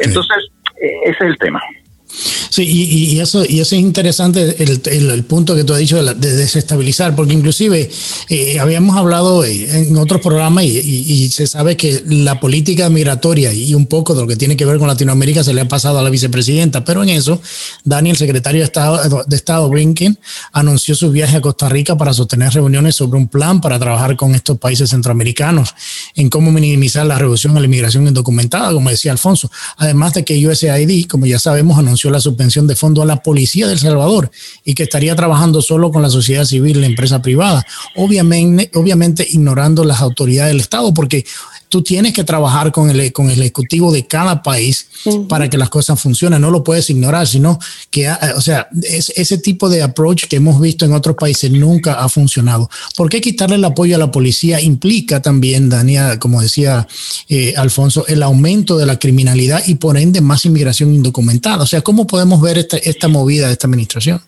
Entonces, 0.00 0.50
eh, 0.80 1.00
ese 1.04 1.16
es 1.24 1.30
el 1.32 1.36
tema. 1.36 1.60
Sí, 2.50 2.64
y, 2.64 3.20
eso, 3.20 3.44
y 3.44 3.60
eso 3.60 3.76
es 3.76 3.80
interesante 3.80 4.56
el, 4.58 5.24
punto 5.24 5.54
que 5.54 5.62
tú 5.62 5.72
has 5.72 5.78
dicho 5.78 6.02
de, 6.02 6.14
desestabilizar, 6.14 7.14
porque 7.14 7.32
inclusive 7.32 7.88
eh, 8.28 8.58
habíamos 8.58 8.96
hablado 8.96 9.44
en 9.44 9.96
otros 9.96 10.20
programas 10.20 10.64
y, 10.64 11.30
se 11.30 11.46
sabe 11.46 11.76
que 11.76 12.02
la 12.08 12.40
política 12.40 12.90
migratoria 12.90 13.52
y 13.52 13.74
un 13.74 13.86
poco 13.86 14.14
de 14.14 14.22
lo 14.22 14.26
que 14.26 14.36
tiene 14.36 14.56
que 14.56 14.64
ver 14.64 14.78
con 14.78 14.88
Latinoamérica 14.88 15.44
se 15.44 15.54
le 15.54 15.60
ha 15.60 15.68
pasado 15.68 15.98
a 15.98 16.02
la 16.02 16.10
vicepresidenta, 16.10 16.84
pero 16.84 17.02
en 17.02 17.10
eso, 17.10 17.40
Daniel, 17.84 18.16
secretario 18.16 18.60
de 18.60 18.64
Estado, 18.64 19.24
de 19.26 19.36
Estado 19.36 19.68
Blinken, 19.68 20.18
anunció 20.52 20.94
su 20.96 21.10
viaje 21.12 21.36
a 21.36 21.40
Costa 21.40 21.68
Rica 21.68 21.96
para 21.96 22.12
sostener 22.12 22.52
reuniones 22.52 22.96
sobre 22.96 23.18
un 23.18 23.28
plan 23.28 23.60
para 23.60 23.78
trabajar 23.78 24.16
con 24.16 24.34
estos 24.34 24.58
países 24.58 24.90
centroamericanos 24.90 25.74
en 26.16 26.28
cómo 26.28 26.50
minimizar 26.50 27.06
la 27.06 27.18
reducción 27.18 27.54
de 27.54 27.60
la 27.60 27.66
inmigración 27.66 28.08
indocumentada, 28.08 28.72
como 28.72 28.90
decía 28.90 29.12
Alfonso, 29.12 29.50
además 29.76 30.14
de 30.14 30.24
que 30.24 30.46
USAID, 30.46 31.06
como 31.06 31.26
ya 31.26 31.38
sabemos, 31.38 31.78
anunció 31.78 31.99
la 32.08 32.20
suspensión 32.20 32.66
de 32.66 32.76
fondo 32.76 33.02
a 33.02 33.04
la 33.04 33.22
policía 33.22 33.66
de 33.66 33.74
El 33.74 33.78
Salvador 33.78 34.30
y 34.64 34.74
que 34.74 34.84
estaría 34.84 35.14
trabajando 35.14 35.60
solo 35.60 35.90
con 35.90 36.00
la 36.00 36.08
sociedad 36.08 36.44
civil 36.44 36.80
la 36.80 36.86
empresa 36.86 37.20
privada, 37.20 37.66
obviamente, 37.96 38.70
obviamente 38.74 39.26
ignorando 39.28 39.84
las 39.84 40.00
autoridades 40.00 40.52
del 40.52 40.60
Estado, 40.60 40.94
porque 40.94 41.26
tú 41.70 41.82
tienes 41.82 42.12
que 42.12 42.24
trabajar 42.24 42.72
con 42.72 42.90
el, 42.90 43.12
con 43.12 43.30
el 43.30 43.40
ejecutivo 43.40 43.92
de 43.92 44.06
cada 44.06 44.42
país 44.42 44.88
para 45.28 45.48
que 45.48 45.56
las 45.56 45.70
cosas 45.70 45.98
funcionen. 45.98 46.40
No 46.40 46.50
lo 46.50 46.64
puedes 46.64 46.90
ignorar, 46.90 47.26
sino 47.26 47.58
que, 47.90 48.08
ah, 48.08 48.34
o 48.36 48.40
sea, 48.40 48.68
ese 48.82 49.38
tipo 49.38 49.70
de 49.70 49.82
approach 49.82 50.24
que 50.26 50.36
hemos 50.36 50.60
visto 50.60 50.84
en 50.84 50.92
otros 50.92 51.16
países 51.16 51.50
nunca 51.50 51.94
ha 51.94 52.08
funcionado. 52.08 52.68
¿Por 52.96 53.08
qué 53.08 53.20
quitarle 53.20 53.54
el 53.56 53.64
apoyo 53.64 53.94
a 53.94 53.98
la 53.98 54.10
policía 54.10 54.60
implica 54.60 55.22
también, 55.22 55.68
Daniel, 55.68 56.18
como 56.18 56.42
decía 56.42 56.88
eh, 57.28 57.54
Alfonso, 57.56 58.04
el 58.08 58.22
aumento 58.24 58.76
de 58.76 58.86
la 58.86 58.98
criminalidad 58.98 59.62
y 59.66 59.76
por 59.76 59.96
ende 59.96 60.20
más 60.20 60.44
inmigración 60.44 60.92
indocumentada? 60.92 61.62
O 61.62 61.66
sea, 61.66 61.82
¿cómo 61.82 62.06
podemos 62.08 62.42
ver 62.42 62.58
esta, 62.58 62.78
esta 62.78 63.06
movida 63.06 63.46
de 63.46 63.52
esta 63.52 63.68
administración? 63.68 64.20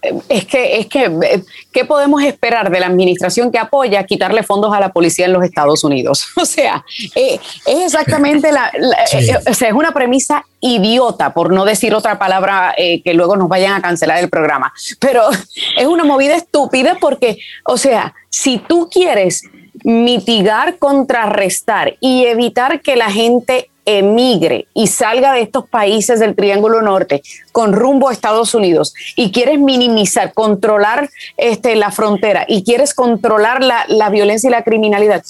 Es 0.00 0.44
que, 0.46 0.78
es 0.78 0.86
que, 0.86 1.04
eh, 1.06 1.42
¿qué 1.72 1.84
podemos 1.84 2.22
esperar 2.22 2.70
de 2.70 2.78
la 2.78 2.86
administración 2.86 3.50
que 3.50 3.58
apoya 3.58 4.04
quitarle 4.04 4.42
fondos 4.42 4.72
a 4.72 4.78
la 4.78 4.92
policía 4.92 5.26
en 5.26 5.32
los 5.32 5.44
Estados 5.44 5.84
Unidos? 5.84 6.26
O 6.38 6.46
sea, 6.46 6.84
eh, 7.14 7.38
es 7.66 7.84
exactamente 7.84 8.52
la, 8.52 8.68
eh, 9.12 9.34
o 9.46 9.54
sea, 9.54 9.68
es 9.68 9.74
una 9.74 9.92
premisa 9.92 10.44
idiota, 10.60 11.34
por 11.34 11.52
no 11.52 11.64
decir 11.64 11.94
otra 11.94 12.18
palabra 12.18 12.74
que 12.76 13.14
luego 13.14 13.36
nos 13.36 13.48
vayan 13.48 13.74
a 13.74 13.82
cancelar 13.82 14.18
el 14.18 14.30
programa. 14.30 14.72
Pero 14.98 15.24
es 15.76 15.86
una 15.86 16.04
movida 16.04 16.36
estúpida 16.36 16.96
porque, 17.00 17.38
o 17.64 17.76
sea, 17.76 18.14
si 18.30 18.58
tú 18.58 18.88
quieres 18.90 19.42
mitigar, 19.84 20.78
contrarrestar 20.78 21.96
y 22.00 22.24
evitar 22.24 22.80
que 22.80 22.96
la 22.96 23.10
gente 23.10 23.70
emigre 23.96 24.68
y 24.74 24.86
salga 24.88 25.32
de 25.32 25.40
estos 25.40 25.68
países 25.68 26.20
del 26.20 26.36
Triángulo 26.36 26.82
Norte 26.82 27.22
con 27.52 27.72
rumbo 27.72 28.08
a 28.08 28.12
Estados 28.12 28.54
Unidos 28.54 28.92
y 29.16 29.32
quieres 29.32 29.58
minimizar, 29.58 30.34
controlar 30.34 31.08
este, 31.36 31.74
la 31.76 31.90
frontera 31.90 32.44
y 32.46 32.64
quieres 32.64 32.92
controlar 32.92 33.64
la, 33.64 33.84
la 33.88 34.10
violencia 34.10 34.48
y 34.48 34.50
la 34.50 34.62
criminalidad, 34.62 35.22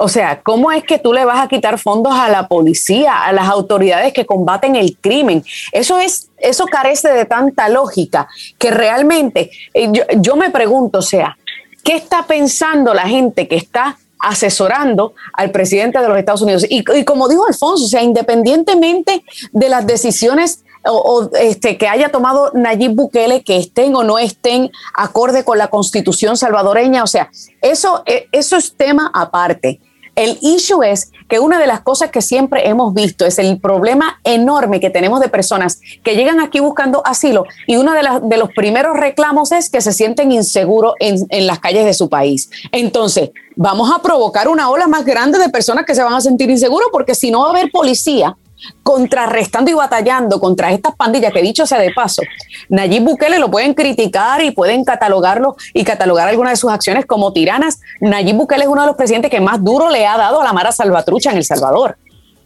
o 0.00 0.08
sea, 0.08 0.40
¿cómo 0.42 0.70
es 0.70 0.84
que 0.84 0.98
tú 0.98 1.12
le 1.12 1.24
vas 1.24 1.40
a 1.40 1.48
quitar 1.48 1.76
fondos 1.78 2.14
a 2.14 2.28
la 2.28 2.46
policía, 2.46 3.24
a 3.24 3.32
las 3.32 3.48
autoridades 3.48 4.12
que 4.12 4.24
combaten 4.24 4.76
el 4.76 4.96
crimen? 4.96 5.44
Eso 5.72 5.98
es, 5.98 6.30
eso 6.38 6.66
carece 6.66 7.08
de 7.08 7.24
tanta 7.24 7.68
lógica 7.68 8.28
que 8.58 8.70
realmente 8.70 9.50
eh, 9.74 9.88
yo, 9.90 10.04
yo 10.18 10.36
me 10.36 10.50
pregunto, 10.50 11.00
o 11.00 11.02
sea, 11.02 11.36
¿qué 11.82 11.96
está 11.96 12.22
pensando 12.28 12.94
la 12.94 13.08
gente 13.08 13.48
que 13.48 13.56
está 13.56 13.98
asesorando 14.18 15.14
al 15.32 15.50
presidente 15.50 15.98
de 15.98 16.08
los 16.08 16.18
Estados 16.18 16.42
Unidos. 16.42 16.66
Y, 16.68 16.82
como 17.04 17.28
dijo 17.28 17.46
Alfonso, 17.46 17.84
o 17.84 17.88
sea, 17.88 18.02
independientemente 18.02 19.24
de 19.52 19.68
las 19.68 19.86
decisiones 19.86 20.64
o, 20.84 21.28
este, 21.38 21.76
que 21.76 21.88
haya 21.88 22.10
tomado 22.10 22.52
Nayib 22.54 22.94
Bukele, 22.94 23.42
que 23.42 23.56
estén 23.56 23.94
o 23.94 24.04
no 24.04 24.18
estén 24.18 24.70
acorde 24.94 25.44
con 25.44 25.58
la 25.58 25.68
constitución 25.68 26.36
salvadoreña, 26.36 27.02
o 27.02 27.06
sea, 27.06 27.30
eso, 27.60 28.02
e, 28.06 28.28
eso 28.32 28.56
es 28.56 28.76
tema 28.76 29.10
aparte. 29.12 29.80
El 30.18 30.36
issue 30.42 30.82
es 30.82 31.12
que 31.28 31.38
una 31.38 31.60
de 31.60 31.68
las 31.68 31.82
cosas 31.82 32.10
que 32.10 32.22
siempre 32.22 32.68
hemos 32.68 32.92
visto 32.92 33.24
es 33.24 33.38
el 33.38 33.60
problema 33.60 34.18
enorme 34.24 34.80
que 34.80 34.90
tenemos 34.90 35.20
de 35.20 35.28
personas 35.28 35.80
que 36.02 36.16
llegan 36.16 36.40
aquí 36.40 36.58
buscando 36.58 37.06
asilo 37.06 37.44
y 37.68 37.76
uno 37.76 37.92
de, 37.92 38.00
de 38.24 38.36
los 38.36 38.48
primeros 38.52 38.96
reclamos 38.96 39.52
es 39.52 39.70
que 39.70 39.80
se 39.80 39.92
sienten 39.92 40.32
inseguros 40.32 40.94
en, 40.98 41.24
en 41.28 41.46
las 41.46 41.60
calles 41.60 41.84
de 41.84 41.94
su 41.94 42.08
país. 42.08 42.50
Entonces, 42.72 43.30
vamos 43.54 43.92
a 43.94 44.02
provocar 44.02 44.48
una 44.48 44.70
ola 44.70 44.88
más 44.88 45.04
grande 45.04 45.38
de 45.38 45.50
personas 45.50 45.84
que 45.84 45.94
se 45.94 46.02
van 46.02 46.14
a 46.14 46.20
sentir 46.20 46.50
inseguros 46.50 46.88
porque 46.90 47.14
si 47.14 47.30
no 47.30 47.42
va 47.42 47.46
a 47.46 47.50
haber 47.50 47.70
policía 47.70 48.36
contrarrestando 48.82 49.70
y 49.70 49.74
batallando 49.74 50.40
contra 50.40 50.72
estas 50.72 50.94
pandillas, 50.96 51.32
que 51.32 51.42
dicho 51.42 51.66
sea 51.66 51.78
de 51.78 51.92
paso, 51.92 52.22
Nayib 52.68 53.02
Bukele 53.04 53.38
lo 53.38 53.50
pueden 53.50 53.74
criticar 53.74 54.42
y 54.42 54.50
pueden 54.50 54.84
catalogarlo 54.84 55.56
y 55.74 55.84
catalogar 55.84 56.28
algunas 56.28 56.52
de 56.52 56.56
sus 56.56 56.70
acciones 56.70 57.06
como 57.06 57.32
tiranas. 57.32 57.80
Nayib 58.00 58.36
Bukele 58.36 58.64
es 58.64 58.68
uno 58.68 58.82
de 58.82 58.88
los 58.88 58.96
presidentes 58.96 59.30
que 59.30 59.40
más 59.40 59.62
duro 59.62 59.90
le 59.90 60.06
ha 60.06 60.16
dado 60.16 60.40
a 60.40 60.44
la 60.44 60.52
Mara 60.52 60.72
Salvatrucha 60.72 61.30
en 61.30 61.38
El 61.38 61.44
Salvador. 61.44 61.98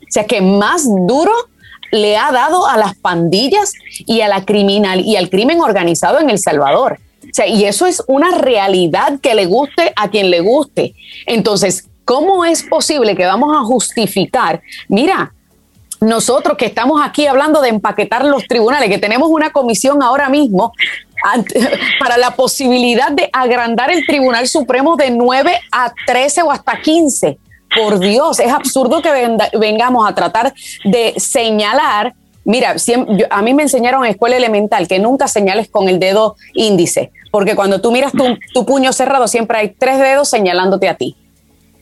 O 0.03 0.13
sea, 0.13 0.25
que 0.25 0.41
más 0.41 0.87
duro 1.07 1.33
le 1.91 2.17
ha 2.17 2.33
dado 2.33 2.67
a 2.67 2.77
las 2.77 2.97
pandillas 2.97 3.73
y 4.07 4.23
a 4.23 4.29
la 4.29 4.45
criminal 4.45 5.01
y 5.01 5.17
al 5.17 5.31
crimen 5.31 5.61
organizado 5.61 6.19
en 6.21 6.31
El 6.31 6.39
Salvador. 6.39 6.99
O 7.23 7.35
sea, 7.35 7.47
y 7.47 7.65
eso 7.65 7.87
es 7.87 8.03
una 8.09 8.37
realidad 8.37 9.21
que 9.21 9.35
le 9.35 9.47
guste 9.47 9.93
a 9.97 10.11
quien 10.11 10.31
le 10.31 10.41
guste. 10.41 10.95
Entonces, 11.27 11.89
¿cómo 12.05 12.45
es 12.45 12.63
posible 12.63 13.15
que 13.15 13.25
vamos 13.27 13.57
a 13.57 13.65
justificar? 13.65 14.61
Mira, 14.89 15.33
nosotros 16.03 16.57
que 16.59 16.67
estamos 16.67 17.01
aquí 17.03 17.27
hablando 17.27 17.61
de 17.61 17.69
empaquetar 17.69 18.25
los 18.25 18.47
tribunales, 18.49 18.89
que 18.89 18.99
tenemos 18.99 19.29
una 19.31 19.51
comisión 19.51 20.03
ahora 20.03 20.29
mismo 20.29 20.73
para 22.01 22.19
la 22.19 22.33
posibilidad 22.33 23.13
de 23.13 23.31
agrandar 23.33 23.91
el 23.91 24.05
Tribunal 24.05 24.49
Supremo 24.49 24.97
de 24.97 25.11
9 25.11 25.61
a 25.71 25.93
13 26.07 26.43
o 26.43 26.51
hasta 26.51 26.81
15. 26.81 27.39
Por 27.75 28.01
Dios, 28.01 28.39
es 28.41 28.53
absurdo 28.53 29.01
que 29.01 29.11
vengamos 29.59 30.09
a 30.09 30.15
tratar 30.15 30.53
de 30.85 31.15
señalar. 31.17 32.15
Mira, 32.45 32.75
a 33.31 33.43
mí 33.43 33.55
me 33.55 33.63
enseñaron 33.63 34.05
en 34.05 34.11
escuela 34.11 34.37
elemental 34.37 34.89
que 34.89 34.99
nunca 34.99 35.29
señales 35.29 35.69
con 35.71 35.89
el 35.89 35.99
dedo 36.01 36.35
índice, 36.53 37.13
porque 37.31 37.55
cuando 37.55 37.81
tú 37.81 37.93
miras 37.93 38.13
tu, 38.13 38.37
tu 38.53 38.67
puño 38.67 38.93
cerrado 38.93 39.29
siempre 39.29 39.59
hay 39.59 39.69
tres 39.71 40.01
dedos 40.01 40.29
señalándote 40.29 40.89
a 40.89 40.97
ti. 40.97 41.17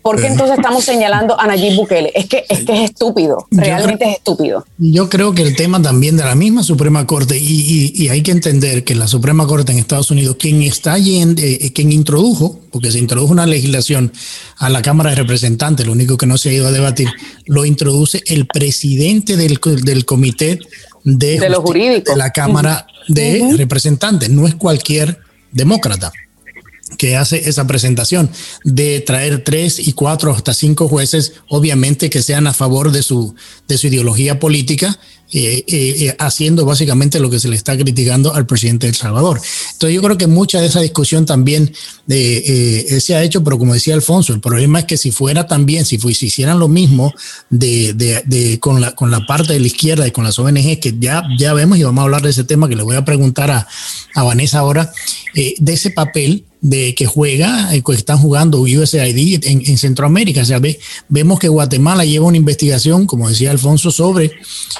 ¿Por 0.03 0.21
qué 0.21 0.29
entonces 0.29 0.57
estamos 0.57 0.85
señalando 0.85 1.39
a 1.39 1.47
Nayib 1.47 1.77
Bukele? 1.77 2.11
Es 2.15 2.27
que 2.27 2.45
es, 2.49 2.65
que 2.65 2.73
es 2.73 2.91
estúpido, 2.91 3.47
realmente 3.51 4.09
es 4.09 4.17
estúpido. 4.17 4.65
Yo 4.79 5.11
creo 5.11 5.35
que 5.35 5.43
el 5.43 5.55
tema 5.55 5.81
también 5.83 6.17
de 6.17 6.25
la 6.25 6.35
misma 6.35 6.63
Suprema 6.63 7.07
Corte, 7.07 7.39
y, 7.39 8.09
hay 8.09 8.23
que 8.23 8.31
entender 8.31 8.83
que 8.83 8.95
la 8.95 9.07
Suprema 9.07 9.47
Corte 9.47 9.73
en 9.73 9.79
Estados 9.79 10.11
Unidos, 10.11 10.37
quien 10.39 10.63
está 10.63 10.97
yendo, 10.97 11.43
eh, 11.43 11.71
quien 11.75 11.93
introdujo, 11.93 12.61
porque 12.73 12.91
se 12.91 12.99
introdujo 12.99 13.33
una 13.33 13.47
legislación 13.47 14.11
a 14.57 14.71
la 14.71 14.81
Cámara 14.81 15.11
de 15.11 15.17
Representantes, 15.17 15.87
lo 15.87 15.93
único 15.93 16.17
que 16.17 16.27
no 16.27 16.39
se 16.39 16.49
ha 16.49 16.53
ido 16.53 16.67
a 16.67 16.73
debatir, 16.73 17.09
lo 17.47 17.67
introduce 17.67 18.23
el 18.27 18.47
presidente 18.47 19.37
del, 19.37 19.61
del 19.83 20.05
comité 20.07 20.61
de, 21.05 21.39
de, 21.39 22.03
de 22.05 22.17
la 22.17 22.31
Cámara 22.31 22.87
de 23.09 23.55
Representantes, 23.57 24.31
no 24.31 24.47
es 24.47 24.55
cualquier 24.55 25.19
demócrata 25.53 26.11
que 26.99 27.17
hace 27.17 27.49
esa 27.49 27.67
presentación 27.67 28.31
de 28.65 29.01
traer 29.01 29.45
tres 29.45 29.79
y 29.79 29.93
cuatro 29.93 30.33
hasta 30.33 30.55
cinco 30.55 30.89
jueces, 30.89 31.35
obviamente 31.49 32.11
que 32.11 32.23
sean 32.23 32.47
a 32.47 32.53
favor 32.53 32.93
de 32.93 33.03
su, 33.03 33.35
de 33.69 33.79
su 33.79 33.87
ideología 33.89 34.39
política, 34.39 34.99
eh, 35.33 35.65
eh, 35.69 35.95
eh, 36.07 36.17
haciendo 36.19 36.65
básicamente 36.65 37.21
lo 37.21 37.31
que 37.31 37.39
se 37.39 37.47
le 37.47 37.55
está 37.55 37.77
criticando 37.79 38.35
al 38.35 38.47
presidente 38.47 38.87
de 38.87 38.91
El 38.91 38.97
Salvador. 38.97 39.41
Entonces 39.75 39.95
yo 39.95 40.03
creo 40.03 40.19
que 40.19 40.27
mucha 40.27 40.61
de 40.61 40.67
esa 40.67 40.81
discusión 40.81 41.25
también 41.25 41.73
se 42.09 43.15
ha 43.15 43.23
hecho, 43.23 43.45
pero 43.45 43.57
como 43.57 43.75
decía 43.75 43.95
Alfonso, 43.95 44.33
el 44.33 44.41
problema 44.41 44.81
es 44.81 44.87
que 44.87 44.97
si 44.97 45.13
fuera 45.13 45.47
también, 45.47 45.85
si, 45.85 45.99
si 45.99 46.27
hicieran 46.27 46.59
lo 46.59 46.67
mismo 46.67 47.15
de, 47.49 47.93
de, 47.95 48.59
con, 48.59 48.81
la, 48.81 48.97
con 48.97 49.13
la 49.13 49.25
parte 49.25 49.53
de 49.53 49.61
la 49.61 49.69
izquierda 49.69 50.05
y 50.09 50.11
con 50.11 50.25
las 50.25 50.37
ONG, 50.41 50.81
que 50.81 50.97
ya, 50.99 51.23
ya 51.39 51.55
vemos 51.55 51.79
y 51.79 51.85
vamos 51.85 52.03
a 52.03 52.05
hablar 52.07 52.23
de 52.23 52.31
ese 52.31 52.43
tema 52.43 52.69
que 52.69 52.75
le 52.75 52.83
voy 52.83 52.97
a 52.97 53.05
preguntar 53.05 53.53
a, 53.53 53.69
a 54.17 54.23
Vanessa 54.25 54.59
ahora, 54.59 54.93
de 55.35 55.73
ese 55.73 55.91
papel 55.91 56.45
de 56.61 56.95
que 56.95 57.07
juega, 57.07 57.71
que 57.71 57.93
están 57.93 58.19
jugando 58.19 58.61
USAID 58.61 59.45
en, 59.45 59.63
en 59.65 59.79
Centroamérica. 59.79 60.43
O 60.43 60.45
sea, 60.45 60.61
vemos 61.09 61.39
que 61.39 61.49
Guatemala 61.49 62.05
lleva 62.05 62.27
una 62.27 62.37
investigación, 62.37 63.07
como 63.07 63.29
decía 63.29 63.51
Alfonso, 63.51 63.91
sobre, 63.91 64.33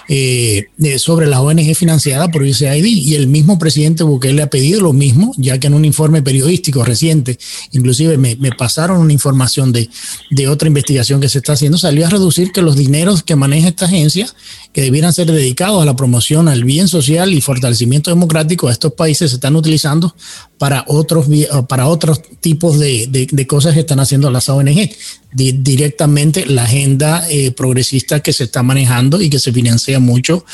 eh, 0.09 0.67
sobre 0.99 1.27
las 1.27 1.41
ONG 1.41 1.75
financiadas 1.75 2.29
por 2.29 2.43
USAID 2.43 2.85
y 2.85 3.15
el 3.15 3.29
mismo 3.29 3.59
presidente 3.59 4.05
Bukele 4.05 4.43
ha 4.43 4.51
pedido 4.51 4.81
lo 4.81 4.93
mismo, 4.93 5.33
ya 5.37 5.59
que 5.59 5.69
en 5.69 5.75
un 5.75 5.85
informe 5.85 6.23
periodístico 6.23 6.85
reciente, 6.85 7.39
inclusive 7.73 8.19
me, 8.19 8.37
me 8.37 8.53
pasaron 8.53 8.99
una 8.99 9.13
información 9.13 9.73
de, 9.73 9.89
de 10.31 10.49
otra 10.49 10.69
investigación 10.69 11.21
que 11.21 11.29
se 11.29 11.39
está 11.39 11.55
haciendo, 11.55 11.79
salió 11.79 12.07
a 12.07 12.11
reducir 12.11 12.53
que 12.53 12.63
los 12.63 12.77
dineros 12.77 13.23
que 13.23 13.37
maneja 13.37 13.69
esta 13.69 13.87
agencia, 13.87 14.29
que 14.73 14.83
debieran 14.83 15.13
ser 15.13 15.31
dedicados 15.33 15.83
a 15.83 15.87
la 15.87 15.97
promoción, 15.97 16.49
al 16.49 16.65
bien 16.65 16.89
social 16.89 17.33
y 17.33 17.41
fortalecimiento 17.41 18.11
democrático 18.11 18.69
a 18.69 18.73
estos 18.73 18.93
países, 18.93 19.31
se 19.31 19.37
están 19.37 19.57
utilizando 19.57 20.15
para 20.61 20.85
otros, 20.89 21.25
para 21.71 21.87
otros 21.87 22.21
tipos 22.41 22.79
de, 22.79 23.07
de, 23.09 23.47
cosas 23.47 23.73
que 23.73 23.81
están 23.81 23.99
haciendo 23.99 24.31
las 24.31 24.51
ONG. 24.51 24.91
directamente 25.33 26.45
la 26.45 26.65
agenda 26.65 27.27
eh, 27.31 27.51
progresista 27.51 28.21
que 28.21 28.35
se 28.35 28.45
está 28.45 28.63
manejando 28.63 29.23
y 29.23 29.31
que 29.31 29.39
se 29.39 29.55
financia 29.55 30.01
mucho 30.01 30.45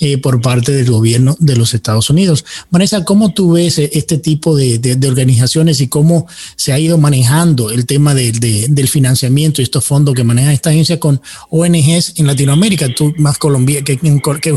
eh, 0.00 0.18
por 0.18 0.40
parte 0.40 0.72
del 0.72 0.90
gobierno 0.90 1.36
de 1.38 1.54
los 1.54 1.74
Estados 1.74 2.10
Unidos. 2.10 2.44
Vanessa, 2.72 3.04
¿cómo 3.04 3.34
tú 3.34 3.52
ves 3.52 3.78
este 3.78 4.18
tipo 4.18 4.56
de, 4.56 4.80
de 4.80 5.06
organizaciones 5.08 5.80
y 5.80 5.86
cómo 5.86 6.26
se 6.56 6.72
ha 6.72 6.80
ido 6.80 6.98
manejando 6.98 7.70
el 7.70 7.86
tema 7.86 8.16
del 8.16 8.88
financiamiento 8.88 9.60
y 9.60 9.64
estos 9.64 9.84
fondos 9.84 10.16
que 10.16 10.24
maneja 10.24 10.52
esta 10.52 10.70
agencia 10.70 10.98
con 10.98 11.20
ONGs 11.50 12.14
en 12.16 12.26
Latinoamérica? 12.26 12.92
Tú 12.96 13.14
más 13.16 13.38
Colombia, 13.38 13.84
que 13.84 13.96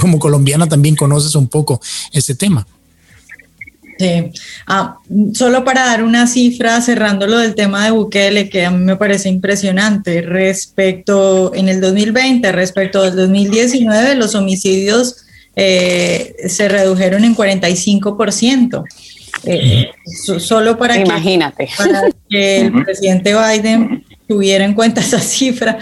como 0.02 0.18
colombiana 0.18 0.68
también 0.68 0.96
conoces 0.96 1.36
un 1.36 1.48
poco 1.48 1.80
ese 2.12 2.34
tema. 2.34 2.66
Sí. 3.98 4.32
Ah, 4.68 4.98
solo 5.34 5.64
para 5.64 5.86
dar 5.86 6.04
una 6.04 6.28
cifra, 6.28 6.82
cerrando 6.82 7.28
lo 7.28 7.38
del 7.38 7.56
tema 7.56 7.86
de 7.86 7.92
Bukele, 7.92 8.50
que 8.50 8.66
a 8.66 8.72
mí 8.72 8.84
me 8.84 8.98
parece 8.98 9.30
impresionante, 9.30 10.22
respecto 10.22 11.54
en 11.56 11.70
el 11.70 11.80
2020, 11.80 12.52
respecto 12.52 13.04
del 13.04 13.16
2019, 13.16 14.16
los 14.16 14.36
homicidios 14.36 15.26
eh, 15.56 16.36
se 16.48 16.68
redujeron 16.68 17.24
en 17.24 17.36
45%. 17.36 18.84
Eh, 19.46 19.92
solo 20.40 20.78
para 20.78 20.98
Imagínate. 20.98 21.70
para 21.78 22.10
que 22.30 22.62
el 22.62 22.84
presidente 22.84 23.34
Biden 23.34 24.04
tuviera 24.28 24.66
en 24.66 24.74
cuenta 24.74 25.02
esa 25.02 25.20
cifra. 25.20 25.78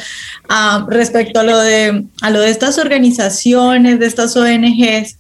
Ah, 0.50 0.86
respecto 0.90 1.40
a 1.40 1.44
lo, 1.44 1.58
de, 1.60 2.06
a 2.22 2.30
lo 2.30 2.42
de 2.42 2.50
estas 2.50 2.78
organizaciones, 2.78 4.00
de 4.00 4.06
estas 4.06 4.36
ONGs, 4.36 5.18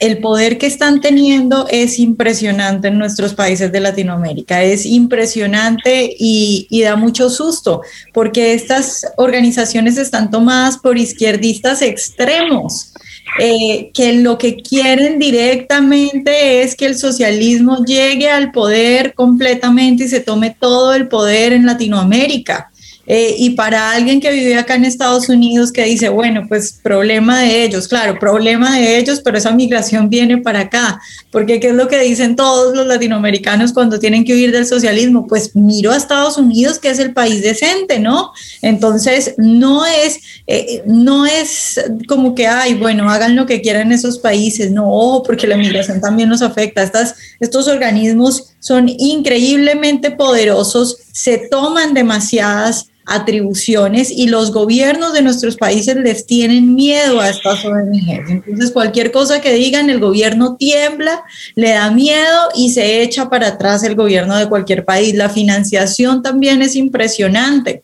el 0.00 0.18
poder 0.18 0.58
que 0.58 0.66
están 0.66 1.00
teniendo 1.00 1.66
es 1.70 1.98
impresionante 1.98 2.88
en 2.88 2.98
nuestros 2.98 3.34
países 3.34 3.72
de 3.72 3.80
Latinoamérica, 3.80 4.62
es 4.62 4.86
impresionante 4.86 6.14
y, 6.18 6.82
da 6.82 6.96
mucho 6.96 7.30
susto, 7.30 7.82
porque 8.12 8.54
estas 8.54 9.06
organizaciones 9.16 9.98
están 9.98 10.30
tomadas 10.30 10.78
por 10.78 10.98
izquierdistas 10.98 11.82
extremos. 11.82 12.92
eh, 13.40 13.90
que 13.92 14.14
lo 14.14 14.38
que 14.38 14.56
quieren 14.56 15.18
directamente 15.18 16.62
es 16.62 16.76
que 16.76 16.86
el 16.86 16.96
socialismo 16.96 17.84
llegue 17.84 18.30
al 18.30 18.52
poder 18.52 19.14
completamente 19.14 20.04
y 20.04 20.08
se 20.08 20.20
tome 20.20 20.56
todo 20.58 20.94
el 20.94 21.08
poder 21.08 21.52
en 21.52 21.66
Latinoamérica. 21.66 22.70
Eh, 23.06 23.36
y 23.38 23.50
para 23.50 23.92
alguien 23.92 24.20
que 24.20 24.32
vive 24.32 24.56
acá 24.56 24.74
en 24.74 24.84
Estados 24.84 25.28
Unidos 25.28 25.70
que 25.70 25.84
dice, 25.84 26.08
bueno, 26.08 26.44
pues 26.48 26.78
problema 26.82 27.40
de 27.40 27.64
ellos, 27.64 27.86
claro, 27.86 28.18
problema 28.18 28.76
de 28.76 28.98
ellos, 28.98 29.20
pero 29.24 29.38
esa 29.38 29.52
migración 29.52 30.10
viene 30.10 30.38
para 30.38 30.60
acá, 30.60 31.00
porque 31.30 31.60
¿qué 31.60 31.68
es 31.68 31.74
lo 31.74 31.86
que 31.86 32.00
dicen 32.00 32.34
todos 32.34 32.74
los 32.74 32.86
latinoamericanos 32.86 33.72
cuando 33.72 34.00
tienen 34.00 34.24
que 34.24 34.34
huir 34.34 34.50
del 34.50 34.66
socialismo? 34.66 35.26
Pues 35.26 35.54
miro 35.54 35.92
a 35.92 35.96
Estados 35.96 36.36
Unidos, 36.36 36.78
que 36.80 36.90
es 36.90 36.98
el 36.98 37.12
país 37.12 37.42
decente, 37.42 38.00
¿no? 38.00 38.32
Entonces, 38.60 39.34
no 39.36 39.86
es, 39.86 40.18
eh, 40.48 40.82
no 40.86 41.26
es 41.26 41.80
como 42.08 42.34
que, 42.34 42.48
ay, 42.48 42.74
bueno, 42.74 43.08
hagan 43.08 43.36
lo 43.36 43.46
que 43.46 43.60
quieran 43.60 43.92
esos 43.92 44.18
países, 44.18 44.72
no, 44.72 45.22
porque 45.24 45.46
la 45.46 45.56
migración 45.56 46.00
también 46.00 46.28
nos 46.28 46.42
afecta. 46.42 46.82
Estas, 46.82 47.14
estos 47.38 47.68
organismos 47.68 48.54
son 48.58 48.88
increíblemente 48.88 50.10
poderosos, 50.10 50.98
se 51.12 51.38
toman 51.48 51.94
demasiadas 51.94 52.88
atribuciones 53.06 54.10
y 54.10 54.26
los 54.26 54.52
gobiernos 54.52 55.12
de 55.12 55.22
nuestros 55.22 55.56
países 55.56 55.96
les 55.96 56.26
tienen 56.26 56.74
miedo 56.74 57.20
a 57.20 57.30
estas 57.30 57.64
ONGs. 57.64 58.28
Entonces, 58.28 58.72
cualquier 58.72 59.12
cosa 59.12 59.40
que 59.40 59.54
digan, 59.54 59.88
el 59.88 60.00
gobierno 60.00 60.56
tiembla, 60.56 61.22
le 61.54 61.70
da 61.70 61.90
miedo 61.90 62.48
y 62.54 62.70
se 62.70 63.02
echa 63.02 63.30
para 63.30 63.48
atrás 63.48 63.84
el 63.84 63.94
gobierno 63.94 64.36
de 64.36 64.48
cualquier 64.48 64.84
país. 64.84 65.14
La 65.14 65.30
financiación 65.30 66.22
también 66.22 66.62
es 66.62 66.74
impresionante 66.74 67.82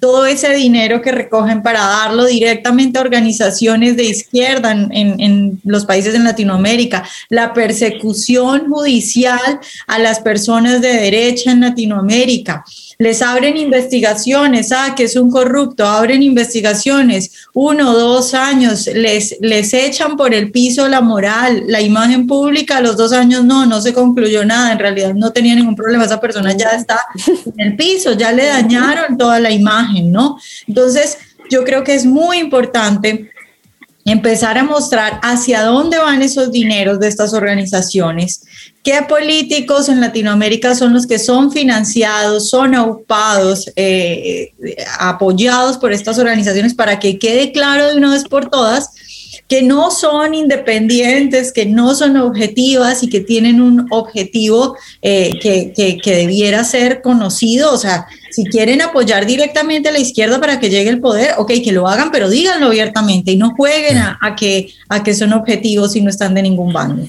todo 0.00 0.24
ese 0.24 0.54
dinero 0.54 1.02
que 1.02 1.12
recogen 1.12 1.62
para 1.62 1.80
darlo 1.80 2.24
directamente 2.24 2.98
a 2.98 3.02
organizaciones 3.02 3.96
de 3.96 4.04
izquierda 4.04 4.72
en, 4.72 5.60
los 5.62 5.84
países 5.84 6.14
en 6.14 6.24
Latinoamérica, 6.24 7.06
la 7.28 7.52
persecución 7.52 8.70
judicial 8.70 9.60
a 9.86 9.98
las 9.98 10.20
personas 10.20 10.80
de 10.80 10.94
derecha 10.94 11.52
en 11.52 11.60
Latinoamérica 11.60 12.64
les 13.00 13.22
abren 13.22 13.56
investigaciones, 13.56 14.72
ah, 14.72 14.94
que 14.94 15.04
es 15.04 15.16
un 15.16 15.30
corrupto, 15.30 15.86
abren 15.86 16.22
investigaciones, 16.22 17.48
uno, 17.54 17.94
dos 17.94 18.34
años, 18.34 18.86
les, 18.92 19.38
les 19.40 19.72
echan 19.72 20.18
por 20.18 20.34
el 20.34 20.50
piso 20.50 20.86
la 20.86 21.00
moral, 21.00 21.64
la 21.66 21.80
imagen 21.80 22.26
pública, 22.26 22.76
a 22.76 22.80
los 22.82 22.98
dos 22.98 23.14
años 23.14 23.42
no, 23.42 23.64
no 23.64 23.80
se 23.80 23.94
concluyó 23.94 24.44
nada, 24.44 24.72
en 24.72 24.78
realidad 24.78 25.14
no 25.14 25.32
tenía 25.32 25.54
ningún 25.54 25.76
problema, 25.76 26.04
esa 26.04 26.20
persona 26.20 26.54
ya 26.54 26.72
está 26.72 27.06
en 27.56 27.68
el 27.68 27.74
piso, 27.74 28.12
ya 28.12 28.32
le 28.32 28.44
dañaron 28.44 29.16
toda 29.16 29.40
la 29.40 29.50
imagen, 29.50 30.12
¿no? 30.12 30.38
Entonces, 30.68 31.16
yo 31.50 31.64
creo 31.64 31.82
que 31.82 31.94
es 31.94 32.04
muy 32.04 32.36
importante 32.36 33.30
empezar 34.04 34.58
a 34.58 34.64
mostrar 34.64 35.20
hacia 35.22 35.62
dónde 35.62 35.98
van 35.98 36.22
esos 36.22 36.50
dineros 36.50 36.98
de 37.00 37.08
estas 37.08 37.32
organizaciones, 37.32 38.42
qué 38.82 39.02
políticos 39.08 39.88
en 39.88 40.00
Latinoamérica 40.00 40.74
son 40.74 40.94
los 40.94 41.06
que 41.06 41.18
son 41.18 41.52
financiados, 41.52 42.48
son 42.48 42.74
aupados, 42.74 43.70
eh, 43.76 44.52
apoyados 44.98 45.76
por 45.76 45.92
estas 45.92 46.18
organizaciones 46.18 46.74
para 46.74 46.98
que 46.98 47.18
quede 47.18 47.52
claro 47.52 47.88
de 47.88 47.96
una 47.96 48.10
vez 48.10 48.24
por 48.24 48.48
todas 48.48 48.90
que 49.48 49.62
no 49.62 49.90
son 49.90 50.34
independientes, 50.34 51.52
que 51.52 51.66
no 51.66 51.94
son 51.94 52.16
objetivas 52.16 53.02
y 53.02 53.08
que 53.08 53.20
tienen 53.20 53.60
un 53.60 53.86
objetivo 53.90 54.76
eh, 55.02 55.38
que, 55.40 55.72
que, 56.02 56.14
debiera 56.14 56.64
ser 56.64 57.02
conocido. 57.02 57.72
O 57.72 57.76
sea, 57.76 58.06
si 58.30 58.44
quieren 58.44 58.82
apoyar 58.82 59.26
directamente 59.26 59.88
a 59.88 59.92
la 59.92 59.98
izquierda 59.98 60.40
para 60.40 60.60
que 60.60 60.70
llegue 60.70 60.90
el 60.90 61.00
poder, 61.00 61.34
ok, 61.38 61.52
que 61.64 61.72
lo 61.72 61.88
hagan, 61.88 62.10
pero 62.10 62.28
díganlo 62.28 62.66
abiertamente 62.66 63.32
y 63.32 63.36
no 63.36 63.54
jueguen 63.56 63.98
a, 63.98 64.36
que, 64.36 64.72
a 64.88 65.02
que 65.02 65.14
son 65.14 65.32
objetivos 65.32 65.96
y 65.96 66.00
no 66.00 66.10
están 66.10 66.34
de 66.34 66.42
ningún 66.42 66.72
bando. 66.72 67.06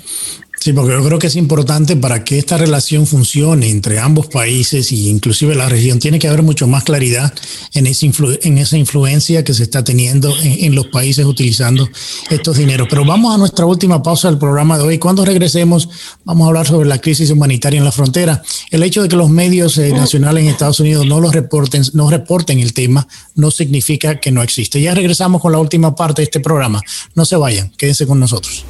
Sí, 0.62 0.74
porque 0.74 0.93
yo 0.93 1.03
creo 1.03 1.18
que 1.18 1.26
es 1.26 1.36
importante 1.38 1.95
para 1.95 2.24
que 2.24 2.38
esta 2.38 2.55
relación 2.55 3.07
funcione 3.07 3.68
entre 3.68 3.97
ambos 3.97 4.28
países 4.28 4.91
e 4.91 4.95
inclusive 4.95 5.55
la 5.55 5.68
región. 5.68 5.97
Tiene 5.97 6.20
que 6.20 6.28
haber 6.28 6.43
mucho 6.43 6.68
más 6.68 6.84
claridad 6.84 7.34
en, 7.74 7.88
esa 7.88 8.78
influencia 8.78 9.43
que 9.43 9.55
se 9.55 9.64
está 9.64 9.84
teniendo 9.84 10.32
en, 10.43 10.76
los 10.76 10.86
países 10.86 11.26
utilizando 11.26 11.89
estos 12.30 12.57
dineros. 12.57 12.88
Pero 12.91 13.03
vamos 13.03 13.34
a 13.34 13.39
nuestra 13.39 13.66
última 13.66 14.03
pausa 14.03 14.30
del 14.30 14.38
programa 14.38 14.78
de 14.78 14.84
hoy. 14.84 14.99
Cuando 14.99 15.26
regresemos, 15.26 15.89
vamos 16.26 16.45
a 16.45 16.49
hablar 16.49 16.68
sobre 16.68 16.88
la 16.88 16.99
crisis 16.99 17.32
humanitaria 17.32 17.80
en 17.80 17.84
la 17.84 17.91
frontera. 17.91 18.43
El 18.70 18.84
hecho 18.84 19.01
de 19.01 19.09
que 19.09 19.16
los 19.16 19.32
medios 19.32 19.80
eh, 19.80 19.91
nacionales 19.91 20.43
en 20.43 20.49
Estados 20.51 20.80
Unidos 20.80 21.07
no 21.07 21.20
los 21.20 21.34
reporten, 21.34 21.82
no 21.93 22.07
reporten 22.07 22.59
el 22.59 22.74
tema, 22.74 23.07
no 23.34 23.49
significa 23.49 24.20
que 24.20 24.32
no 24.32 24.43
existe. 24.43 24.80
Ya 24.80 24.93
regresamos 24.93 25.41
con 25.41 25.53
la 25.53 25.57
última 25.57 25.95
parte 25.95 26.22
de 26.22 26.26
este 26.26 26.39
programa. 26.39 26.84
No 27.16 27.26
se 27.26 27.36
vayan, 27.36 27.72
quédense 27.80 28.05
con 28.05 28.20
nosotros. 28.20 28.64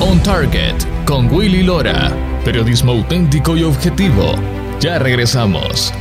On 0.00 0.22
Target 0.22 0.74
con 1.06 1.32
Willy 1.32 1.62
Lora. 1.62 2.12
Periodismo 2.44 2.92
auténtico 2.92 3.56
y 3.56 3.62
objetivo. 3.62 4.34
Ya 4.80 4.98
regresamos. 4.98 5.92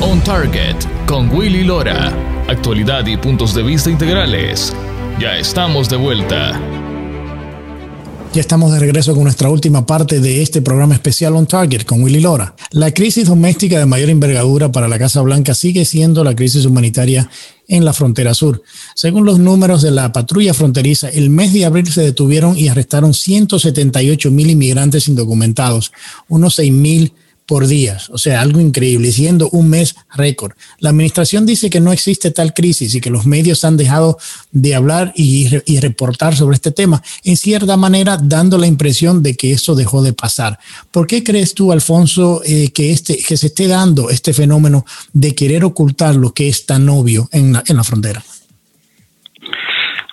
On 0.00 0.20
Target 0.22 0.76
con 1.06 1.30
Willy 1.34 1.64
Lora. 1.64 2.12
Actualidad 2.48 3.06
y 3.06 3.16
puntos 3.16 3.54
de 3.54 3.62
vista 3.62 3.90
integrales. 3.90 4.72
Ya 5.20 5.36
estamos 5.38 5.88
de 5.88 5.96
vuelta. 5.96 6.60
Ya 8.36 8.40
estamos 8.40 8.70
de 8.70 8.78
regreso 8.78 9.14
con 9.14 9.24
nuestra 9.24 9.48
última 9.48 9.86
parte 9.86 10.20
de 10.20 10.42
este 10.42 10.60
programa 10.60 10.94
especial 10.94 11.36
On 11.36 11.46
Target 11.46 11.84
con 11.84 12.02
Willy 12.02 12.20
Lora. 12.20 12.54
La 12.70 12.90
crisis 12.90 13.28
doméstica 13.28 13.78
de 13.78 13.86
mayor 13.86 14.10
envergadura 14.10 14.70
para 14.70 14.88
la 14.88 14.98
Casa 14.98 15.22
Blanca 15.22 15.54
sigue 15.54 15.86
siendo 15.86 16.22
la 16.22 16.36
crisis 16.36 16.66
humanitaria 16.66 17.30
en 17.68 17.84
la 17.84 17.92
frontera 17.92 18.34
sur. 18.34 18.62
Según 18.94 19.24
los 19.24 19.38
números 19.38 19.82
de 19.82 19.90
la 19.90 20.12
patrulla 20.12 20.54
fronteriza, 20.54 21.08
el 21.08 21.30
mes 21.30 21.52
de 21.52 21.64
abril 21.64 21.90
se 21.90 22.02
detuvieron 22.02 22.56
y 22.58 22.68
arrestaron 22.68 23.14
178 23.14 24.30
mil 24.30 24.50
inmigrantes 24.50 25.08
indocumentados, 25.08 25.92
unos 26.28 26.54
6 26.56 26.72
mil 26.72 27.12
por 27.46 27.66
días, 27.68 28.10
o 28.10 28.18
sea, 28.18 28.40
algo 28.40 28.60
increíble, 28.60 29.12
siendo 29.12 29.48
un 29.50 29.70
mes 29.70 29.96
récord. 30.14 30.52
La 30.80 30.90
administración 30.90 31.46
dice 31.46 31.70
que 31.70 31.80
no 31.80 31.92
existe 31.92 32.32
tal 32.32 32.52
crisis 32.52 32.94
y 32.94 33.00
que 33.00 33.10
los 33.10 33.24
medios 33.24 33.64
han 33.64 33.76
dejado 33.76 34.18
de 34.50 34.74
hablar 34.74 35.12
y, 35.14 35.48
reportar 35.78 36.34
sobre 36.34 36.56
este 36.56 36.72
tema, 36.72 37.02
en 37.22 37.36
cierta 37.36 37.76
manera 37.76 38.18
dando 38.20 38.58
la 38.58 38.66
impresión 38.66 39.22
de 39.22 39.36
que 39.36 39.52
eso 39.52 39.74
dejó 39.74 40.02
de 40.02 40.12
pasar. 40.12 40.58
¿Por 40.90 41.06
qué 41.06 41.22
crees 41.22 41.54
tú, 41.54 41.70
Alfonso, 41.70 42.42
eh, 42.44 42.72
que, 42.72 42.90
este, 42.90 43.16
que 43.16 43.36
se 43.36 43.46
esté 43.48 43.68
dando 43.68 44.10
este 44.10 44.32
fenómeno 44.32 44.84
de 45.12 45.34
querer 45.34 45.64
ocultar 45.64 46.16
lo 46.16 46.32
que 46.32 46.48
es 46.48 46.66
tan 46.66 46.88
obvio 46.88 47.28
en 47.30 47.52
la, 47.52 47.62
en 47.66 47.76
la 47.76 47.84
frontera? 47.84 48.22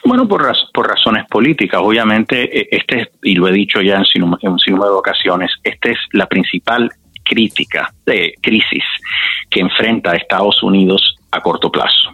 Bueno, 0.05 0.27
por, 0.27 0.45
por 0.73 0.87
razones 0.87 1.25
políticas. 1.29 1.81
Obviamente, 1.81 2.59
e, 2.59 2.67
este, 2.71 3.09
y 3.23 3.35
lo 3.35 3.47
he 3.47 3.53
dicho 3.53 3.81
ya 3.81 3.95
en, 3.95 4.03
en 4.41 4.51
un 4.51 4.59
sinnúmero 4.59 4.91
de 4.91 4.97
ocasiones, 4.97 5.51
esta 5.63 5.89
es 5.89 5.97
la 6.11 6.27
principal 6.27 6.91
crítica, 7.23 7.93
de 8.05 8.33
crisis 8.41 8.83
que 9.49 9.61
enfrenta 9.61 10.15
Estados 10.15 10.61
Unidos 10.63 11.15
a 11.31 11.41
corto 11.41 11.71
plazo. 11.71 12.11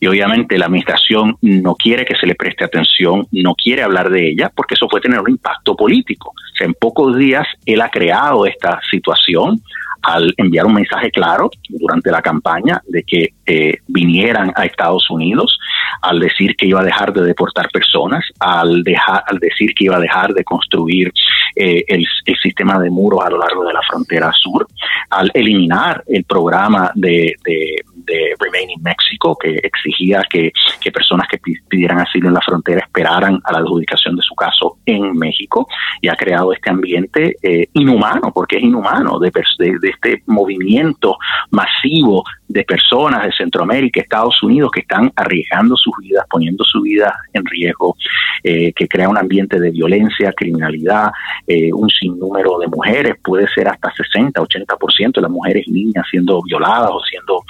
Y 0.00 0.06
obviamente 0.06 0.58
la 0.58 0.66
administración 0.66 1.36
no 1.42 1.74
quiere 1.74 2.04
que 2.04 2.16
se 2.16 2.26
le 2.26 2.34
preste 2.34 2.64
atención, 2.64 3.26
no 3.30 3.54
quiere 3.54 3.82
hablar 3.82 4.10
de 4.10 4.30
ella, 4.30 4.50
porque 4.54 4.74
eso 4.74 4.88
puede 4.88 5.02
tener 5.02 5.20
un 5.20 5.30
impacto 5.30 5.76
político. 5.76 6.32
en 6.60 6.74
pocos 6.74 7.16
días 7.16 7.46
él 7.66 7.80
ha 7.80 7.90
creado 7.90 8.46
esta 8.46 8.80
situación, 8.90 9.60
al 10.04 10.32
enviar 10.36 10.66
un 10.66 10.74
mensaje 10.74 11.10
claro 11.10 11.50
durante 11.68 12.10
la 12.10 12.22
campaña 12.22 12.80
de 12.86 13.02
que 13.02 13.34
eh, 13.46 13.78
vinieran 13.88 14.52
a 14.54 14.64
Estados 14.64 15.10
Unidos, 15.10 15.58
al 16.02 16.20
decir 16.20 16.56
que 16.56 16.66
iba 16.66 16.80
a 16.80 16.84
dejar 16.84 17.12
de 17.12 17.22
deportar 17.22 17.68
personas, 17.70 18.24
al, 18.38 18.82
dejar, 18.82 19.22
al 19.26 19.38
decir 19.38 19.74
que 19.74 19.84
iba 19.84 19.96
a 19.96 20.00
dejar 20.00 20.32
de 20.34 20.44
construir 20.44 21.12
eh, 21.56 21.84
el, 21.88 22.04
sistema 22.42 22.78
de 22.78 22.90
muros 22.90 23.24
a 23.24 23.30
lo 23.30 23.38
largo 23.38 23.64
de 23.64 23.72
la 23.72 23.80
frontera 23.88 24.30
sur, 24.32 24.66
al 25.10 25.30
eliminar 25.32 26.02
el 26.06 26.24
programa 26.24 26.90
de, 26.94 27.34
de, 27.44 27.76
de 28.04 28.34
Remaining 28.38 28.82
Mexico, 28.82 29.36
que 29.40 29.60
exigía 29.62 30.22
que, 30.28 30.52
que, 30.80 30.92
personas 30.92 31.26
que 31.28 31.38
pidieran 31.68 32.00
asilo 32.00 32.28
en 32.28 32.34
la 32.34 32.40
frontera 32.40 32.80
esperaran 32.80 33.40
a 33.44 33.52
la 33.52 33.58
adjudicación 33.58 34.16
de 34.16 34.22
su 34.22 34.34
caso 34.34 34.78
en 34.86 35.12
México, 35.16 35.66
y 36.00 36.08
ha 36.08 36.16
creado 36.16 36.52
este 36.52 36.70
ambiente 36.70 37.36
eh, 37.42 37.68
inhumano, 37.72 38.32
porque 38.32 38.56
es 38.56 38.62
inhumano, 38.62 39.18
de, 39.18 39.30
de 39.58 39.88
este 39.88 40.22
movimiento 40.26 41.16
masivo 41.50 42.24
de 42.48 42.64
personas 42.64 43.24
de 43.24 43.32
Centroamérica, 43.32 44.00
Estados 44.00 44.42
Unidos, 44.42 44.70
que 44.72 44.80
están 44.80 45.12
arriesgando 45.16 45.76
sus 45.76 45.94
vidas, 46.00 46.24
poniendo 46.30 46.64
su 46.64 46.82
vida 46.82 47.14
en 47.32 47.44
riesgo, 47.44 47.96
eh, 48.42 48.72
que 48.74 48.86
crea 48.86 49.08
un 49.08 49.18
ambiente 49.18 49.58
de 49.58 49.70
violencia, 49.70 50.32
criminalidad, 50.32 51.10
eh, 51.46 51.72
un 51.72 51.88
sinnúmero 51.88 52.58
de 52.58 52.68
mujeres, 52.68 53.16
puede 53.22 53.48
ser 53.48 53.68
hasta 53.68 53.92
60, 53.92 54.40
80% 54.40 55.14
de 55.14 55.22
las 55.22 55.30
mujeres 55.30 55.66
niñas 55.68 56.04
siendo 56.10 56.42
violadas 56.42 56.90
o 56.92 57.00
siendo 57.00 57.42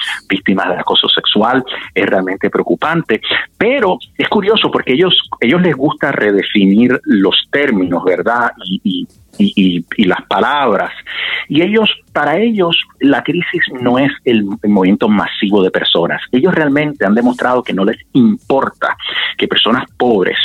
víctimas 0.44 0.68
de 0.68 0.80
acoso 0.80 1.08
sexual, 1.08 1.64
es 1.94 2.06
realmente 2.06 2.50
preocupante. 2.50 3.20
Pero 3.56 3.98
es 4.16 4.28
curioso 4.28 4.70
porque 4.70 4.92
ellos, 4.92 5.28
ellos 5.40 5.62
les 5.62 5.74
gusta 5.74 6.12
redefinir 6.12 7.00
los 7.04 7.48
términos, 7.50 8.04
¿verdad? 8.04 8.52
y, 8.82 9.06
y, 9.38 10.04
las 10.04 10.22
palabras. 10.26 10.92
Y 11.48 11.62
ellos, 11.62 11.90
para 12.12 12.38
ellos, 12.38 12.76
la 13.00 13.22
crisis 13.22 13.62
no 13.80 13.98
es 13.98 14.10
el, 14.24 14.44
movimiento 14.64 15.08
masivo 15.08 15.62
de 15.62 15.70
personas. 15.70 16.22
Ellos 16.32 16.54
realmente 16.54 17.04
han 17.06 17.14
demostrado 17.14 17.62
que 17.62 17.72
no 17.72 17.84
les 17.84 17.98
importa 18.12 18.96
que 19.36 19.48
personas 19.48 19.84
pobres 19.96 20.38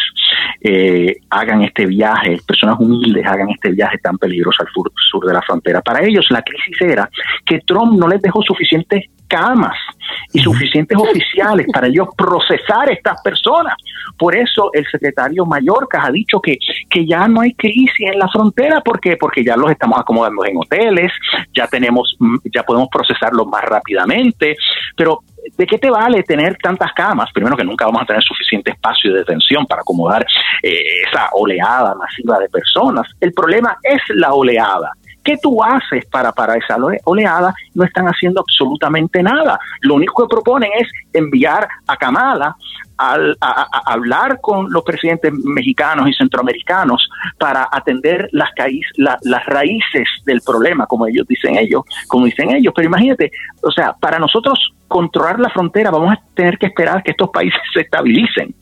eh, 0.62 1.18
hagan 1.30 1.62
este 1.64 1.86
viaje, 1.86 2.38
personas 2.46 2.80
humildes 2.80 3.26
hagan 3.26 3.50
este 3.50 3.72
viaje 3.72 3.98
tan 4.00 4.18
peligroso 4.18 4.64
al 4.64 4.72
sur, 4.74 4.92
sur 5.10 5.26
de 5.26 5.34
la 5.34 5.42
frontera. 5.42 5.82
Para 5.82 6.04
ellos 6.04 6.26
la 6.30 6.42
crisis 6.42 6.82
era 6.82 7.10
que 7.46 7.60
Trump 7.60 7.98
no 8.00 8.08
les 8.08 8.22
dejó 8.22 8.42
suficientes 8.42 9.06
camas 9.30 9.78
y 10.34 10.40
suficientes 10.40 10.98
oficiales 10.98 11.68
para 11.72 11.88
ellos 11.88 12.08
procesar 12.18 12.92
estas 12.92 13.22
personas. 13.22 13.76
Por 14.18 14.36
eso 14.36 14.72
el 14.74 14.86
secretario 14.92 15.46
Mallorca 15.46 16.06
ha 16.06 16.12
dicho 16.12 16.42
que, 16.42 16.58
que 16.90 17.06
ya 17.06 17.28
no 17.28 17.42
hay 17.42 17.54
crisis 17.54 18.12
en 18.12 18.20
la 18.20 18.28
frontera, 18.28 18.82
¿por 18.82 19.00
Porque 19.20 19.44
ya 19.44 19.56
los 19.56 19.72
estamos 19.72 20.00
acomodando 20.00 20.46
en 20.46 20.58
hoteles, 20.58 21.12
ya 21.54 21.68
tenemos, 21.68 22.16
mm, 22.20 22.38
ya 22.54 22.64
podemos 22.64 22.90
procesarlos 22.90 23.48
más 23.48 23.64
rápidamente, 23.64 24.58
pero 24.96 25.20
¿de 25.58 25.66
qué 25.66 25.78
te 25.78 25.90
vale 25.90 26.24
tener 26.24 26.58
tantas 26.58 26.92
camas? 26.94 27.32
Primero 27.32 27.56
que 27.56 27.64
nunca 27.64 27.86
vamos 27.86 28.02
a 28.02 28.06
tener 28.06 28.24
suficiente 28.24 28.72
espacio 28.72 29.14
de 29.14 29.20
detención 29.20 29.66
para 29.66 29.82
acomodar 29.82 30.26
eh, 30.64 30.84
esa 31.08 31.30
oleada 31.34 31.96
masiva 31.96 32.40
de 32.40 32.50
personas. 32.50 33.08
El 33.20 33.34
problema 33.34 33.78
es 33.84 34.02
la 34.10 34.34
oleada. 34.34 34.92
¿Qué 35.24 35.38
tú 35.38 35.64
haces 35.64 36.06
para, 36.06 36.32
para 36.32 36.56
esa 36.56 36.78
oleada? 37.04 37.54
No 37.76 37.84
están 37.84 38.06
haciendo 38.06 38.42
absolutamente 38.42 39.22
nada. 39.22 39.60
Lo 39.82 39.96
único 39.96 40.24
que 40.24 40.34
proponen 40.34 40.72
es 40.80 40.88
enviar 41.14 41.68
a 41.88 41.98
Kamala 41.98 42.56
a, 42.98 43.68
hablar 43.86 44.40
con 44.42 44.72
los 44.72 44.84
presidentes 44.84 45.32
mexicanos 45.34 46.10
y 46.10 46.14
centroamericanos 46.14 47.08
para 47.38 47.68
atender 47.72 48.30
las, 48.32 48.50
las 48.98 49.46
raíces 49.46 50.08
del 50.26 50.42
problema, 50.42 50.86
como 50.86 51.08
ellos 51.08 51.26
dicen 51.28 51.58
ellos, 51.58 51.84
como 52.08 52.26
dicen 52.26 52.52
ellos. 52.52 52.74
Pero 52.76 52.88
imagínate, 52.88 53.32
o 53.62 53.72
sea, 53.72 53.94
para 53.94 54.20
nosotros 54.20 54.74
controlar 54.88 55.40
la 55.40 55.50
frontera 55.50 55.92
vamos 55.92 56.14
a 56.14 56.20
tener 56.34 56.58
que 56.58 56.66
esperar 56.66 57.04
que 57.04 57.12
estos 57.12 57.30
países 57.30 57.62
se 57.74 57.82
estabilicen. 57.82 58.54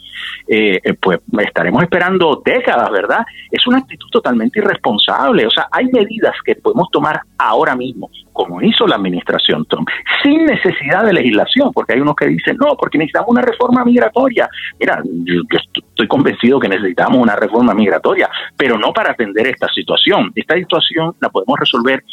Eh, 0.48 0.80
eh, 0.82 0.94
pues 0.94 1.20
estaremos 1.40 1.84
esperando 1.84 2.42
décadas, 2.44 2.90
¿verdad? 2.90 3.26
Es 3.52 3.68
una 3.68 3.80
actitud 3.80 4.08
totalmente 4.10 4.60
irresponsable. 4.60 5.46
O 5.46 5.50
sea, 5.50 5.68
hay 5.72 5.88
medidas 5.88 6.36
que 6.46 6.56
podemos 6.56 6.90
tomar 6.90 7.20
ahora 7.38 7.76
mismo, 7.76 8.10
como 8.32 8.62
hizo 8.62 8.88
la 8.88 8.96
administración 8.96 9.66
Trump, 9.66 9.90
sin 10.24 10.46
necesidad 10.46 11.04
de 11.04 11.14
legislación, 11.14 11.74
porque 11.74 11.94
hay 11.94 12.00
unos 12.00 12.16
que 12.16 12.28
dicen, 12.28 12.56
no, 12.58 12.78
porque 12.78 12.98
necesitamos 12.98 13.30
una 13.30 13.42
reforma 13.42 13.84
migratoria. 13.84 14.50
Mira, 14.80 15.02
yo, 15.04 15.42
estoy 15.52 16.08
convencido 16.08 16.60
que 16.60 16.70
necesitamos 16.70 17.20
una 17.20 17.36
reforma 17.36 17.74
migratoria, 17.74 18.30
pero 18.56 18.78
no 18.78 18.94
para 18.94 19.12
atender 19.12 19.48
esta 19.48 19.68
situación. 19.68 20.32
Esta 20.34 20.56
situación 20.56 21.16
la 21.20 21.30
podemos 21.30 21.60
resolver 21.60 22.04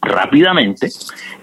rápidamente 0.00 0.88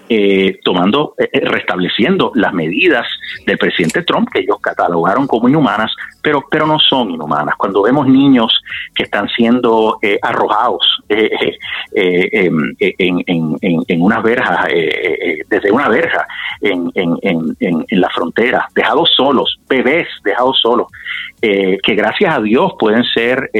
eh, 0.08 0.60
tomando, 0.62 1.14
eh, 1.18 1.28
eh, 1.32 1.40
restableciendo 1.40 2.30
las 2.36 2.52
medidas 2.52 3.04
del 3.44 3.58
presidente 3.58 4.02
Trump 4.02 4.28
que 4.32 4.38
ellos 4.38 4.58
catalogaron 4.60 5.26
como 5.26 5.48
inhumanas, 5.48 5.92
pero, 6.22 6.44
pero 6.48 6.64
no 6.64 6.78
son 6.78 7.10
inhumanas. 7.10 7.56
Cuando 7.56 7.82
vemos 7.82 8.06
niños 8.06 8.62
que 8.94 9.02
están 9.02 9.28
siendo 9.28 9.98
arrojados 10.22 11.02
en, 11.08 12.76
en, 12.78 13.56
en, 13.88 14.02
unas 14.02 14.22
verjas, 14.22 14.68
desde 15.48 15.72
una 15.72 15.88
verja 15.88 16.24
en, 16.60 16.90
en, 16.94 17.84
la 17.90 18.08
frontera, 18.10 18.68
dejados 18.74 19.10
solos, 19.16 19.58
bebés 19.68 20.06
dejados 20.22 20.58
solos, 20.60 20.86
que 21.40 21.94
gracias 21.96 22.34
a 22.34 22.40
Dios 22.40 22.72
pueden 22.78 23.04
ser 23.04 23.50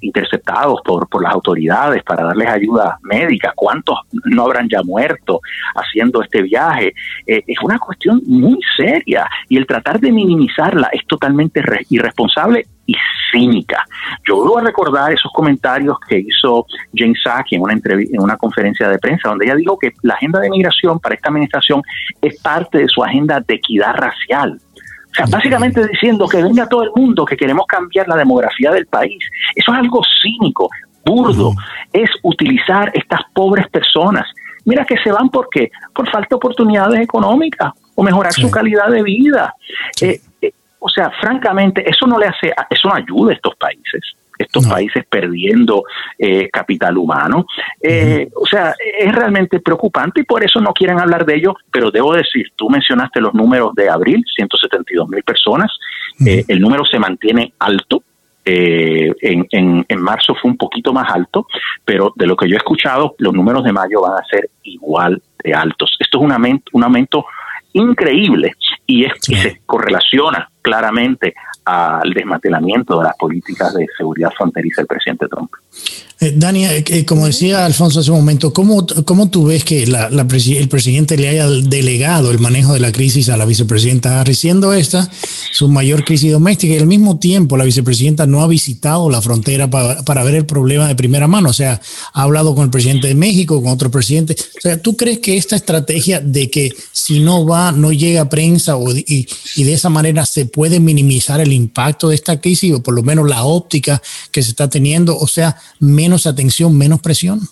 interceptados 0.00 0.80
por, 0.84 1.08
por 1.08 1.22
las 1.22 1.32
autoridades 1.32 2.02
para 2.02 2.24
darles 2.24 2.48
ayuda 2.48 2.98
médica, 3.02 3.52
¿cuántos 3.56 3.98
no 4.24 4.44
habrán 4.44 4.63
ya 4.68 4.82
muerto 4.82 5.40
haciendo 5.74 6.22
este 6.22 6.42
viaje. 6.42 6.94
Eh, 7.26 7.42
es 7.46 7.56
una 7.62 7.78
cuestión 7.78 8.20
muy 8.26 8.58
seria 8.76 9.26
y 9.48 9.56
el 9.56 9.66
tratar 9.66 10.00
de 10.00 10.12
minimizarla 10.12 10.88
es 10.92 11.06
totalmente 11.06 11.62
irresponsable 11.90 12.66
y 12.86 12.94
cínica. 13.30 13.84
Yo 14.28 14.36
voy 14.36 14.60
a 14.60 14.64
recordar 14.64 15.12
esos 15.12 15.32
comentarios 15.32 15.96
que 16.08 16.18
hizo 16.18 16.66
Jane 16.94 17.14
Saki 17.22 17.56
en 17.56 17.62
una, 17.62 17.74
en 17.74 18.20
una 18.20 18.36
conferencia 18.36 18.88
de 18.88 18.98
prensa, 18.98 19.30
donde 19.30 19.46
ella 19.46 19.56
dijo 19.56 19.78
que 19.78 19.92
la 20.02 20.14
agenda 20.14 20.40
de 20.40 20.50
migración 20.50 20.98
para 20.98 21.14
esta 21.14 21.28
administración 21.28 21.82
es 22.20 22.40
parte 22.40 22.78
de 22.78 22.88
su 22.88 23.02
agenda 23.02 23.40
de 23.40 23.54
equidad 23.54 23.94
racial. 23.94 24.60
O 25.10 25.14
sea, 25.14 25.26
básicamente 25.26 25.86
diciendo 25.86 26.26
que 26.26 26.42
venga 26.42 26.68
todo 26.68 26.82
el 26.82 26.90
mundo, 26.94 27.24
que 27.24 27.36
queremos 27.36 27.66
cambiar 27.68 28.08
la 28.08 28.16
demografía 28.16 28.72
del 28.72 28.86
país. 28.86 29.18
Eso 29.54 29.72
es 29.72 29.78
algo 29.78 30.02
cínico, 30.22 30.68
burdo. 31.06 31.52
Es 31.92 32.10
utilizar 32.22 32.90
estas 32.94 33.20
pobres 33.32 33.68
personas 33.68 34.26
Mira 34.64 34.84
que 34.84 34.96
se 34.98 35.12
van 35.12 35.28
porque 35.28 35.70
por 35.94 36.10
falta 36.10 36.28
de 36.30 36.36
oportunidades 36.36 37.00
económicas 37.00 37.72
o 37.94 38.02
mejorar 38.02 38.32
su 38.32 38.50
calidad 38.50 38.88
de 38.88 39.02
vida. 39.02 39.54
Eh, 40.00 40.20
eh, 40.40 40.52
o 40.78 40.88
sea, 40.88 41.10
francamente, 41.20 41.88
eso 41.88 42.06
no 42.06 42.18
le 42.18 42.26
hace, 42.26 42.52
eso 42.70 42.88
no 42.88 42.94
ayuda 42.94 43.32
a 43.32 43.34
estos 43.34 43.54
países 43.56 44.02
estos 44.36 44.66
países 44.66 45.04
perdiendo 45.08 45.84
eh, 46.18 46.50
capital 46.50 46.98
humano. 46.98 47.46
O 48.34 48.46
sea, 48.46 48.74
es 48.98 49.14
realmente 49.14 49.60
preocupante 49.60 50.22
y 50.22 50.24
por 50.24 50.42
eso 50.42 50.60
no 50.60 50.72
quieren 50.72 50.98
hablar 50.98 51.24
de 51.24 51.36
ello, 51.36 51.54
pero 51.70 51.92
debo 51.92 52.12
decir, 52.12 52.48
tú 52.56 52.68
mencionaste 52.68 53.20
los 53.20 53.32
números 53.32 53.72
de 53.76 53.88
abril, 53.88 54.24
172 54.34 55.08
mil 55.08 55.22
personas, 55.22 55.70
el 56.18 56.60
número 56.60 56.84
se 56.84 56.98
mantiene 56.98 57.52
alto, 57.60 58.02
eh, 58.44 59.12
en, 59.22 59.46
en, 59.50 59.86
en, 59.88 60.00
marzo 60.00 60.34
fue 60.34 60.50
un 60.50 60.56
poquito 60.56 60.92
más 60.92 61.10
alto, 61.10 61.46
pero 61.84 62.12
de 62.14 62.26
lo 62.26 62.36
que 62.36 62.48
yo 62.48 62.54
he 62.54 62.58
escuchado, 62.58 63.14
los 63.18 63.32
números 63.32 63.64
de 63.64 63.72
mayo 63.72 64.02
van 64.02 64.22
a 64.22 64.26
ser 64.26 64.50
igual 64.62 65.22
de 65.42 65.54
altos. 65.54 65.96
Esto 65.98 66.18
es 66.18 66.24
un 66.24 66.32
aumento, 66.32 66.70
un 66.72 66.84
aumento 66.84 67.24
increíble 67.72 68.52
y, 68.86 69.04
es, 69.04 69.12
y 69.28 69.34
se 69.34 69.60
correlaciona 69.66 70.50
claramente 70.62 71.34
al 71.64 72.12
desmantelamiento 72.12 72.98
de 72.98 73.04
las 73.04 73.16
políticas 73.16 73.74
de 73.74 73.86
seguridad 73.96 74.30
fronteriza 74.36 74.82
del 74.82 74.86
presidente 74.86 75.26
Trump. 75.28 75.50
Eh, 76.20 76.32
Dania, 76.36 76.74
eh, 76.74 76.84
eh, 76.86 77.04
como 77.04 77.26
decía 77.26 77.66
Alfonso 77.66 78.00
hace 78.00 78.10
un 78.10 78.18
momento, 78.18 78.52
¿cómo, 78.52 78.86
cómo 79.04 79.30
tú 79.30 79.46
ves 79.46 79.64
que 79.64 79.86
la, 79.86 80.06
el 80.06 80.68
presidente 80.68 81.16
le 81.16 81.28
haya 81.28 81.48
delegado 81.48 82.30
el 82.30 82.38
manejo 82.38 82.72
de 82.72 82.80
la 82.80 82.92
crisis 82.92 83.28
a 83.28 83.36
la 83.36 83.44
vicepresidenta 83.44 84.24
siendo 84.32 84.72
esta 84.72 85.10
su 85.52 85.68
mayor 85.68 86.04
crisis 86.04 86.32
doméstica 86.32 86.74
y 86.74 86.78
al 86.78 86.86
mismo 86.86 87.18
tiempo 87.18 87.56
la 87.56 87.64
vicepresidenta 87.64 88.26
no 88.26 88.42
ha 88.42 88.46
visitado 88.46 89.10
la 89.10 89.20
frontera 89.20 89.68
para, 89.68 90.02
para 90.02 90.22
ver 90.22 90.36
el 90.36 90.46
problema 90.46 90.86
de 90.86 90.94
primera 90.94 91.26
mano? 91.26 91.50
O 91.50 91.52
sea, 91.52 91.80
ha 92.12 92.22
hablado 92.22 92.54
con 92.54 92.64
el 92.64 92.70
presidente 92.70 93.08
de 93.08 93.14
México, 93.14 93.60
con 93.62 93.72
otro 93.72 93.90
presidente. 93.90 94.36
O 94.56 94.60
sea, 94.60 94.80
¿tú 94.80 94.96
crees 94.96 95.18
que 95.18 95.36
esta 95.36 95.56
estrategia 95.56 96.20
de 96.20 96.48
que 96.48 96.72
si 96.92 97.20
no 97.20 97.44
va, 97.44 97.72
no 97.72 97.92
llega 97.92 98.28
prensa 98.28 98.76
o, 98.76 98.92
y, 98.92 99.26
y 99.56 99.64
de 99.64 99.74
esa 99.74 99.88
manera 99.88 100.24
se 100.26 100.46
puede 100.46 100.78
minimizar 100.80 101.40
el 101.40 101.52
impacto 101.54 102.08
de 102.08 102.16
esta 102.16 102.40
crisis 102.40 102.74
o 102.74 102.82
por 102.82 102.94
lo 102.94 103.02
menos 103.02 103.28
la 103.28 103.44
óptica 103.44 104.00
que 104.30 104.42
se 104.42 104.50
está 104.50 104.68
teniendo? 104.68 105.16
O 105.16 105.26
sea, 105.26 105.56
menos 105.78 106.26
atención, 106.26 106.76
menos 106.76 107.00
presión? 107.00 107.48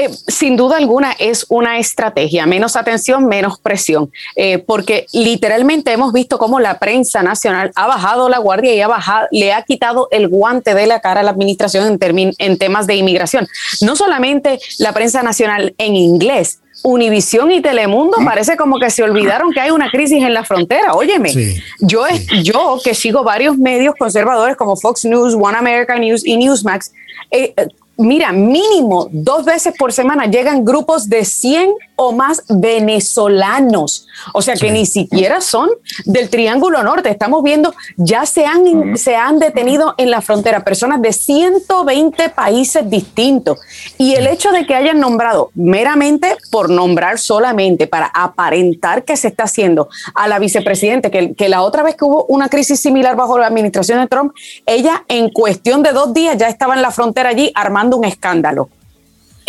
Eh, 0.00 0.10
sin 0.28 0.56
duda 0.56 0.76
alguna 0.76 1.10
es 1.18 1.44
una 1.48 1.80
estrategia, 1.80 2.46
menos 2.46 2.76
atención, 2.76 3.26
menos 3.26 3.58
presión, 3.58 4.12
eh, 4.36 4.58
porque 4.58 5.08
literalmente 5.12 5.90
hemos 5.90 6.12
visto 6.12 6.38
cómo 6.38 6.60
la 6.60 6.78
prensa 6.78 7.24
nacional 7.24 7.72
ha 7.74 7.88
bajado 7.88 8.28
la 8.28 8.38
guardia 8.38 8.72
y 8.72 8.80
ha 8.80 8.86
bajado, 8.86 9.26
le 9.32 9.52
ha 9.52 9.62
quitado 9.62 10.06
el 10.12 10.28
guante 10.28 10.74
de 10.74 10.86
la 10.86 11.00
cara 11.00 11.22
a 11.22 11.22
la 11.24 11.32
administración 11.32 11.98
en, 12.00 12.32
en 12.38 12.58
temas 12.58 12.86
de 12.86 12.94
inmigración. 12.94 13.48
No 13.80 13.96
solamente 13.96 14.60
la 14.78 14.92
prensa 14.92 15.24
nacional 15.24 15.74
en 15.78 15.96
inglés, 15.96 16.60
Univisión 16.82 17.50
y 17.50 17.60
Telemundo 17.60 18.18
parece 18.24 18.56
como 18.56 18.78
que 18.78 18.90
se 18.90 19.02
olvidaron 19.02 19.52
que 19.52 19.60
hay 19.60 19.70
una 19.70 19.90
crisis 19.90 20.22
en 20.22 20.32
la 20.32 20.44
frontera. 20.44 20.94
Óyeme, 20.94 21.32
yo, 21.80 22.04
yo 22.42 22.78
que 22.82 22.94
sigo 22.94 23.24
varios 23.24 23.58
medios 23.58 23.94
conservadores 23.98 24.56
como 24.56 24.76
Fox 24.76 25.04
News, 25.04 25.34
One 25.34 25.56
America 25.56 25.98
News 25.98 26.24
y 26.24 26.36
Newsmax, 26.36 26.92
eh, 27.30 27.54
mira, 27.98 28.32
mínimo 28.32 29.08
dos 29.10 29.44
veces 29.44 29.74
por 29.76 29.92
semana 29.92 30.26
llegan 30.26 30.64
grupos 30.64 31.08
de 31.08 31.24
100 31.24 31.74
o 31.96 32.12
más 32.12 32.44
venezolanos, 32.48 34.06
o 34.32 34.40
sea 34.40 34.54
que 34.54 34.70
ni 34.70 34.86
siquiera 34.86 35.40
son 35.40 35.68
del 36.04 36.30
Triángulo 36.30 36.84
Norte. 36.84 37.10
Estamos 37.10 37.42
viendo, 37.42 37.74
ya 37.96 38.24
se 38.24 38.46
han, 38.46 38.96
se 38.96 39.16
han 39.16 39.40
detenido 39.40 39.94
en 39.98 40.12
la 40.12 40.20
frontera 40.20 40.64
personas 40.64 41.02
de 41.02 41.12
120 41.12 42.28
países 42.28 42.88
distintos. 42.88 43.58
Y 43.98 44.14
el 44.14 44.28
hecho 44.28 44.52
de 44.52 44.64
que 44.64 44.76
hayan 44.76 45.00
nombrado 45.00 45.50
meramente 45.54 46.36
por 46.52 46.70
nombrar 46.70 47.18
solamente, 47.18 47.88
para 47.88 48.06
aparentar 48.14 49.02
que 49.02 49.16
se 49.16 49.26
está 49.26 49.44
haciendo 49.44 49.88
a 50.14 50.28
la 50.28 50.38
vicepresidenta, 50.38 51.10
que, 51.10 51.34
que 51.34 51.48
la 51.48 51.62
otra 51.62 51.82
vez 51.82 51.96
que 51.96 52.04
hubo 52.04 52.26
una 52.26 52.48
crisis 52.48 52.78
similar 52.78 53.16
bajo 53.16 53.38
la 53.38 53.48
administración 53.48 53.98
de 53.98 54.06
Trump, 54.06 54.32
ella 54.66 55.04
en 55.08 55.30
cuestión 55.30 55.82
de 55.82 55.90
dos 55.90 56.14
días 56.14 56.36
ya 56.38 56.46
estaba 56.46 56.74
en 56.74 56.82
la 56.82 56.92
frontera 56.92 57.30
allí 57.30 57.50
armando 57.56 57.87
un 57.96 58.04
escándalo. 58.04 58.68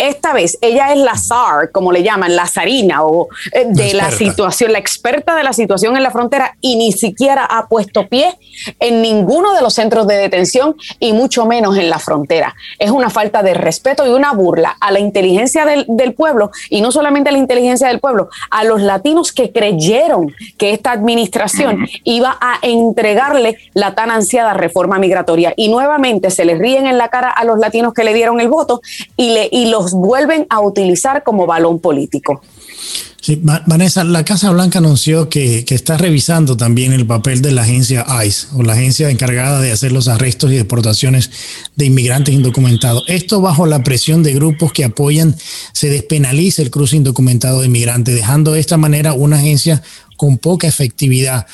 Esta 0.00 0.32
vez 0.32 0.58
ella 0.60 0.92
es 0.92 0.98
la 0.98 1.16
SAR, 1.16 1.70
como 1.70 1.92
le 1.92 2.02
llaman, 2.02 2.34
la 2.34 2.46
zarina 2.46 3.04
o 3.04 3.28
eh, 3.52 3.66
de 3.68 3.94
la, 3.94 4.10
situación, 4.10 4.72
la 4.72 4.78
experta 4.78 5.34
de 5.36 5.44
la 5.44 5.52
situación 5.52 5.96
en 5.96 6.02
la 6.02 6.10
frontera 6.10 6.56
y 6.60 6.76
ni 6.76 6.92
siquiera 6.92 7.44
ha 7.44 7.68
puesto 7.68 8.08
pie 8.08 8.38
en 8.78 9.02
ninguno 9.02 9.54
de 9.54 9.60
los 9.60 9.74
centros 9.74 10.06
de 10.06 10.16
detención 10.16 10.74
y 10.98 11.12
mucho 11.12 11.46
menos 11.46 11.76
en 11.76 11.90
la 11.90 11.98
frontera. 11.98 12.54
Es 12.78 12.90
una 12.90 13.10
falta 13.10 13.42
de 13.42 13.54
respeto 13.54 14.06
y 14.06 14.10
una 14.10 14.32
burla 14.32 14.76
a 14.80 14.90
la 14.90 15.00
inteligencia 15.00 15.64
del, 15.64 15.84
del 15.88 16.14
pueblo 16.14 16.50
y 16.68 16.80
no 16.80 16.92
solamente 16.92 17.28
a 17.28 17.32
la 17.32 17.38
inteligencia 17.38 17.88
del 17.88 18.00
pueblo, 18.00 18.30
a 18.50 18.64
los 18.64 18.80
latinos 18.80 19.32
que 19.32 19.52
creyeron 19.52 20.34
que 20.56 20.72
esta 20.72 20.92
administración 20.92 21.86
iba 22.04 22.36
a 22.40 22.58
entregarle 22.62 23.58
la 23.74 23.94
tan 23.94 24.10
ansiada 24.10 24.54
reforma 24.54 24.98
migratoria. 24.98 25.52
Y 25.56 25.68
nuevamente 25.68 26.30
se 26.30 26.44
les 26.44 26.58
ríen 26.58 26.86
en 26.86 26.98
la 26.98 27.08
cara 27.08 27.30
a 27.30 27.44
los 27.44 27.58
latinos 27.58 27.92
que 27.92 28.04
le 28.04 28.14
dieron 28.14 28.40
el 28.40 28.48
voto 28.48 28.80
y, 29.16 29.30
le, 29.30 29.48
y 29.50 29.66
los 29.66 29.89
vuelven 29.92 30.46
a 30.50 30.60
utilizar 30.60 31.22
como 31.22 31.46
balón 31.46 31.78
político. 31.78 32.42
Sí, 33.20 33.38
Vanessa, 33.42 34.02
la 34.02 34.24
Casa 34.24 34.50
Blanca 34.50 34.78
anunció 34.78 35.28
que, 35.28 35.66
que, 35.66 35.74
está 35.74 35.98
revisando 35.98 36.56
también 36.56 36.94
el 36.94 37.06
papel 37.06 37.42
de 37.42 37.52
la 37.52 37.62
agencia 37.62 38.06
ICE 38.24 38.46
o 38.56 38.62
la 38.62 38.72
agencia 38.72 39.10
encargada 39.10 39.60
de 39.60 39.72
hacer 39.72 39.92
los 39.92 40.08
arrestos 40.08 40.50
y 40.50 40.56
deportaciones 40.56 41.30
de 41.76 41.84
inmigrantes 41.84 42.34
indocumentados. 42.34 43.04
Esto 43.08 43.42
bajo 43.42 43.66
la 43.66 43.84
presión 43.84 44.22
de 44.22 44.32
grupos 44.32 44.72
que 44.72 44.84
apoyan 44.84 45.36
se 45.74 45.90
despenalice 45.90 46.62
el 46.62 46.70
cruce 46.70 46.96
indocumentado 46.96 47.60
de 47.60 47.66
inmigrantes, 47.66 48.14
dejando 48.14 48.52
de 48.52 48.60
esta 48.60 48.78
manera 48.78 49.12
una 49.12 49.36
agencia 49.36 49.82
con 50.20 50.36
poca 50.36 50.68
efectividad, 50.68 51.46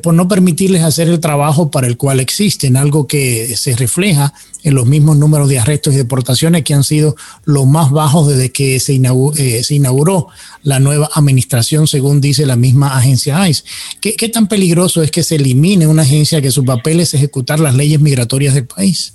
por 0.00 0.14
no 0.14 0.28
permitirles 0.28 0.84
hacer 0.84 1.08
el 1.08 1.18
trabajo 1.18 1.72
para 1.72 1.88
el 1.88 1.96
cual 1.96 2.20
existen, 2.20 2.76
algo 2.76 3.08
que 3.08 3.56
se 3.56 3.74
refleja 3.74 4.32
en 4.62 4.76
los 4.76 4.86
mismos 4.86 5.16
números 5.16 5.48
de 5.48 5.58
arrestos 5.58 5.92
y 5.92 5.96
deportaciones 5.96 6.62
que 6.62 6.72
han 6.72 6.84
sido 6.84 7.16
los 7.46 7.66
más 7.66 7.90
bajos 7.90 8.28
desde 8.28 8.52
que 8.52 8.78
se 8.78 8.92
inauguró, 8.92 10.28
eh, 10.30 10.36
la 10.62 10.78
nueva 10.78 11.10
administración, 11.12 11.88
según 11.88 12.20
dice 12.20 12.46
la 12.46 12.54
misma 12.54 12.96
agencia 12.96 13.48
ICE. 13.48 13.64
¿Qué, 14.00 14.14
¿Qué 14.14 14.28
tan 14.28 14.46
peligroso 14.46 15.02
es 15.02 15.10
que 15.10 15.24
se 15.24 15.34
elimine 15.34 15.88
una 15.88 16.02
agencia 16.02 16.40
que 16.40 16.52
su 16.52 16.64
papel 16.64 17.00
es 17.00 17.14
ejecutar 17.14 17.58
las 17.58 17.74
leyes 17.74 18.00
migratorias 18.00 18.54
del 18.54 18.66
país? 18.66 19.14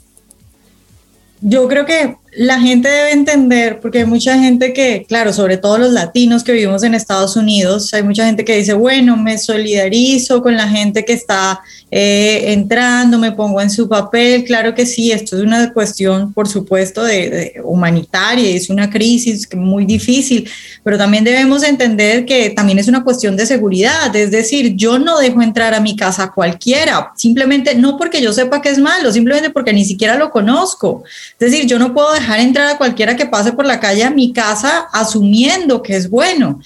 Yo 1.39 1.69
creo 1.69 1.85
que 1.85 2.17
la 2.37 2.59
gente 2.59 2.87
debe 2.87 3.13
entender, 3.13 3.79
porque 3.79 3.99
hay 3.99 4.05
mucha 4.05 4.37
gente 4.37 4.71
que, 4.71 5.05
claro, 5.07 5.33
sobre 5.33 5.57
todo 5.57 5.79
los 5.79 5.91
latinos 5.91 6.43
que 6.43 6.51
vivimos 6.51 6.83
en 6.83 6.93
Estados 6.93 7.35
Unidos, 7.35 7.91
hay 7.95 8.03
mucha 8.03 8.27
gente 8.27 8.45
que 8.45 8.57
dice, 8.57 8.73
bueno, 8.73 9.17
me 9.17 9.39
solidarizo 9.39 10.43
con 10.43 10.55
la 10.55 10.69
gente 10.69 11.03
que 11.03 11.13
está 11.13 11.61
eh, 11.89 12.53
entrando, 12.53 13.17
me 13.17 13.31
pongo 13.31 13.59
en 13.59 13.71
su 13.71 13.89
papel. 13.89 14.43
Claro 14.43 14.75
que 14.75 14.85
sí, 14.85 15.11
esto 15.11 15.35
es 15.35 15.41
una 15.41 15.73
cuestión, 15.73 16.31
por 16.31 16.47
supuesto, 16.47 17.03
de, 17.03 17.29
de 17.29 17.61
humanitaria, 17.63 18.51
es 18.51 18.69
una 18.69 18.87
crisis 18.87 19.47
muy 19.55 19.85
difícil, 19.85 20.47
pero 20.83 20.95
también 20.95 21.23
debemos 21.23 21.63
entender 21.63 22.23
que 22.25 22.51
también 22.51 22.77
es 22.77 22.87
una 22.87 23.03
cuestión 23.03 23.35
de 23.35 23.47
seguridad, 23.47 24.15
es 24.15 24.29
decir, 24.29 24.75
yo 24.75 24.99
no 24.99 25.17
dejo 25.17 25.41
entrar 25.41 25.73
a 25.73 25.79
mi 25.79 25.95
casa 25.95 26.25
a 26.25 26.31
cualquiera, 26.31 27.13
simplemente 27.15 27.73
no 27.73 27.97
porque 27.97 28.21
yo 28.21 28.31
sepa 28.31 28.61
que 28.61 28.69
es 28.69 28.77
malo, 28.77 29.11
simplemente 29.11 29.49
porque 29.49 29.73
ni 29.73 29.85
siquiera 29.85 30.17
lo 30.17 30.29
conozco. 30.29 31.03
Es 31.39 31.51
decir, 31.51 31.65
yo 31.65 31.79
no 31.79 31.95
puedo 31.95 32.13
dejar 32.13 32.26
dejar 32.27 32.41
entrar 32.41 32.67
a 32.67 32.77
cualquiera 32.77 33.15
que 33.15 33.25
pase 33.25 33.53
por 33.53 33.65
la 33.65 33.79
calle 33.79 34.03
a 34.03 34.09
mi 34.09 34.33
casa 34.33 34.87
asumiendo 34.91 35.81
que 35.81 35.95
es 35.95 36.09
bueno. 36.09 36.59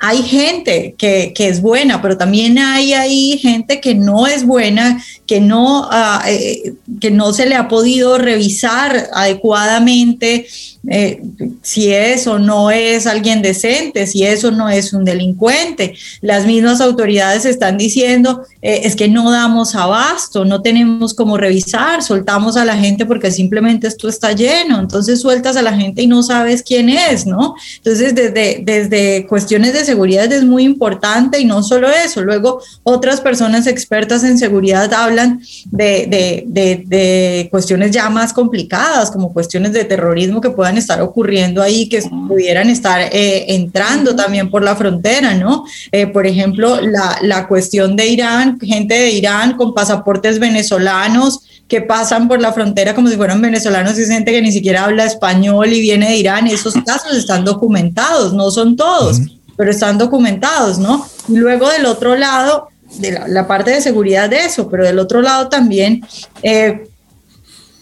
Hay 0.00 0.24
gente 0.24 0.96
que, 0.98 1.32
que, 1.32 1.46
es 1.46 1.62
buena, 1.62 2.02
pero 2.02 2.18
también 2.18 2.58
hay 2.58 2.92
ahí 2.92 3.38
gente 3.38 3.80
que 3.80 3.94
no 3.94 4.26
es 4.26 4.44
buena, 4.44 5.00
que 5.32 5.40
no, 5.40 5.88
uh, 5.88 6.20
eh, 6.28 6.74
que 7.00 7.10
no 7.10 7.32
se 7.32 7.46
le 7.46 7.54
ha 7.54 7.66
podido 7.66 8.18
revisar 8.18 9.08
adecuadamente 9.14 10.46
eh, 10.90 11.22
si 11.62 11.92
es 11.92 12.26
o 12.26 12.40
no 12.40 12.72
es 12.72 13.06
alguien 13.06 13.40
decente, 13.40 14.06
si 14.08 14.24
es 14.24 14.42
o 14.44 14.50
no 14.50 14.68
es 14.68 14.92
un 14.92 15.04
delincuente. 15.04 15.94
Las 16.20 16.44
mismas 16.44 16.80
autoridades 16.80 17.44
están 17.44 17.78
diciendo, 17.78 18.42
eh, 18.62 18.80
es 18.84 18.96
que 18.96 19.06
no 19.06 19.30
damos 19.30 19.76
abasto, 19.76 20.44
no 20.44 20.60
tenemos 20.60 21.14
cómo 21.14 21.36
revisar, 21.36 22.02
soltamos 22.02 22.56
a 22.56 22.64
la 22.64 22.76
gente 22.76 23.06
porque 23.06 23.30
simplemente 23.30 23.86
esto 23.86 24.08
está 24.08 24.32
lleno, 24.32 24.80
entonces 24.80 25.20
sueltas 25.20 25.56
a 25.56 25.62
la 25.62 25.72
gente 25.72 26.02
y 26.02 26.08
no 26.08 26.24
sabes 26.24 26.64
quién 26.64 26.88
es, 26.88 27.26
¿no? 27.26 27.54
Entonces, 27.76 28.14
desde, 28.14 28.60
desde 28.64 29.26
cuestiones 29.28 29.72
de 29.74 29.84
seguridad 29.84 30.30
es 30.32 30.44
muy 30.44 30.64
importante 30.64 31.38
y 31.38 31.44
no 31.44 31.62
solo 31.62 31.88
eso, 31.90 32.22
luego 32.22 32.60
otras 32.82 33.20
personas 33.20 33.68
expertas 33.68 34.24
en 34.24 34.36
seguridad 34.36 34.92
hablan 34.92 35.21
de, 35.66 36.06
de, 36.06 36.44
de, 36.46 36.84
de 36.86 37.48
cuestiones 37.50 37.90
ya 37.90 38.08
más 38.10 38.32
complicadas, 38.32 39.10
como 39.10 39.32
cuestiones 39.32 39.72
de 39.72 39.84
terrorismo 39.84 40.40
que 40.40 40.50
puedan 40.50 40.78
estar 40.78 41.00
ocurriendo 41.02 41.62
ahí, 41.62 41.88
que 41.88 42.02
pudieran 42.28 42.70
estar 42.70 43.00
eh, 43.12 43.54
entrando 43.54 44.14
también 44.14 44.50
por 44.50 44.62
la 44.62 44.76
frontera, 44.76 45.34
¿no? 45.34 45.64
Eh, 45.90 46.06
por 46.06 46.26
ejemplo, 46.26 46.80
la, 46.80 47.18
la 47.22 47.48
cuestión 47.48 47.96
de 47.96 48.06
Irán, 48.06 48.58
gente 48.60 48.94
de 48.94 49.10
Irán 49.10 49.56
con 49.56 49.74
pasaportes 49.74 50.38
venezolanos 50.38 51.40
que 51.68 51.80
pasan 51.80 52.28
por 52.28 52.40
la 52.40 52.52
frontera 52.52 52.94
como 52.94 53.08
si 53.08 53.16
fueran 53.16 53.40
venezolanos 53.40 53.98
y 53.98 54.04
gente 54.04 54.30
que 54.30 54.42
ni 54.42 54.52
siquiera 54.52 54.84
habla 54.84 55.06
español 55.06 55.72
y 55.72 55.80
viene 55.80 56.10
de 56.10 56.16
Irán, 56.16 56.46
esos 56.46 56.74
casos 56.84 57.16
están 57.16 57.44
documentados, 57.44 58.34
no 58.34 58.50
son 58.50 58.76
todos, 58.76 59.20
pero 59.56 59.70
están 59.70 59.96
documentados, 59.96 60.78
¿no? 60.78 61.06
Y 61.28 61.36
luego 61.36 61.70
del 61.70 61.86
otro 61.86 62.14
lado, 62.14 62.68
de 62.98 63.20
la, 63.26 63.46
parte 63.46 63.70
de 63.70 63.80
seguridad 63.80 64.28
de 64.28 64.44
eso, 64.44 64.68
pero 64.68 64.84
del 64.84 64.98
otro 64.98 65.22
lado 65.22 65.48
también, 65.48 66.04
eh, 66.42 66.84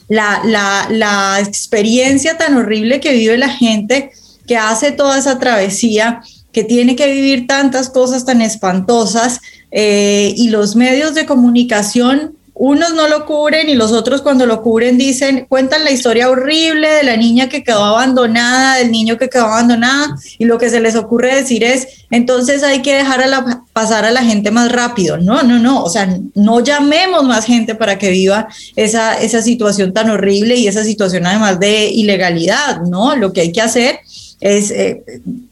la, 0.08 0.42
la, 0.90 1.38
experiencia 1.40 2.36
tan 2.36 2.56
horrible 2.56 3.00
que 3.00 3.12
vive 3.12 3.38
la 3.38 3.48
gente 3.48 4.11
que 4.46 4.56
hace 4.56 4.90
toda 4.90 5.18
esa 5.18 5.38
travesía, 5.38 6.20
que 6.52 6.64
tiene 6.64 6.96
que 6.96 7.06
vivir 7.06 7.46
tantas 7.46 7.88
cosas 7.88 8.24
tan 8.24 8.40
espantosas 8.40 9.40
eh, 9.70 10.32
y 10.36 10.48
los 10.48 10.74
medios 10.74 11.14
de 11.14 11.26
comunicación 11.26 12.36
unos 12.62 12.92
no 12.92 13.08
lo 13.08 13.24
cubren 13.24 13.70
y 13.70 13.74
los 13.74 13.90
otros 13.90 14.20
cuando 14.20 14.44
lo 14.44 14.61
cubren 14.61 14.98
dicen, 14.98 15.46
cuentan 15.48 15.82
la 15.82 15.92
historia 15.92 16.28
horrible 16.28 16.90
de 16.90 17.04
la 17.04 17.16
niña 17.16 17.48
que 17.48 17.64
quedó 17.64 17.82
abandonada, 17.82 18.76
del 18.76 18.90
niño 18.90 19.16
que 19.16 19.30
quedó 19.30 19.46
abandonada 19.46 20.14
y 20.36 20.44
lo 20.44 20.58
que 20.58 20.68
se 20.68 20.78
les 20.78 20.94
ocurre 20.94 21.34
decir 21.34 21.64
es, 21.64 22.04
entonces 22.11 22.62
hay 22.62 22.82
que 22.82 22.94
dejar 22.94 23.22
a 23.22 23.28
la, 23.28 23.64
pasar 23.72 24.04
a 24.04 24.11
la 24.11 24.22
gente 24.22 24.50
más 24.50 24.70
rápido. 24.70 25.16
No, 25.16 25.42
no, 25.42 25.58
no, 25.58 25.82
o 25.82 25.88
sea, 25.88 26.14
no 26.34 26.61
llamemos 26.61 27.24
más 27.24 27.46
gente 27.46 27.74
para 27.74 27.96
que 27.96 28.11
viva 28.11 28.46
esa, 28.76 29.18
esa 29.18 29.40
situación 29.40 29.94
tan 29.94 30.11
horrible 30.11 30.56
y 30.56 30.68
esa 30.68 30.84
situación 30.84 31.24
además 31.24 31.58
de 31.61 31.86
ilegalidad, 31.86 32.82
¿no? 32.82 33.16
Lo 33.16 33.32
que 33.32 33.40
hay 33.40 33.52
que 33.52 33.62
hacer 33.62 34.00
es 34.41 34.70
eh, 34.70 35.03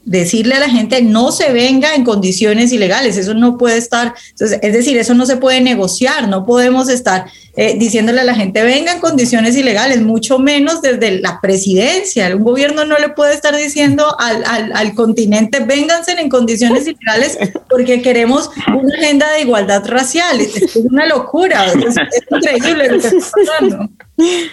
decirle 0.03 0.55
a 0.55 0.59
la 0.59 0.69
gente 0.69 1.01
no 1.01 1.31
se 1.31 1.51
venga 1.53 1.93
en 1.93 2.03
condiciones 2.03 2.71
ilegales, 2.71 3.17
eso 3.17 3.33
no 3.33 3.57
puede 3.57 3.77
estar, 3.77 4.15
es 4.39 4.73
decir, 4.73 4.97
eso 4.97 5.13
no 5.13 5.25
se 5.25 5.37
puede 5.37 5.61
negociar, 5.61 6.27
no 6.27 6.45
podemos 6.45 6.89
estar 6.89 7.25
eh, 7.61 7.75
diciéndole 7.77 8.21
a 8.21 8.23
la 8.23 8.35
gente 8.35 8.63
venga 8.63 8.93
en 8.93 9.01
condiciones 9.01 9.53
ilegales, 9.57 10.01
mucho 10.01 10.39
menos 10.39 10.81
desde 10.81 11.19
la 11.19 11.41
presidencia, 11.41 12.33
un 12.33 12.45
gobierno 12.45 12.85
no 12.85 12.97
le 12.97 13.09
puede 13.09 13.33
estar 13.33 13.53
diciendo 13.53 14.15
al, 14.17 14.45
al, 14.73 14.95
continente 14.95 15.59
vénganse 15.59 16.13
en 16.13 16.29
condiciones 16.29 16.87
ilegales 16.87 17.37
porque 17.69 18.01
queremos 18.01 18.49
una 18.67 18.95
agenda 18.95 19.29
de 19.33 19.41
igualdad 19.41 19.85
racial, 19.85 20.39
es, 20.39 20.73
una 20.77 21.05
locura, 21.05 21.65
es. 21.65 21.95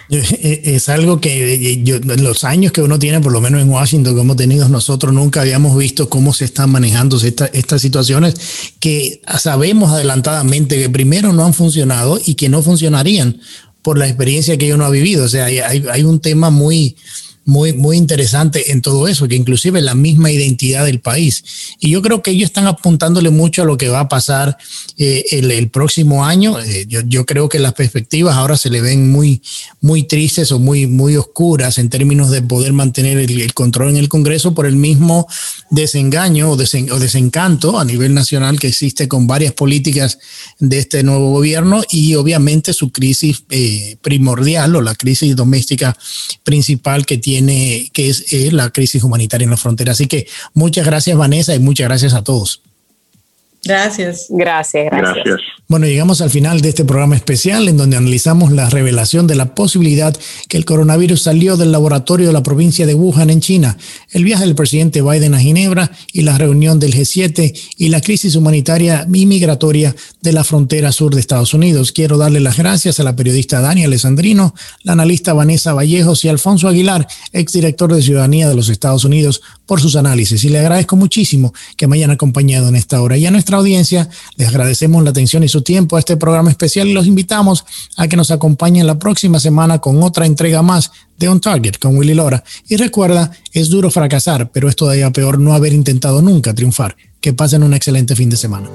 Eh, 0.09 0.63
es 0.65 0.89
algo 0.89 1.21
que 1.21 1.83
los 2.19 2.45
años 2.45 2.73
que 2.73 2.83
uno 2.83 2.99
tiene, 2.99 3.21
por 3.21 3.33
lo 3.33 3.41
menos 3.41 3.61
en 3.61 3.69
Washington, 3.69 4.15
que 4.15 4.21
hemos 4.21 4.37
tenido 4.37 4.69
nosotros, 4.69 5.13
nunca 5.13 5.41
habíamos 5.41 5.77
visto 5.77 6.09
cómo 6.09 6.33
se 6.33 6.45
están 6.45 6.71
manejando 6.71 7.17
esta, 7.17 7.47
estas 7.47 7.83
situaciones 7.83 8.35
que 8.79 9.21
sabemos 9.39 9.91
adelantadamente 9.91 10.79
que 10.79 10.89
primero 10.89 11.33
no 11.33 11.45
han 11.45 11.55
funcionado 11.55 12.21
y 12.25 12.35
que 12.35 12.49
no 12.49 12.63
funcionarían 12.97 13.41
por 13.83 13.99
la 13.99 14.07
experiencia 14.07 14.57
que 14.57 14.75
uno 14.75 14.85
ha 14.85 14.91
vivido. 14.91 15.25
O 15.25 15.29
sea, 15.29 15.45
hay, 15.45 15.59
hay 15.59 16.03
un 16.03 16.21
tema 16.21 16.51
muy, 16.51 16.97
muy, 17.47 17.73
muy 17.73 17.97
interesante 17.97 18.73
en 18.73 18.83
todo 18.83 19.07
eso, 19.07 19.29
que 19.29 19.37
inclusive 19.37 19.81
la 19.81 19.95
misma 19.95 20.33
identidad 20.33 20.85
del 20.85 21.01
país. 21.01 21.45
Y 21.79 21.91
yo 21.91 22.03
creo 22.03 22.21
que 22.21 22.33
ellos 22.33 22.47
están 22.47 22.67
apuntándole 22.67 23.31
mucho 23.31 23.63
a 23.63 23.65
lo 23.65 23.77
que 23.77 23.89
va 23.89 24.01
a 24.01 24.09
pasar 24.09 24.59
eh, 24.99 25.25
el, 25.31 25.71
próximo 25.71 26.25
año. 26.25 26.59
Eh, 26.61 26.87
yo, 26.89 27.03
yo, 27.07 27.25
creo 27.25 27.49
que 27.49 27.61
las 27.61 27.73
perspectivas 27.73 28.35
ahora 28.35 28.57
se 28.57 28.69
le 28.69 28.81
ven 28.81 29.13
muy, 29.13 29.43
muy 29.81 30.03
tristes 30.03 30.51
o 30.51 30.59
muy, 30.59 30.89
muy 30.89 31.17
oscuras 31.17 31.79
en 31.79 31.89
términos 31.89 32.33
de 32.33 32.43
poder 32.43 32.73
mantener 32.73 33.17
el, 33.19 33.41
el 33.41 33.55
control 33.55 33.91
en 33.91 33.99
el 33.99 34.09
Congreso 34.09 34.53
por 34.53 34.67
el 34.67 34.75
mismo 34.75 35.29
desengaño 35.71 36.51
o, 36.51 36.57
desen, 36.57 36.91
o, 36.91 36.99
desencanto 36.99 37.79
a 37.79 37.85
nivel 37.85 38.13
nacional 38.13 38.59
que 38.59 38.67
existe 38.67 39.07
con 39.07 39.29
varias 39.29 39.53
políticas 39.53 40.19
de 40.59 40.79
este 40.79 41.05
nuevo 41.05 41.31
gobierno 41.31 41.83
y 41.91 42.17
obviamente 42.17 42.73
su 42.73 42.91
crisis 42.91 43.45
eh, 43.51 43.97
primordial 44.03 44.75
o 44.75 44.83
la 44.83 44.97
crisis 44.97 45.37
doméstica 45.37 45.97
principal 46.43 47.07
que 47.07 47.19
tiene 47.19 47.36
tiene, 47.37 47.91
que 47.93 48.09
es 48.09 48.33
eh, 48.33 48.51
la 48.51 48.71
crisis 48.71 49.05
humanitaria 49.05 49.45
en 49.45 49.51
la 49.51 49.57
frontera. 49.57 49.93
Así 49.93 50.07
que 50.07 50.27
muchas 50.55 50.87
gracias, 50.87 51.17
Vanessa, 51.17 51.55
y 51.55 51.59
muchas 51.59 51.89
gracias 51.89 52.15
a 52.15 52.25
todos. 52.25 52.63
Gracias. 53.63 54.27
Gracias, 54.31 54.85
gracias. 54.91 55.15
gracias. 55.15 55.41
Bueno, 55.69 55.87
llegamos 55.87 56.21
al 56.21 56.31
final 56.31 56.61
de 56.61 56.69
este 56.69 56.85
programa 56.85 57.17
especial 57.17 57.67
en 57.67 57.77
donde 57.77 57.97
analizamos 57.97 58.53
la 58.53 58.71
revelación 58.71 59.27
de 59.27 59.35
la 59.35 59.57
posibilidad 59.57 60.17
que 60.49 60.59
el 60.59 60.65
coronavirus 60.65 61.23
salió 61.23 61.57
del 61.57 61.73
laboratorio 61.73 62.29
de 62.29 62.33
la 62.33 62.45
provincia 62.45 62.87
de 62.87 62.95
Wuhan 62.95 63.31
en 63.31 63.41
China, 63.41 63.77
el 64.13 64.23
viaje 64.23 64.45
del 64.45 64.55
presidente 64.55 65.03
Biden 65.03 65.35
a 65.35 65.41
Ginebra 65.41 65.91
y 66.13 66.21
la 66.23 66.39
reunión 66.39 66.79
del 66.79 66.95
G7 66.95 67.53
y 67.79 67.89
la 67.89 68.01
crisis 68.01 68.37
humanitaria 68.37 69.09
y 69.13 69.27
migratoria 69.27 69.93
de 70.21 70.33
la 70.33 70.45
frontera 70.45 70.93
sur 70.93 71.13
de 71.13 71.21
Estados 71.21 71.53
Unidos. 71.53 71.91
Quiero 71.91 72.17
darle 72.17 72.39
las 72.39 72.59
gracias 72.59 73.01
a 73.01 73.03
la 73.03 73.17
periodista 73.17 73.61
Dani 73.61 73.83
Alessandrino, 73.85 74.55
la 74.85 74.93
analista 74.93 75.33
Vanessa 75.33 75.73
Vallejos 75.73 76.25
y 76.25 76.29
Alfonso 76.29 76.69
Aguilar, 76.69 77.09
exdirector 77.33 77.93
de 77.93 78.03
Ciudadanía 78.03 78.49
de 78.49 78.55
los 78.55 78.69
Estados 78.69 79.05
Unidos, 79.05 79.43
por 79.67 79.81
sus 79.81 79.97
análisis. 79.97 80.45
Y 80.45 80.49
le 80.49 80.61
agradezco 80.61 80.95
muchísimo 80.95 81.53
que 81.77 81.89
me 81.89 81.97
hayan 81.97 82.13
acompañado 82.13 82.69
en 82.69 82.77
esta 82.77 83.03
hora. 83.03 83.17
Y 83.17 83.27
a 83.27 83.33
nuestra 83.33 83.59
audiencia 83.59 84.09
les 84.37 84.47
agradecemos 84.47 85.03
la 85.03 85.11
atención 85.11 85.43
y 85.43 85.49
su 85.57 85.63
tiempo 85.63 85.97
a 85.97 86.01
este 86.01 86.19
programa 86.19 86.51
especial 86.51 86.87
y 86.87 86.93
los 86.93 87.07
invitamos 87.07 87.65
a 87.97 88.09
que 88.09 88.17
nos 88.17 88.31
acompañen 88.31 88.87
la 88.87 88.99
próxima 88.99 89.41
semana 89.41 89.79
con 89.79 90.03
otra 90.03 90.27
entrega 90.27 90.61
más 90.61 90.91
de 91.17 91.29
On 91.29 91.41
Target 91.41 91.77
con 91.79 91.97
Willy 91.97 92.13
Lora. 92.13 92.45
Y 92.69 92.77
recuerda, 92.77 93.31
es 93.55 93.71
duro 93.71 93.91
fracasar, 93.91 94.51
pero 94.51 94.69
es 94.69 94.77
todavía 94.77 95.11
peor 95.11 95.39
no 95.39 95.55
haber 95.55 95.73
intentado 95.73 96.21
nunca 96.21 96.53
triunfar. 96.53 96.95
Que 97.23 97.33
pasen 97.33 97.63
un 97.63 97.73
excelente 97.73 98.15
fin 98.15 98.29
de 98.29 98.37
semana. 98.37 98.69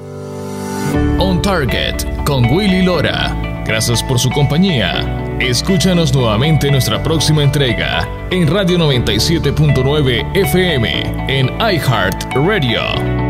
On 1.20 1.40
Target 1.40 2.24
con 2.26 2.46
Willy 2.46 2.82
Lora. 2.82 3.62
Gracias 3.64 4.02
por 4.02 4.18
su 4.18 4.28
compañía. 4.30 5.38
Escúchanos 5.38 6.12
nuevamente 6.12 6.66
en 6.66 6.72
nuestra 6.72 7.00
próxima 7.00 7.44
entrega 7.44 8.08
en 8.32 8.48
Radio 8.48 8.76
97.9 8.76 10.36
FM 10.36 11.02
en 11.28 11.46
iHeart 11.60 12.24
Radio. 12.34 13.21